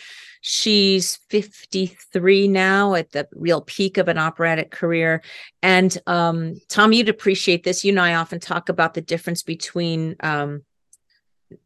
She's 0.42 1.18
53 1.30 2.48
now 2.48 2.94
at 2.94 3.12
the 3.12 3.28
real 3.34 3.62
peak 3.62 3.98
of 3.98 4.08
an 4.08 4.20
operatic 4.20 4.70
career. 4.70 5.24
And 5.64 5.98
um, 6.06 6.62
Tom, 6.70 6.94
you'd 6.94 7.10
appreciate 7.10 7.64
this. 7.64 7.84
You 7.84 7.92
and 7.92 8.00
I 8.00 8.14
often 8.14 8.40
talk 8.40 8.70
about 8.70 8.94
the 8.94 9.02
difference 9.02 9.42
between 9.42 10.16
um, 10.20 10.62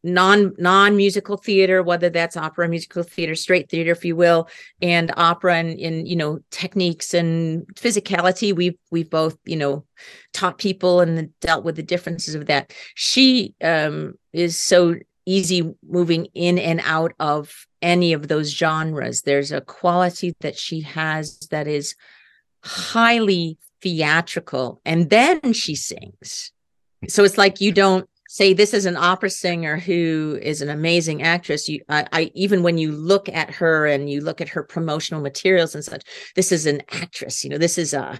non 0.02 0.54
non 0.58 0.96
musical 0.96 1.36
theater 1.36 1.82
whether 1.82 2.08
that's 2.08 2.36
opera 2.36 2.68
musical 2.68 3.02
theater 3.02 3.34
straight 3.34 3.68
theater 3.68 3.90
if 3.90 4.04
you 4.04 4.14
will 4.14 4.48
and 4.80 5.12
opera 5.16 5.56
and 5.56 5.78
in 5.78 6.06
you 6.06 6.16
know 6.16 6.38
techniques 6.50 7.14
and 7.14 7.66
physicality. 7.74 8.54
We've 8.54 8.76
we've 8.90 9.10
both 9.10 9.36
you 9.44 9.56
know 9.56 9.84
taught 10.32 10.58
people 10.58 11.00
and 11.00 11.38
dealt 11.40 11.64
with 11.64 11.76
the 11.76 11.82
differences 11.82 12.34
of 12.34 12.46
that. 12.46 12.72
She 12.94 13.54
um 13.62 14.14
is 14.32 14.58
so 14.58 14.96
easy 15.24 15.72
moving 15.88 16.26
in 16.34 16.58
and 16.58 16.80
out 16.84 17.12
of 17.20 17.66
any 17.80 18.12
of 18.12 18.28
those 18.28 18.50
genres. 18.50 19.22
There's 19.22 19.52
a 19.52 19.60
quality 19.60 20.34
that 20.40 20.56
she 20.56 20.80
has 20.80 21.38
that 21.50 21.66
is 21.66 21.94
highly 22.64 23.58
theatrical 23.80 24.80
and 24.84 25.10
then 25.10 25.52
she 25.52 25.74
sings. 25.74 26.52
So 27.08 27.24
it's 27.24 27.38
like 27.38 27.60
you 27.60 27.72
don't 27.72 28.08
say 28.32 28.54
this 28.54 28.72
is 28.72 28.86
an 28.86 28.96
opera 28.96 29.28
singer 29.28 29.78
who 29.78 30.38
is 30.40 30.62
an 30.62 30.70
amazing 30.70 31.22
actress 31.22 31.68
you 31.68 31.80
I, 31.88 32.06
I, 32.12 32.30
even 32.34 32.62
when 32.62 32.78
you 32.78 32.92
look 32.92 33.28
at 33.28 33.50
her 33.50 33.86
and 33.86 34.08
you 34.08 34.20
look 34.20 34.40
at 34.40 34.48
her 34.50 34.62
promotional 34.62 35.20
materials 35.20 35.74
and 35.74 35.84
such 35.84 36.02
this 36.34 36.50
is 36.50 36.66
an 36.66 36.82
actress 36.90 37.44
you 37.44 37.50
know 37.50 37.58
this 37.58 37.76
is 37.76 37.92
a 37.92 38.18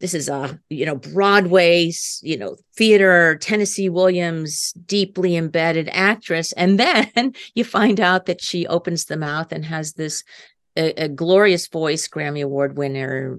this 0.00 0.12
is 0.12 0.28
a 0.28 0.58
you 0.68 0.84
know 0.84 0.96
broadway 0.96 1.92
you 2.22 2.36
know 2.36 2.56
theater 2.76 3.36
tennessee 3.36 3.88
williams 3.88 4.72
deeply 4.86 5.36
embedded 5.36 5.88
actress. 5.92 6.52
And 6.52 6.78
then 6.78 7.32
you 7.54 7.64
find 7.64 8.00
out 8.00 8.26
that 8.26 8.42
she 8.42 8.66
opens 8.66 9.04
the 9.04 9.16
mouth 9.16 9.52
and 9.52 9.64
has 9.64 9.92
this 9.94 10.24
a, 10.76 11.04
a 11.04 11.08
glorious 11.08 11.68
voice 11.68 12.08
grammy 12.08 12.42
award 12.42 12.76
winner 12.76 13.38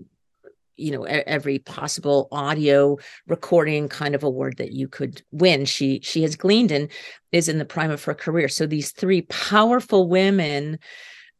you 0.78 0.92
know 0.92 1.04
every 1.04 1.60
possible 1.60 2.28
audio 2.32 2.98
recording 3.28 3.88
kind 3.88 4.16
of 4.16 4.24
award 4.24 4.58
that 4.58 4.72
you 4.72 4.88
could 4.88 5.22
win. 5.32 5.66
She 5.66 6.00
she 6.04 6.22
has 6.24 6.36
gleaned 6.36 6.72
and 6.72 6.90
is 7.32 7.50
in 7.50 7.58
the 7.58 7.66
prime 7.66 7.92
of 7.92 8.04
her 8.04 8.14
career. 8.14 8.48
So 8.50 8.66
these 8.66 8.92
three 8.92 9.24
powerful 9.24 10.08
women 10.08 10.80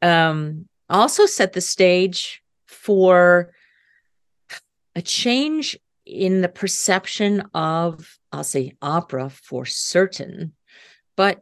um 0.02 0.68
also 0.90 1.26
set 1.26 1.54
the 1.54 1.62
stage 1.62 2.42
for 2.68 3.52
a 4.96 5.02
change 5.02 5.78
in 6.06 6.42
the 6.42 6.50
perception 6.50 7.42
of 7.56 8.20
i'll 8.32 8.44
say 8.44 8.72
opera 8.80 9.28
for 9.28 9.66
certain 9.66 10.54
but 11.16 11.42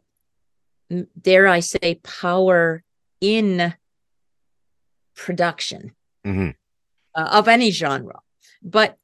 dare 1.21 1.47
i 1.47 1.59
say 1.59 1.95
power 2.03 2.81
in 3.19 3.73
production. 5.15 5.91
Mm-hmm 6.25 6.49
uh, 7.15 7.29
of 7.31 7.47
any 7.47 7.71
genre. 7.71 8.19
But 8.61 8.97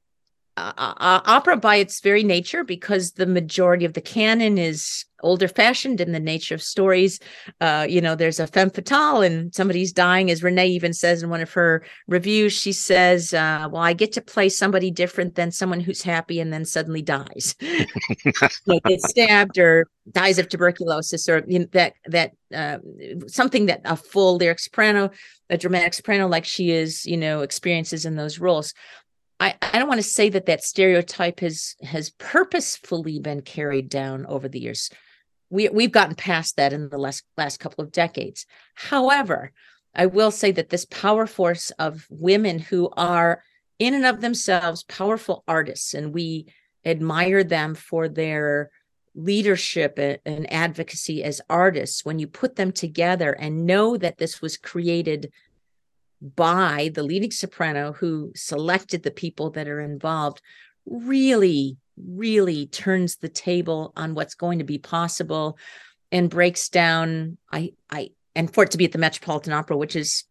uh, 0.60 0.94
uh, 0.98 1.22
opera, 1.26 1.58
by 1.58 1.78
its 1.78 2.02
very 2.02 2.24
nature, 2.24 2.64
because 2.64 3.14
the 3.14 3.26
majority 3.26 3.86
of 3.86 3.94
the 3.94 4.02
canon 4.02 4.58
is 4.58 5.06
older 5.22 5.48
fashioned 5.48 6.00
in 6.00 6.12
the 6.12 6.20
nature 6.20 6.56
of 6.56 6.62
stories, 6.62 7.20
uh, 7.62 7.86
you 7.90 8.02
know, 8.02 8.16
there's 8.16 8.40
a 8.40 8.48
femme 8.48 8.70
fatale 8.70 9.22
and 9.22 9.54
somebody's 9.54 9.92
dying, 9.92 10.32
as 10.32 10.44
Renee 10.44 10.68
even 10.68 10.94
says 10.94 11.24
in 11.24 11.30
one 11.30 11.42
of 11.42 11.52
her 11.54 11.84
reviews. 12.08 12.54
She 12.54 12.72
says, 12.72 13.34
uh, 13.34 13.68
"Well, 13.72 13.82
I 13.82 13.94
get 13.94 14.12
to 14.14 14.22
play 14.22 14.50
somebody 14.50 14.92
different 14.92 15.36
than 15.36 15.52
someone 15.52 15.80
who's 15.80 16.02
happy 16.02 16.40
and 16.40 16.52
then 16.54 16.66
suddenly 16.66 17.02
dies, 17.02 17.56
like 18.66 18.84
gets 18.84 19.10
stabbed 19.10 19.58
or 19.58 19.88
dies 20.12 20.40
of 20.40 20.50
tuberculosis, 20.50 21.28
or 21.30 21.44
you 21.48 21.60
know, 21.60 21.68
that 21.72 21.94
that 22.06 22.32
uh, 22.54 22.78
something 23.28 23.68
that 23.68 23.82
a 23.86 23.96
full 23.96 24.38
lyric 24.38 24.60
soprano." 24.60 25.12
a 25.50 25.58
dramatic 25.58 25.94
soprano 25.94 26.28
like 26.28 26.46
she 26.46 26.72
is, 26.72 27.06
you 27.06 27.18
know, 27.18 27.42
experiences 27.42 28.06
in 28.06 28.16
those 28.16 28.40
roles. 28.40 28.74
I, 29.40 29.56
I 29.62 29.80
don't 29.80 29.88
want 29.88 30.00
to 30.00 30.08
say 30.08 30.30
that 30.30 30.48
that 30.48 30.64
stereotype 30.64 31.40
has 31.40 31.76
has 31.82 32.10
purposefully 32.12 33.20
been 33.20 33.42
carried 33.42 33.90
down 33.90 34.26
over 34.26 34.50
the 34.50 34.60
years. 34.60 34.90
We 35.50 35.70
we've 35.70 35.92
gotten 35.92 36.16
past 36.16 36.58
that 36.58 36.74
in 36.74 36.90
the 36.90 36.98
last 36.98 37.24
last 37.38 37.60
couple 37.60 37.84
of 37.84 37.92
decades. 37.92 38.46
However, 38.76 39.52
I 39.96 40.06
will 40.08 40.32
say 40.32 40.52
that 40.52 40.70
this 40.70 40.86
power 40.86 41.26
force 41.26 41.72
of 41.72 42.06
women 42.10 42.60
who 42.60 42.90
are 42.96 43.44
in 43.80 43.94
and 43.94 44.06
of 44.06 44.22
themselves 44.22 44.84
powerful 44.84 45.44
artists, 45.48 45.94
and 45.94 46.14
we 46.14 46.48
admire 46.86 47.44
them 47.44 47.76
for 47.76 48.08
their 48.10 48.70
leadership 49.16 49.98
and 49.98 50.52
advocacy 50.54 51.24
as 51.24 51.42
artists 51.50 52.06
when 52.06 52.20
you 52.20 52.28
put 52.28 52.56
them 52.56 52.72
together 52.72 53.32
and 53.34 53.66
know 53.66 53.98
that 53.98 54.18
this 54.18 54.42
was 54.42 54.56
created 54.56 55.32
by 56.22 56.92
the 56.94 57.04
leading 57.04 57.32
soprano 57.32 57.94
who 57.94 58.32
selected 58.36 59.04
the 59.04 59.12
people 59.12 59.52
that 59.52 59.68
are 59.68 59.82
involved 59.82 60.42
really 60.86 61.78
really 61.98 62.66
turns 62.68 63.18
the 63.18 63.30
table 63.30 63.92
on 63.98 64.16
what's 64.16 64.36
going 64.36 64.60
to 64.60 64.66
be 64.66 64.78
possible 64.78 65.58
and 66.12 66.30
breaks 66.30 66.70
down 66.70 67.38
i 67.52 67.72
i 67.90 68.10
and 68.36 68.54
for 68.54 68.64
it 68.64 68.72
to 68.72 68.78
be 68.78 68.86
at 68.86 68.92
the 68.92 68.98
metropolitan 68.98 69.54
opera 69.54 69.78
which 69.78 69.96
is 69.96 70.24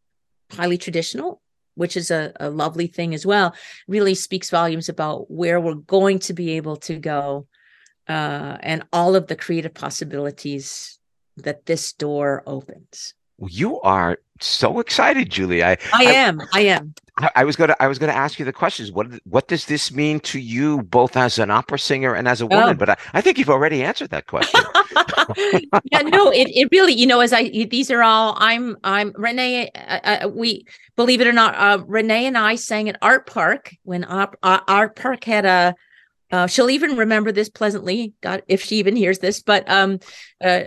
highly 0.53 0.79
traditional 0.79 1.41
which 1.75 1.97
is 1.97 2.11
a, 2.11 2.33
a 2.41 2.51
lovely 2.51 2.87
thing 2.87 3.15
as 3.15 3.25
well 3.25 3.55
really 3.87 4.15
speaks 4.15 4.51
volumes 4.51 4.89
about 4.89 5.31
where 5.31 5.61
we're 5.61 5.75
going 5.75 6.19
to 6.19 6.33
be 6.33 6.53
able 6.53 6.77
to 6.77 6.97
go 6.99 7.47
uh, 8.09 8.57
and 8.61 8.83
all 8.93 9.15
of 9.15 9.27
the 9.27 9.37
creative 9.37 9.75
possibilities 9.75 10.99
that 11.37 11.67
this 11.67 11.93
door 11.93 12.43
opens. 12.47 13.15
You 13.47 13.81
are 13.81 14.19
so 14.41 14.81
excited, 14.81 15.31
Julie. 15.31 15.63
I, 15.63 15.77
I 15.93 16.05
am. 16.05 16.41
I, 16.41 16.47
I 16.55 16.61
am. 16.61 16.95
I, 17.19 17.31
I 17.37 17.45
was 17.45 17.57
going 17.57 17.69
to. 17.69 17.83
I 17.83 17.87
was 17.87 17.99
going 17.99 18.11
to 18.11 18.17
ask 18.17 18.39
you 18.39 18.45
the 18.45 18.53
questions. 18.53 18.91
What 18.91 19.09
What 19.25 19.49
does 19.49 19.67
this 19.67 19.93
mean 19.93 20.21
to 20.21 20.41
you, 20.41 20.83
both 20.83 21.17
as 21.17 21.39
an 21.39 21.51
opera 21.51 21.79
singer 21.79 22.15
and 22.15 22.27
as 22.27 22.41
a 22.41 22.47
woman? 22.47 22.71
Oh. 22.71 22.75
But 22.75 22.91
I, 22.91 22.97
I 23.15 23.21
think 23.21 23.39
you've 23.39 23.51
already 23.51 23.85
answered 23.85 24.11
that 24.11 24.27
question. 24.27 24.61
yeah. 25.93 26.01
No. 26.03 26.31
It, 26.31 26.49
it 26.49 26.69
really. 26.73 26.95
You 26.95 27.07
know, 27.07 27.21
as 27.21 27.33
I 27.33 27.49
these 27.49 27.91
are 27.91 28.03
all. 28.03 28.37
I'm. 28.39 28.77
I'm 28.85 29.13
Renee. 29.17 29.71
Uh, 29.75 30.01
uh, 30.05 30.29
we 30.29 30.67
believe 30.97 31.21
it 31.21 31.27
or 31.27 31.33
not. 31.33 31.55
Uh, 31.55 31.85
Renee 31.87 32.27
and 32.27 32.39
I 32.39 32.57
sang 32.57 32.89
at 32.89 33.01
Artpark 33.01 33.77
when 33.85 34.05
op, 34.05 34.37
uh, 34.43 34.61
Artpark 34.63 35.25
had 35.25 35.45
a 35.45 35.75
uh, 36.31 36.47
she'll 36.47 36.71
even 36.71 36.97
remember 36.97 37.33
this 37.33 37.49
pleasantly, 37.49 38.13
God, 38.21 38.43
if 38.49 38.63
she 38.63 38.77
even 38.77 38.97
hears 38.97 39.19
this. 39.19 39.43
But 39.43 39.69
um, 39.71 39.99
uh, 40.43 40.63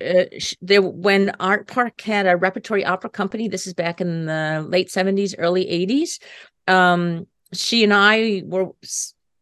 uh, 0.00 0.24
there, 0.62 0.82
when 0.82 1.28
Artpark 1.40 2.00
had 2.00 2.26
a 2.26 2.36
repertory 2.36 2.84
opera 2.84 3.10
company, 3.10 3.48
this 3.48 3.66
is 3.66 3.74
back 3.74 4.00
in 4.00 4.26
the 4.26 4.64
late 4.66 4.90
seventies, 4.90 5.34
early 5.36 5.68
eighties. 5.68 6.20
Um, 6.66 7.26
she 7.52 7.84
and 7.84 7.92
I 7.92 8.42
were 8.46 8.70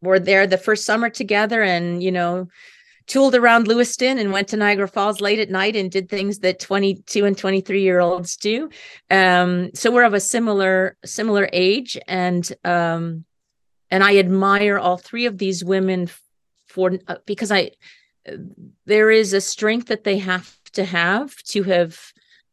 were 0.01 0.19
there 0.19 0.47
the 0.47 0.59
first 0.59 0.85
summer 0.85 1.09
together, 1.09 1.63
and 1.63 2.03
you 2.03 2.11
know, 2.11 2.49
tooled 3.07 3.35
around 3.35 3.69
Lewiston 3.69 4.19
and 4.19 4.33
went 4.33 4.49
to 4.49 4.57
Niagara 4.57 4.89
Falls 4.89 5.21
late 5.21 5.39
at 5.39 5.51
night 5.51 5.77
and 5.77 5.91
did 5.91 6.09
things 6.09 6.41
that 6.41 6.59
22 6.59 7.25
and 7.25 7.39
23 7.39 7.83
year 7.83 8.01
olds 8.01 8.37
do. 8.37 8.69
Um, 9.11 9.71
so 9.75 9.91
we're 9.91 10.05
of 10.05 10.15
a 10.15 10.21
similar 10.21 10.97
similar 11.05 11.49
age, 11.53 11.97
and 12.09 12.51
um, 12.65 13.25
and 13.93 14.03
I 14.03 14.17
admire 14.17 14.79
all 14.79 14.97
three 14.97 15.27
of 15.27 15.37
these 15.37 15.63
women 15.63 16.09
for 16.67 16.99
uh, 17.07 17.17
because 17.27 17.53
I 17.53 17.73
there 18.87 19.11
is 19.11 19.35
a 19.35 19.41
strength 19.41 19.89
that 19.89 20.05
they 20.05 20.19
have 20.19 20.57
to 20.73 20.85
have 20.85 21.37
to 21.43 21.63
have 21.65 22.01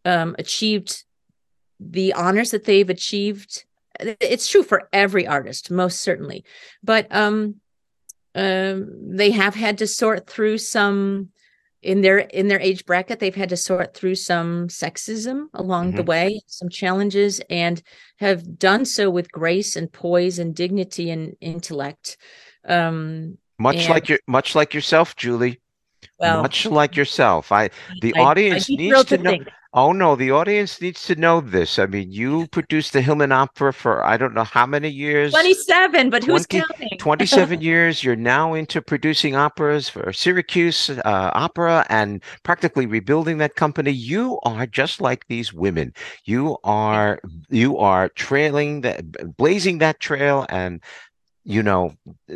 um, 0.04 0.36
achieved 0.38 1.06
the 1.80 2.14
honors 2.14 2.52
that 2.52 2.66
they've 2.66 2.90
achieved. 2.90 3.64
It's 4.00 4.50
true 4.50 4.64
for 4.64 4.90
every 4.92 5.26
artist, 5.26 5.72
most 5.72 6.02
certainly, 6.02 6.44
but 6.84 7.08
um, 7.10 7.56
um, 8.36 9.16
they 9.16 9.32
have 9.32 9.56
had 9.56 9.78
to 9.78 9.88
sort 9.88 10.28
through 10.28 10.58
some 10.58 11.30
in 11.82 12.02
their 12.02 12.18
in 12.20 12.48
their 12.50 12.60
age 12.60 12.86
bracket 12.86 13.20
they've 13.20 13.36
had 13.36 13.50
to 13.50 13.58
sort 13.58 13.94
through 13.94 14.16
some 14.16 14.68
sexism 14.68 15.48
along 15.54 15.92
the 15.92 16.04
Mhm. 16.04 16.08
way 16.08 16.42
some 16.46 16.68
challenges 16.70 17.40
and 17.50 17.82
have 18.18 18.60
done 18.60 18.84
so 18.86 19.10
with 19.10 19.32
grace 19.32 19.76
and 19.78 19.92
poise 19.92 20.40
and 20.40 20.54
dignity 20.56 21.10
and 21.10 21.36
intellect 21.42 22.18
um 22.68 23.38
Much 23.58 23.78
and- 23.86 23.90
like 23.90 24.08
your 24.10 24.20
much 24.28 24.56
like 24.56 24.74
yourself, 24.74 25.16
Julie. 25.18 25.60
Well, 26.18 26.42
much 26.42 26.66
like 26.66 26.96
yourself. 26.96 27.52
I 27.52 27.70
the 28.02 28.14
I- 28.16 28.20
audience 28.22 28.68
be 28.68 28.78
needs 28.78 29.04
to 29.06 29.18
to 29.18 29.24
know. 29.24 29.32
think. 29.32 29.48
Oh 29.72 29.92
no, 29.92 30.16
the 30.16 30.32
audience 30.32 30.82
needs 30.82 31.04
to 31.06 31.16
know 31.16 31.42
this. 31.42 31.78
I 31.78 31.86
mean, 31.86 32.12
you 32.12 32.48
produced 32.48 32.92
the 32.92 33.02
Hillman 33.02 33.32
Opera 33.32 33.72
for 33.72 34.04
I 34.04 34.18
don't 34.18 34.34
know 34.34 34.44
how 34.44 34.66
many 34.66 34.90
years. 34.90 35.32
27 35.32 36.10
but 36.10 36.24
who's 36.24 36.48
20 36.48 36.66
counting 36.66 36.98
27 36.98 37.62
years. 37.62 38.04
You're 38.04 38.16
now 38.16 38.56
into 38.56 38.82
producing 38.82 39.36
operas 39.36 39.88
for 39.88 40.12
Syracuse 40.12 40.90
uh, 40.90 41.32
Opera 41.36 41.86
and 41.88 42.24
practically 42.42 42.88
rebuilding 42.88 43.38
that 43.38 43.56
company. 43.56 43.92
You 43.92 44.40
are 44.42 44.66
just 44.66 45.02
like 45.02 45.28
these 45.28 45.54
women. 45.54 45.94
You 46.26 46.58
are 46.64 47.20
you 47.50 47.78
are 47.78 48.10
trailing 48.10 48.82
that, 48.82 49.38
blazing 49.38 49.78
that 49.78 50.00
trail, 50.00 50.48
and 50.50 50.82
you 51.44 51.62
know. 51.62 51.94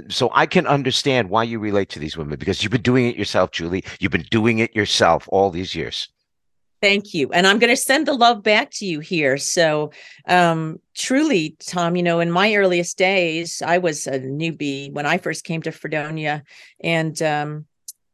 So 0.08 0.30
I 0.36 0.46
can 0.46 0.68
understand 0.68 1.32
why 1.32 1.46
you 1.46 1.58
relate 1.58 1.90
to 1.90 2.00
these 2.00 2.16
women 2.16 2.38
because 2.38 2.62
you've 2.62 2.72
been 2.72 2.84
doing 2.84 3.08
it 3.08 3.16
yourself, 3.16 3.50
Julie. 3.50 3.84
You've 4.00 4.12
been 4.12 4.28
doing 4.30 4.60
it 4.60 4.76
yourself 4.76 5.28
all 5.32 5.50
these 5.50 5.74
years. 5.74 6.10
Thank 6.84 7.14
you. 7.14 7.32
And 7.32 7.48
I'm 7.48 7.60
going 7.60 7.70
to 7.70 7.78
send 7.78 8.08
the 8.08 8.14
love 8.14 8.44
back 8.44 8.70
to 8.72 8.86
you 8.86 9.00
here. 9.00 9.38
So, 9.38 9.92
um, 10.28 10.82
truly, 10.94 11.56
Tom, 11.66 11.96
you 11.96 12.04
know, 12.04 12.20
in 12.20 12.30
my 12.30 12.54
earliest 12.54 12.98
days, 12.98 13.62
I 13.62 13.78
was 13.78 14.06
a 14.06 14.20
newbie 14.20 14.92
when 14.92 15.06
I 15.06 15.18
first 15.18 15.46
came 15.46 15.62
to 15.62 15.72
Fredonia. 15.72 16.44
And, 16.82 17.22
um, 17.22 17.68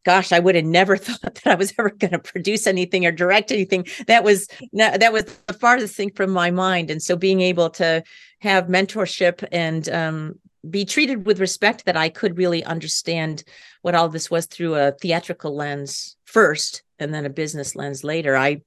gosh, 0.05 0.31
I 0.31 0.37
would 0.37 0.53
have 0.53 0.65
never 0.65 0.97
thought 0.97 1.33
that 1.33 1.47
I 1.47 1.55
was 1.55 1.73
ever 1.79 1.89
going 1.89 2.11
to 2.11 2.19
produce 2.19 2.67
anything 2.67 3.07
or 3.07 3.11
direct 3.11 3.51
anything. 3.51 3.87
That 4.05 4.23
was 4.23 4.47
that 4.73 5.13
was 5.13 5.23
the 5.47 5.53
farthest 5.53 5.95
thing 5.95 6.11
from 6.11 6.29
my 6.29 6.51
mind. 6.51 6.91
And 6.91 7.01
so, 7.01 7.15
being 7.15 7.41
able 7.41 7.71
to 7.71 8.03
have 8.41 8.67
mentorship 8.67 9.43
and 9.51 9.89
um, 9.89 10.35
be 10.69 10.85
treated 10.85 11.25
with 11.25 11.39
respect 11.39 11.85
that 11.85 11.97
I 11.97 12.09
could 12.09 12.37
really 12.37 12.63
understand 12.63 13.43
what 13.81 13.95
all 13.95 14.09
this 14.09 14.29
was 14.29 14.45
through 14.45 14.75
a 14.75 14.91
theatrical 14.91 15.55
lens 15.55 16.17
first 16.29 16.83
and 16.99 17.13
then 17.13 17.25
a 17.25 17.29
business 17.29 17.75
lens 17.75 18.03
later. 18.03 18.37
I 18.37 18.61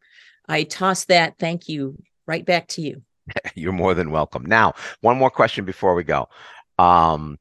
I 0.48 0.64
toss 0.64 1.04
that 1.06 1.38
thank 1.38 1.68
you 1.68 2.02
right 2.26 2.44
back 2.44 2.68
to 2.68 2.82
you. 2.82 3.02
You're 3.54 3.72
more 3.72 3.94
than 3.94 4.10
welcome. 4.10 4.44
Now, 4.44 4.74
one 5.00 5.16
more 5.16 5.30
question 5.30 5.64
before 5.64 5.94
we 5.94 6.04
go. 6.04 6.28
Um, 6.78 7.38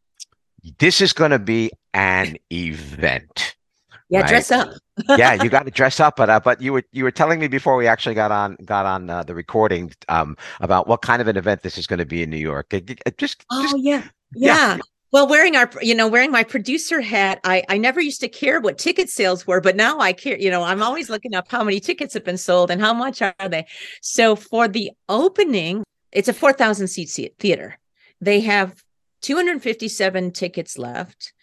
this 0.78 1.02
is 1.02 1.14
going 1.14 1.32
to 1.32 1.40
be 1.40 1.72
an 1.94 2.38
event. 2.52 3.56
Yeah, 4.10 4.22
right? 4.22 4.30
dress 4.30 4.52
up. 4.52 4.70
yeah, 5.18 5.42
you 5.42 5.50
got 5.50 5.66
to 5.66 5.72
dress 5.72 6.00
up, 6.00 6.18
but 6.18 6.30
uh, 6.30 6.40
but 6.40 6.62
you 6.62 6.74
were 6.74 6.84
you 6.92 7.04
were 7.04 7.12
telling 7.12 7.40
me 7.40 7.48
before 7.48 7.76
we 7.78 7.88
actually 7.88 8.14
got 8.14 8.32
on 8.32 8.58
got 8.66 8.86
on 8.86 9.10
uh, 9.10 9.24
the 9.24 9.34
recording 9.34 9.92
um, 10.10 10.38
about 10.60 10.88
what 10.88 11.02
kind 11.02 11.22
of 11.22 11.28
an 11.28 11.38
event 11.38 11.64
this 11.64 11.78
is 11.78 11.88
going 11.88 12.00
to 12.00 12.06
be 12.06 12.22
in 12.22 12.30
New 12.30 12.38
York. 12.38 12.74
It- 12.74 13.02
it- 13.06 13.18
just 13.18 13.46
Oh 13.50 13.74
yeah. 13.78 14.04
Yeah. 14.36 14.76
Yeah. 14.76 14.80
Well, 15.12 15.28
wearing 15.28 15.58
our, 15.58 15.70
you 15.82 15.94
know, 15.94 16.08
wearing 16.08 16.32
my 16.32 16.44
producer 16.44 17.02
hat, 17.02 17.42
I 17.44 17.64
I 17.68 17.78
never 17.78 18.00
used 18.00 18.22
to 18.22 18.30
care 18.30 18.62
what 18.62 18.78
ticket 18.78 19.10
sales 19.10 19.46
were, 19.46 19.60
but 19.60 19.76
now 19.76 20.00
I 20.00 20.14
care. 20.14 20.38
You 20.38 20.50
know, 20.50 20.64
I'm 20.64 20.82
always 20.82 21.10
looking 21.10 21.36
up 21.36 21.50
how 21.52 21.64
many 21.64 21.80
tickets 21.82 22.14
have 22.14 22.24
been 22.24 22.38
sold 22.38 22.72
and 22.72 22.80
how 22.82 22.94
much 22.94 23.22
are 23.22 23.50
they. 23.50 23.66
So 24.02 24.36
for 24.38 24.68
the 24.70 24.92
opening, 25.10 25.84
it's 26.14 26.30
a 26.30 26.34
four 26.34 26.54
thousand 26.54 26.88
seat 26.88 27.34
theater. 27.40 27.78
They 28.22 28.40
have 28.42 28.82
257 29.22 30.32
tickets 30.32 30.78
left. 30.78 31.34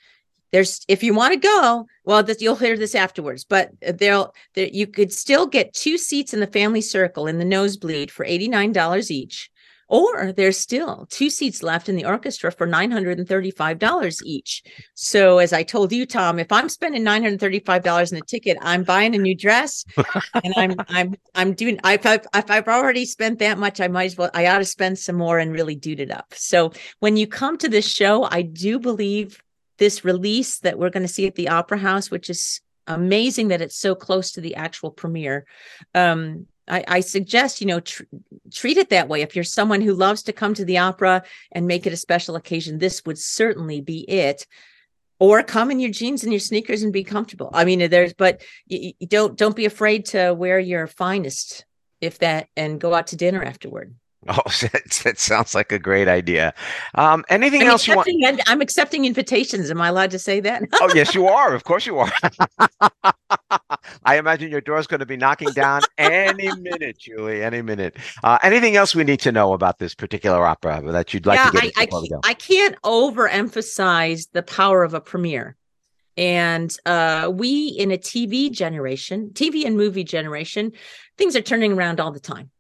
There's 0.51 0.81
if 0.89 1.03
you 1.03 1.13
want 1.13 1.35
to 1.35 1.39
go, 1.41 1.87
well, 2.05 2.23
this, 2.23 2.41
you'll 2.41 2.57
hear 2.57 2.77
this 2.79 2.95
afterwards. 2.95 3.45
But 3.45 3.71
they'll 3.83 4.33
there, 4.55 4.69
you 4.73 4.87
could 4.87 5.13
still 5.13 5.47
get 5.47 5.75
two 5.75 5.99
seats 5.99 6.33
in 6.33 6.41
the 6.41 6.47
family 6.47 6.81
circle 6.81 7.27
in 7.27 7.39
the 7.39 7.45
nosebleed 7.45 8.11
for 8.11 8.25
eighty 8.25 8.49
nine 8.49 8.73
dollars 8.73 9.11
each. 9.11 9.51
Or 9.89 10.33
there's 10.33 10.59
still 10.59 11.07
two 11.11 11.31
seats 11.31 11.63
left 11.63 11.89
in 11.89 11.97
the 11.97 12.05
orchestra 12.05 12.53
for 12.53 12.67
$935 12.67 14.23
each. 14.23 14.63
So, 14.95 15.39
as 15.39 15.53
I 15.53 15.63
told 15.63 15.93
you, 15.93 16.05
Tom, 16.05 16.39
if 16.39 16.53
I'm 16.53 16.69
spending 16.69 17.03
$935 17.05 18.13
in 18.13 18.19
a 18.19 18.21
ticket, 18.21 18.59
I'm 18.61 18.85
buying 18.85 19.15
a 19.15 19.19
new 19.19 19.35
dress 19.35 19.85
and 20.45 20.55
I'm, 20.57 20.75
I'm, 20.89 21.15
I'm 21.35 21.55
doing, 21.55 21.81
if 21.85 22.05
I've, 22.05 22.27
if 22.35 22.51
I've 22.51 22.69
already 22.69 23.07
spent 23.07 23.39
that 23.39 23.59
much, 23.59 23.81
I 23.81 23.89
might 23.89 24.07
as 24.07 24.19
well, 24.19 24.31
I 24.35 24.47
ought 24.49 24.59
to 24.59 24.65
spend 24.67 24.99
some 24.99 25.17
more 25.17 25.39
and 25.39 25.53
really 25.53 25.75
dude 25.75 26.01
it 26.01 26.11
up. 26.11 26.35
So, 26.37 26.73
when 27.01 27.17
you 27.17 27.27
come 27.27 27.57
to 27.59 27.69
this 27.69 27.89
show, 27.89 28.25
I 28.25 28.43
do 28.43 28.79
believe 28.79 29.43
this 29.79 30.05
release 30.05 30.59
that 30.59 30.79
we're 30.79 30.91
going 30.91 31.07
to 31.07 31.13
see 31.13 31.27
at 31.27 31.35
the 31.35 31.49
Opera 31.49 31.79
House, 31.79 32.11
which 32.11 32.29
is 32.29 32.61
amazing 32.87 33.49
that 33.49 33.63
it's 33.63 33.79
so 33.79 33.95
close 33.95 34.33
to 34.33 34.41
the 34.41 34.57
actual 34.57 34.91
premiere. 34.91 35.47
Um, 35.95 36.47
I, 36.69 36.85
I 36.89 37.01
suggest 37.01 37.61
you 37.61 37.67
know 37.67 37.81
tr- 37.81 38.05
treat 38.53 38.77
it 38.77 38.91
that 38.91 39.09
way. 39.09 39.23
If 39.23 39.35
you're 39.35 39.45
someone 39.45 39.81
who 39.81 39.95
loves 39.95 40.23
to 40.25 40.33
come 40.33 40.55
to 40.55 40.65
the 40.65 40.79
opera 40.79 41.23
and 41.53 41.67
make 41.67 41.87
it 41.87 41.93
a 41.93 41.97
special 41.97 42.37
occasion, 42.37 42.79
this 42.79 43.05
would 43.05 43.19
certainly 43.19 43.81
be 43.81 44.01
it. 44.09 44.47
Or 45.21 45.43
come 45.43 45.73
in 45.73 45.81
your 45.81 45.91
jeans 45.91 46.23
and 46.23 46.33
your 46.33 46.39
sneakers 46.39 46.85
and 46.85 46.93
be 46.93 47.03
comfortable. 47.03 47.51
I 47.53 47.65
mean, 47.65 47.91
there's 47.91 48.13
but 48.13 48.43
you, 48.67 48.93
don't 49.07 49.37
don't 49.37 49.57
be 49.57 49.65
afraid 49.65 50.07
to 50.07 50.33
wear 50.33 50.61
your 50.61 50.87
finest 50.87 51.65
if 52.01 52.19
that 52.19 52.49
and 52.57 52.81
go 52.81 52.95
out 52.95 53.09
to 53.09 53.17
dinner 53.17 53.43
afterward. 53.43 53.95
oh, 54.29 54.43
that, 54.63 55.01
that 55.05 55.19
sounds 55.19 55.55
like 55.55 55.71
a 55.71 55.79
great 55.79 56.09
idea. 56.09 56.53
Um, 56.97 57.25
anything 57.29 57.63
I'm 57.63 57.69
else 57.69 57.87
you 57.87 57.95
want? 57.95 58.11
I'm 58.47 58.61
accepting 58.61 59.05
invitations. 59.05 59.71
Am 59.71 59.81
I 59.81 59.89
allowed 59.89 60.11
to 60.11 60.19
say 60.19 60.41
that? 60.41 60.65
oh 60.75 60.91
yes, 60.93 61.15
you 61.15 61.27
are. 61.29 61.55
Of 61.55 61.63
course 61.63 61.87
you 61.87 61.99
are. 61.99 62.11
I 64.05 64.19
imagine 64.19 64.51
your 64.51 64.61
door's 64.61 64.89
going 64.89 65.01
to 65.01 65.07
be 65.07 65.17
knocking 65.17 65.51
down 65.51 65.83
any 65.99 66.53
minute, 66.57 66.99
Julie. 66.99 67.45
Any 67.45 67.63
minute. 67.63 67.97
Uh, 68.25 68.39
anything 68.43 68.77
else 68.77 68.93
we 68.93 69.05
need 69.05 69.21
to 69.21 69.31
know 69.31 69.53
about 69.53 69.79
this 69.79 69.95
particular 69.95 70.45
opera 70.45 70.83
that 70.87 71.15
you'd 71.15 71.27
like 71.27 71.39
yeah, 71.39 71.51
to 71.51 71.53
get 71.53 71.73
I, 71.77 71.83
I, 71.83 71.87
can't- 71.87 72.11
go? 72.11 72.21
I 72.25 72.35
can't 72.35 72.83
overemphasize 72.83 74.33
the 74.33 74.43
power 74.43 74.83
of 74.83 74.95
a 74.95 75.01
premiere. 75.01 75.57
And 76.17 76.77
uh, 76.85 77.31
we, 77.33 77.69
in 77.69 77.93
a 77.93 77.97
TV 77.97 78.51
generation, 78.51 79.31
TV 79.35 79.65
and 79.65 79.77
movie 79.77 80.03
generation, 80.03 80.73
things 81.17 81.37
are 81.37 81.41
turning 81.41 81.75
around 81.75 82.01
all 82.01 82.11
the 82.11 82.19
time. 82.19 82.51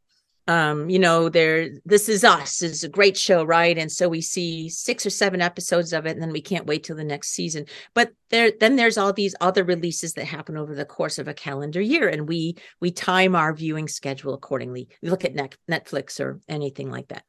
Um, 0.49 0.88
you 0.88 0.99
know, 0.99 1.28
there. 1.28 1.68
This 1.84 2.09
is 2.09 2.24
us. 2.24 2.62
is 2.62 2.82
a 2.82 2.88
great 2.88 3.18
show, 3.18 3.44
right? 3.44 3.76
And 3.76 3.92
so 3.92 4.09
we 4.09 4.22
see 4.22 4.70
six 4.70 5.05
or 5.05 5.11
seven 5.11 5.42
episodes 5.42 5.92
of 5.92 6.07
it, 6.07 6.12
and 6.12 6.22
then 6.22 6.32
we 6.32 6.40
can't 6.40 6.66
wait 6.66 6.84
till 6.84 6.96
the 6.96 7.05
next 7.05 7.32
season. 7.32 7.66
But 7.94 8.12
there, 8.30 8.51
then 8.59 8.76
there's 8.76 8.96
all 8.96 9.12
these 9.12 9.34
other 9.42 9.62
releases 9.62 10.14
that 10.14 10.24
happen 10.24 10.57
over 10.57 10.74
the 10.74 10.86
course 10.86 11.18
of 11.18 11.28
a 11.28 11.34
calendar 11.34 11.82
year, 11.82 12.09
and 12.09 12.26
we 12.26 12.57
we 12.80 12.90
time 12.90 13.36
our 13.36 13.53
viewing 13.53 13.88
schedule 13.88 14.32
accordingly. 14.32 14.88
We 15.03 15.11
look 15.11 15.26
at 15.26 15.34
Net- 15.34 15.59
Netflix 15.70 16.18
or 16.18 16.40
anything 16.49 16.90
like 16.90 17.09
that. 17.09 17.24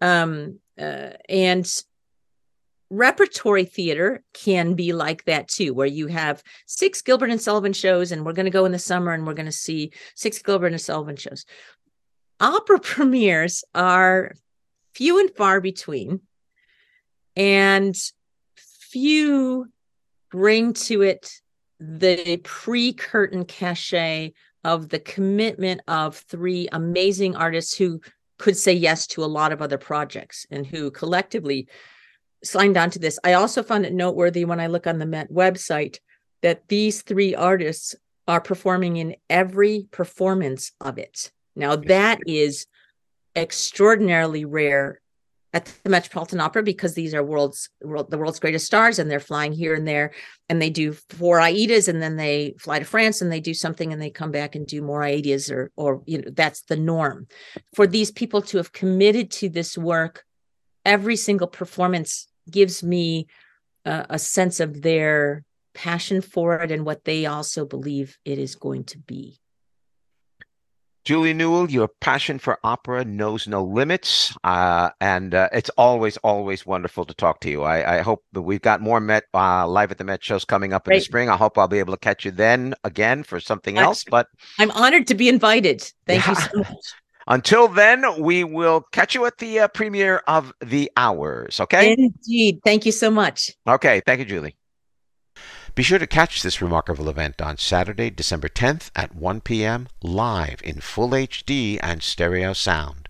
Um, 0.00 0.60
uh, 0.80 1.10
and 1.28 1.66
repertory 2.90 3.64
theater 3.64 4.22
can 4.34 4.74
be 4.74 4.92
like 4.92 5.24
that 5.24 5.48
too, 5.48 5.72
where 5.72 5.86
you 5.86 6.08
have 6.08 6.42
six 6.66 7.02
Gilbert 7.02 7.30
and 7.30 7.40
Sullivan 7.40 7.72
shows, 7.72 8.12
and 8.12 8.26
we're 8.26 8.32
going 8.32 8.44
to 8.46 8.50
go 8.50 8.64
in 8.64 8.72
the 8.72 8.78
summer 8.78 9.12
and 9.12 9.26
we're 9.26 9.34
going 9.34 9.46
to 9.46 9.52
see 9.52 9.92
six 10.16 10.42
Gilbert 10.42 10.72
and 10.72 10.80
Sullivan 10.80 11.16
shows. 11.16 11.44
Opera 12.40 12.80
premieres 12.82 13.64
are 13.74 14.32
few 14.94 15.20
and 15.20 15.30
far 15.36 15.60
between, 15.60 16.20
and 17.36 17.94
few 18.56 19.66
bring 20.30 20.72
to 20.72 21.02
it 21.02 21.30
the 21.78 22.38
pre 22.38 22.92
curtain 22.92 23.44
cachet 23.44 24.32
of 24.64 24.88
the 24.88 24.98
commitment 24.98 25.80
of 25.88 26.16
three 26.16 26.68
amazing 26.72 27.36
artists 27.36 27.76
who 27.76 28.00
could 28.38 28.56
say 28.56 28.72
yes 28.72 29.06
to 29.06 29.24
a 29.24 29.26
lot 29.26 29.52
of 29.52 29.62
other 29.62 29.78
projects 29.78 30.46
and 30.50 30.66
who 30.66 30.90
collectively 30.90 31.68
signed 32.42 32.76
on 32.76 32.90
to 32.90 32.98
this. 32.98 33.18
I 33.22 33.34
also 33.34 33.62
found 33.62 33.86
it 33.86 33.92
noteworthy 33.92 34.44
when 34.44 34.60
I 34.60 34.66
look 34.66 34.86
on 34.86 34.98
the 34.98 35.06
Met 35.06 35.30
website 35.30 35.98
that 36.42 36.68
these 36.68 37.02
three 37.02 37.34
artists 37.34 37.94
are 38.26 38.40
performing 38.40 38.96
in 38.96 39.16
every 39.28 39.88
performance 39.90 40.72
of 40.80 40.98
it. 40.98 41.30
Now, 41.56 41.76
that 41.76 42.20
is 42.26 42.66
extraordinarily 43.34 44.44
rare 44.44 45.00
at 45.52 45.72
the 45.82 45.90
Metropolitan 45.90 46.40
Opera 46.40 46.62
because 46.62 46.94
these 46.94 47.12
are 47.12 47.24
world's 47.24 47.68
world, 47.82 48.10
the 48.10 48.18
world's 48.18 48.38
greatest 48.38 48.66
stars, 48.66 48.98
and 48.98 49.10
they're 49.10 49.18
flying 49.18 49.52
here 49.52 49.74
and 49.74 49.86
there, 49.86 50.12
and 50.48 50.62
they 50.62 50.70
do 50.70 50.92
four 50.92 51.38
Aidas, 51.38 51.88
and 51.88 52.00
then 52.00 52.16
they 52.16 52.54
fly 52.58 52.78
to 52.78 52.84
France, 52.84 53.20
and 53.20 53.32
they 53.32 53.40
do 53.40 53.54
something, 53.54 53.92
and 53.92 54.00
they 54.00 54.10
come 54.10 54.30
back 54.30 54.54
and 54.54 54.66
do 54.66 54.80
more 54.80 55.00
Aidas, 55.00 55.50
or 55.50 55.72
or 55.76 56.02
you 56.06 56.18
know 56.18 56.30
that's 56.32 56.62
the 56.62 56.76
norm. 56.76 57.26
For 57.74 57.86
these 57.86 58.12
people 58.12 58.42
to 58.42 58.58
have 58.58 58.72
committed 58.72 59.30
to 59.32 59.48
this 59.48 59.76
work, 59.76 60.24
every 60.84 61.16
single 61.16 61.48
performance 61.48 62.28
gives 62.48 62.82
me 62.82 63.26
uh, 63.84 64.04
a 64.08 64.18
sense 64.18 64.60
of 64.60 64.82
their 64.82 65.44
passion 65.74 66.20
for 66.20 66.60
it 66.60 66.70
and 66.70 66.84
what 66.84 67.04
they 67.04 67.26
also 67.26 67.64
believe 67.64 68.18
it 68.24 68.38
is 68.38 68.54
going 68.54 68.84
to 68.84 68.98
be. 68.98 69.38
Julie 71.04 71.32
Newell, 71.32 71.70
your 71.70 71.88
passion 71.88 72.38
for 72.38 72.58
opera 72.62 73.04
knows 73.04 73.48
no 73.48 73.64
limits, 73.64 74.36
uh, 74.44 74.90
and 75.00 75.34
uh, 75.34 75.48
it's 75.52 75.70
always, 75.70 76.16
always 76.18 76.66
wonderful 76.66 77.06
to 77.06 77.14
talk 77.14 77.40
to 77.40 77.50
you. 77.50 77.62
I, 77.62 77.98
I 77.98 78.00
hope 78.02 78.24
that 78.32 78.42
we've 78.42 78.60
got 78.60 78.80
more 78.80 79.00
Met 79.00 79.24
uh, 79.32 79.66
live 79.66 79.90
at 79.90 79.98
the 79.98 80.04
Met 80.04 80.22
shows 80.22 80.44
coming 80.44 80.72
up 80.72 80.86
in 80.88 80.94
the 80.94 81.00
spring. 81.00 81.30
I 81.30 81.36
hope 81.36 81.56
I'll 81.56 81.68
be 81.68 81.78
able 81.78 81.94
to 81.94 81.98
catch 81.98 82.24
you 82.24 82.30
then 82.30 82.74
again 82.84 83.22
for 83.22 83.40
something 83.40 83.78
else. 83.78 84.04
But 84.04 84.26
I'm 84.58 84.70
honored 84.72 85.06
to 85.08 85.14
be 85.14 85.28
invited. 85.28 85.90
Thank 86.06 86.26
you 86.26 86.34
so 86.34 86.58
much. 86.58 86.68
until 87.26 87.66
then, 87.68 88.04
we 88.20 88.44
will 88.44 88.82
catch 88.92 89.14
you 89.14 89.24
at 89.24 89.38
the 89.38 89.60
uh, 89.60 89.68
premiere 89.68 90.22
of 90.26 90.52
The 90.60 90.90
Hours. 90.96 91.60
Okay. 91.60 91.92
Indeed. 91.92 92.60
Thank 92.62 92.84
you 92.84 92.92
so 92.92 93.10
much. 93.10 93.50
Okay, 93.66 94.02
thank 94.04 94.18
you, 94.18 94.26
Julie. 94.26 94.56
Be 95.74 95.82
sure 95.84 95.98
to 95.98 96.06
catch 96.06 96.42
this 96.42 96.60
remarkable 96.60 97.08
event 97.08 97.40
on 97.40 97.56
Saturday, 97.56 98.10
December 98.10 98.48
10th 98.48 98.90
at 98.96 99.14
1 99.14 99.40
p.m. 99.42 99.86
live 100.02 100.60
in 100.64 100.80
full 100.80 101.10
HD 101.10 101.78
and 101.82 102.02
stereo 102.02 102.52
sound. 102.52 103.08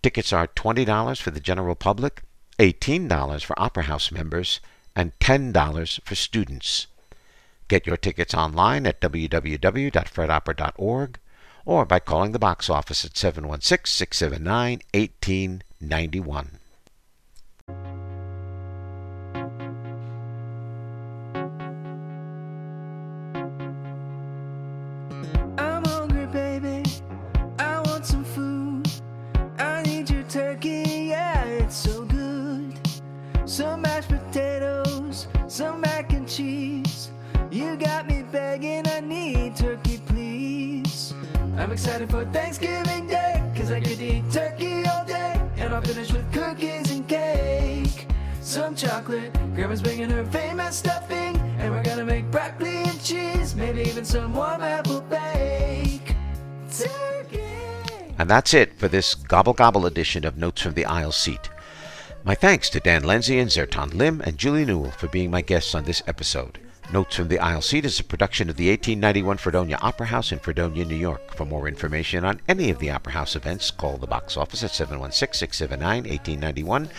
Tickets 0.00 0.32
are 0.32 0.46
$20 0.46 1.20
for 1.20 1.32
the 1.32 1.40
general 1.40 1.74
public, 1.74 2.22
$18 2.58 3.44
for 3.44 3.60
Opera 3.60 3.82
House 3.84 4.10
members, 4.12 4.60
and 4.94 5.18
$10 5.18 6.00
for 6.04 6.14
students. 6.14 6.86
Get 7.68 7.86
your 7.86 7.96
tickets 7.96 8.34
online 8.34 8.86
at 8.86 9.00
www.fredopera.org 9.00 11.18
or 11.64 11.84
by 11.84 11.98
calling 11.98 12.32
the 12.32 12.38
box 12.38 12.70
office 12.70 13.04
at 13.04 13.16
716 13.16 13.90
679 13.90 14.80
1891. 14.94 16.58
Begging, 38.52 38.86
I 38.86 39.00
need 39.00 39.56
turkey, 39.56 39.96
please. 40.04 41.14
I'm 41.56 41.72
excited 41.72 42.10
for 42.10 42.26
Thanksgiving 42.26 43.06
Day, 43.06 43.42
cause 43.56 43.72
I 43.72 43.80
to 43.80 44.04
eat 44.04 44.30
turkey 44.30 44.84
all 44.84 45.06
day. 45.06 45.40
And 45.56 45.72
I'll 45.72 45.80
finish 45.80 46.12
with 46.12 46.30
cookies 46.34 46.90
and 46.90 47.08
cake. 47.08 48.06
Some 48.42 48.76
chocolate, 48.76 49.32
grandma's 49.54 49.80
bringing 49.80 50.10
her 50.10 50.26
famous 50.26 50.76
stuffing. 50.76 51.34
And 51.60 51.72
we're 51.72 51.82
gonna 51.82 52.04
make 52.04 52.30
broccoli 52.30 52.82
and 52.82 53.02
cheese, 53.02 53.54
maybe 53.54 53.80
even 53.88 54.04
some 54.04 54.34
warm 54.34 54.60
apple 54.60 55.00
bake. 55.00 56.14
Turkey. 56.70 57.40
And 58.18 58.28
that's 58.28 58.52
it 58.52 58.78
for 58.78 58.86
this 58.86 59.14
Gobble 59.14 59.54
Gobble 59.54 59.86
edition 59.86 60.26
of 60.26 60.36
Notes 60.36 60.60
from 60.60 60.74
the 60.74 60.84
Aisle 60.84 61.12
Seat. 61.12 61.48
My 62.22 62.34
thanks 62.34 62.68
to 62.68 62.80
Dan 62.80 63.04
Lenzi 63.04 63.40
and 63.40 63.48
Zertan 63.48 63.94
Lim 63.94 64.20
and 64.20 64.36
Julie 64.36 64.66
Newell 64.66 64.90
for 64.90 65.08
being 65.08 65.30
my 65.30 65.40
guests 65.40 65.74
on 65.74 65.84
this 65.84 66.02
episode. 66.06 66.58
Notes 66.92 67.16
from 67.16 67.28
the 67.28 67.38
Aisle 67.38 67.62
Seat 67.62 67.86
is 67.86 68.00
a 68.00 68.04
production 68.04 68.50
of 68.50 68.56
the 68.56 68.68
1891 68.68 69.38
Fredonia 69.38 69.78
Opera 69.80 70.08
House 70.08 70.30
in 70.30 70.38
Fredonia, 70.38 70.84
New 70.84 70.94
York. 70.94 71.34
For 71.34 71.46
more 71.46 71.66
information 71.66 72.22
on 72.22 72.42
any 72.46 72.68
of 72.68 72.80
the 72.80 72.90
Opera 72.90 73.14
House 73.14 73.34
events, 73.34 73.70
call 73.70 73.96
the 73.96 74.06
box 74.06 74.36
office 74.36 74.62
at 74.62 74.72
716-679-1891. 74.72 76.90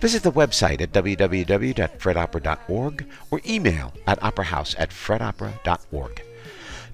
Visit 0.00 0.22
the 0.22 0.32
website 0.32 0.80
at 0.80 0.92
www.fredopera.org 0.92 3.06
or 3.30 3.42
email 3.46 3.92
at 4.06 4.18
operahouse 4.20 4.74
at 4.78 4.88
fredopera.org. 4.88 6.22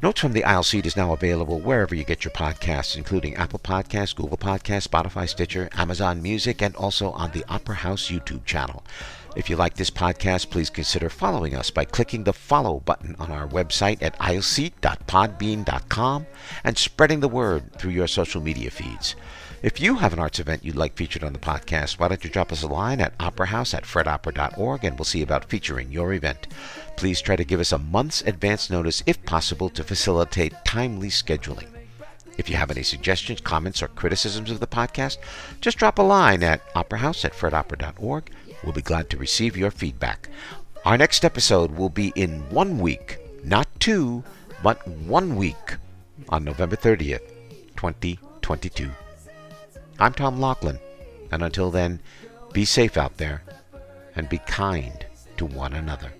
Notes 0.03 0.21
from 0.21 0.33
the 0.33 0.45
Aisle 0.45 0.65
Seat 0.65 0.87
is 0.87 0.97
now 0.97 1.13
available 1.13 1.61
wherever 1.61 1.95
you 1.95 2.03
get 2.03 2.25
your 2.25 2.33
podcasts, 2.33 2.97
including 2.97 3.37
Apple 3.37 3.61
Podcasts, 3.61 4.17
Google 4.17 4.37
Podcasts, 4.37 4.89
Spotify, 4.89 5.29
Stitcher, 5.29 5.69
Amazon 5.75 6.21
Music, 6.23 6.61
and 6.61 6.75
also 6.75 7.13
on 7.13 7.31
the 7.31 7.45
Opera 7.49 7.77
House 7.77 8.09
YouTube 8.09 8.45
channel. 8.45 8.83
If 9.39 9.49
you 9.49 9.55
like 9.55 9.75
this 9.75 9.89
podcast, 9.89 10.51
please 10.51 10.69
consider 10.69 11.09
following 11.09 11.55
us 11.55 11.71
by 11.71 11.85
clicking 11.85 12.25
the 12.25 12.33
follow 12.33 12.81
button 12.81 13.15
on 13.21 13.31
our 13.31 13.47
website 13.47 14.03
at 14.03 14.19
aisleseat.podbean.com 14.19 16.27
and 16.65 16.77
spreading 16.77 17.21
the 17.21 17.29
word 17.29 17.73
through 17.79 17.93
your 17.93 18.09
social 18.09 18.41
media 18.41 18.73
feeds. 18.73 19.15
If 19.63 19.81
you 19.81 19.95
have 19.95 20.13
an 20.13 20.19
arts 20.19 20.41
event 20.41 20.65
you'd 20.65 20.75
like 20.75 20.97
featured 20.97 21.23
on 21.23 21.35
the 21.35 21.39
podcast, 21.39 22.01
why 22.01 22.09
don't 22.09 22.25
you 22.25 22.31
drop 22.31 22.51
us 22.51 22.65
a 22.65 22.67
line 22.67 23.01
at 23.01 23.17
operahouse 23.19 23.75
at 23.75 23.85
fredopera.org 23.85 24.85
and 24.85 24.99
we'll 24.99 25.05
see 25.05 25.23
about 25.23 25.45
featuring 25.45 25.93
your 25.93 26.13
event. 26.13 26.49
Please 26.97 27.21
try 27.21 27.37
to 27.37 27.45
give 27.45 27.61
us 27.61 27.71
a 27.71 27.79
month's 27.79 28.23
advance 28.23 28.71
notice 28.71 29.05
if 29.07 29.25
possible 29.25 29.71
to 29.71 29.85
facilitate 29.85 30.65
timely 30.65 31.11
scheduling. 31.11 31.69
If 32.39 32.51
you 32.51 32.57
have 32.57 32.73
any 32.73 32.83
suggestions, 32.83 33.41
comments, 33.41 33.83
or 33.83 33.89
criticisms 33.89 34.51
of 34.51 34.59
the 34.59 34.67
podcast, 34.67 35.19
just 35.61 35.79
drop 35.79 35.99
a 35.99 36.03
line 36.03 36.43
at 36.43 36.75
operahouse 36.75 37.25
at 37.25 37.35
fredopera.org. 37.35 38.33
We'll 38.69 38.75
be 38.75 38.83
glad 38.83 39.09
to 39.09 39.17
receive 39.17 39.57
your 39.57 39.71
feedback. 39.71 40.29
Our 40.85 40.99
next 40.99 41.25
episode 41.25 41.71
will 41.71 41.89
be 41.89 42.13
in 42.15 42.41
one 42.51 42.81
week, 42.81 43.17
not 43.43 43.67
two, 43.81 44.23
but 44.63 44.87
one 44.87 45.37
week 45.37 45.77
on 46.29 46.45
November 46.45 46.77
30th, 46.77 47.27
2022. 47.77 48.91
I'm 49.99 50.13
Tom 50.13 50.39
Loughlin, 50.39 50.79
and 51.33 51.43
until 51.43 51.71
then, 51.71 52.01
be 52.53 52.67
safe 52.67 52.99
out 52.99 53.17
there 53.17 53.43
and 54.15 54.29
be 54.29 54.37
kind 54.37 55.07
to 55.39 55.47
one 55.47 55.73
another. 55.73 56.13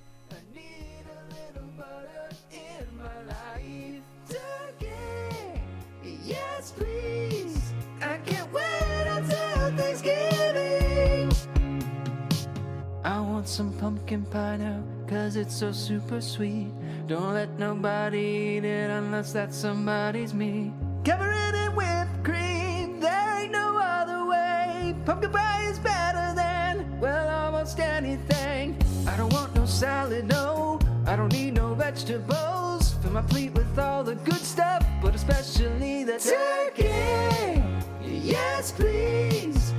I 13.05 13.21
want 13.21 13.49
some 13.49 13.73
pumpkin 13.75 14.25
pie 14.25 14.57
now, 14.57 14.83
cause 15.07 15.37
it's 15.37 15.55
so 15.55 15.71
super 15.73 16.21
sweet. 16.21 16.73
Don't 17.07 17.33
let 17.33 17.59
nobody 17.59 18.19
eat 18.19 18.65
it 18.65 18.91
unless 18.91 19.33
that 19.33 19.55
somebody's 19.55 20.35
me. 20.35 20.73
Cover 21.05 21.31
it 21.31 21.55
in 21.55 21.77
whipped 21.77 22.25
cream, 22.25 22.99
there 23.01 23.41
ain't 23.41 23.53
no 23.53 23.79
other 23.79 24.27
way. 24.27 24.97
Pumpkin 25.07 25.31
pie 25.31 25.69
is 25.71 25.79
better 25.79 26.35
than, 26.35 27.01
well, 27.01 27.29
almost 27.29 27.79
anything. 27.79 28.77
I 29.07 29.17
don't 29.17 29.33
want 29.33 29.55
no 29.55 29.65
salad, 29.65 30.27
no. 30.27 30.81
I 31.07 31.15
don't 31.17 31.33
need 31.33 31.55
no 31.55 31.75
vegetables. 31.75 32.95
Fill 33.01 33.13
my 33.13 33.23
plate 33.23 33.55
with 33.55 33.79
all 33.79 34.03
the 34.03 34.17
good 34.17 34.43
stuff, 34.43 34.85
but 35.01 35.15
especially 35.15 36.05
the 36.05 36.19
turkey. 36.19 37.63
Yes, 38.03 38.73
please. 38.73 39.73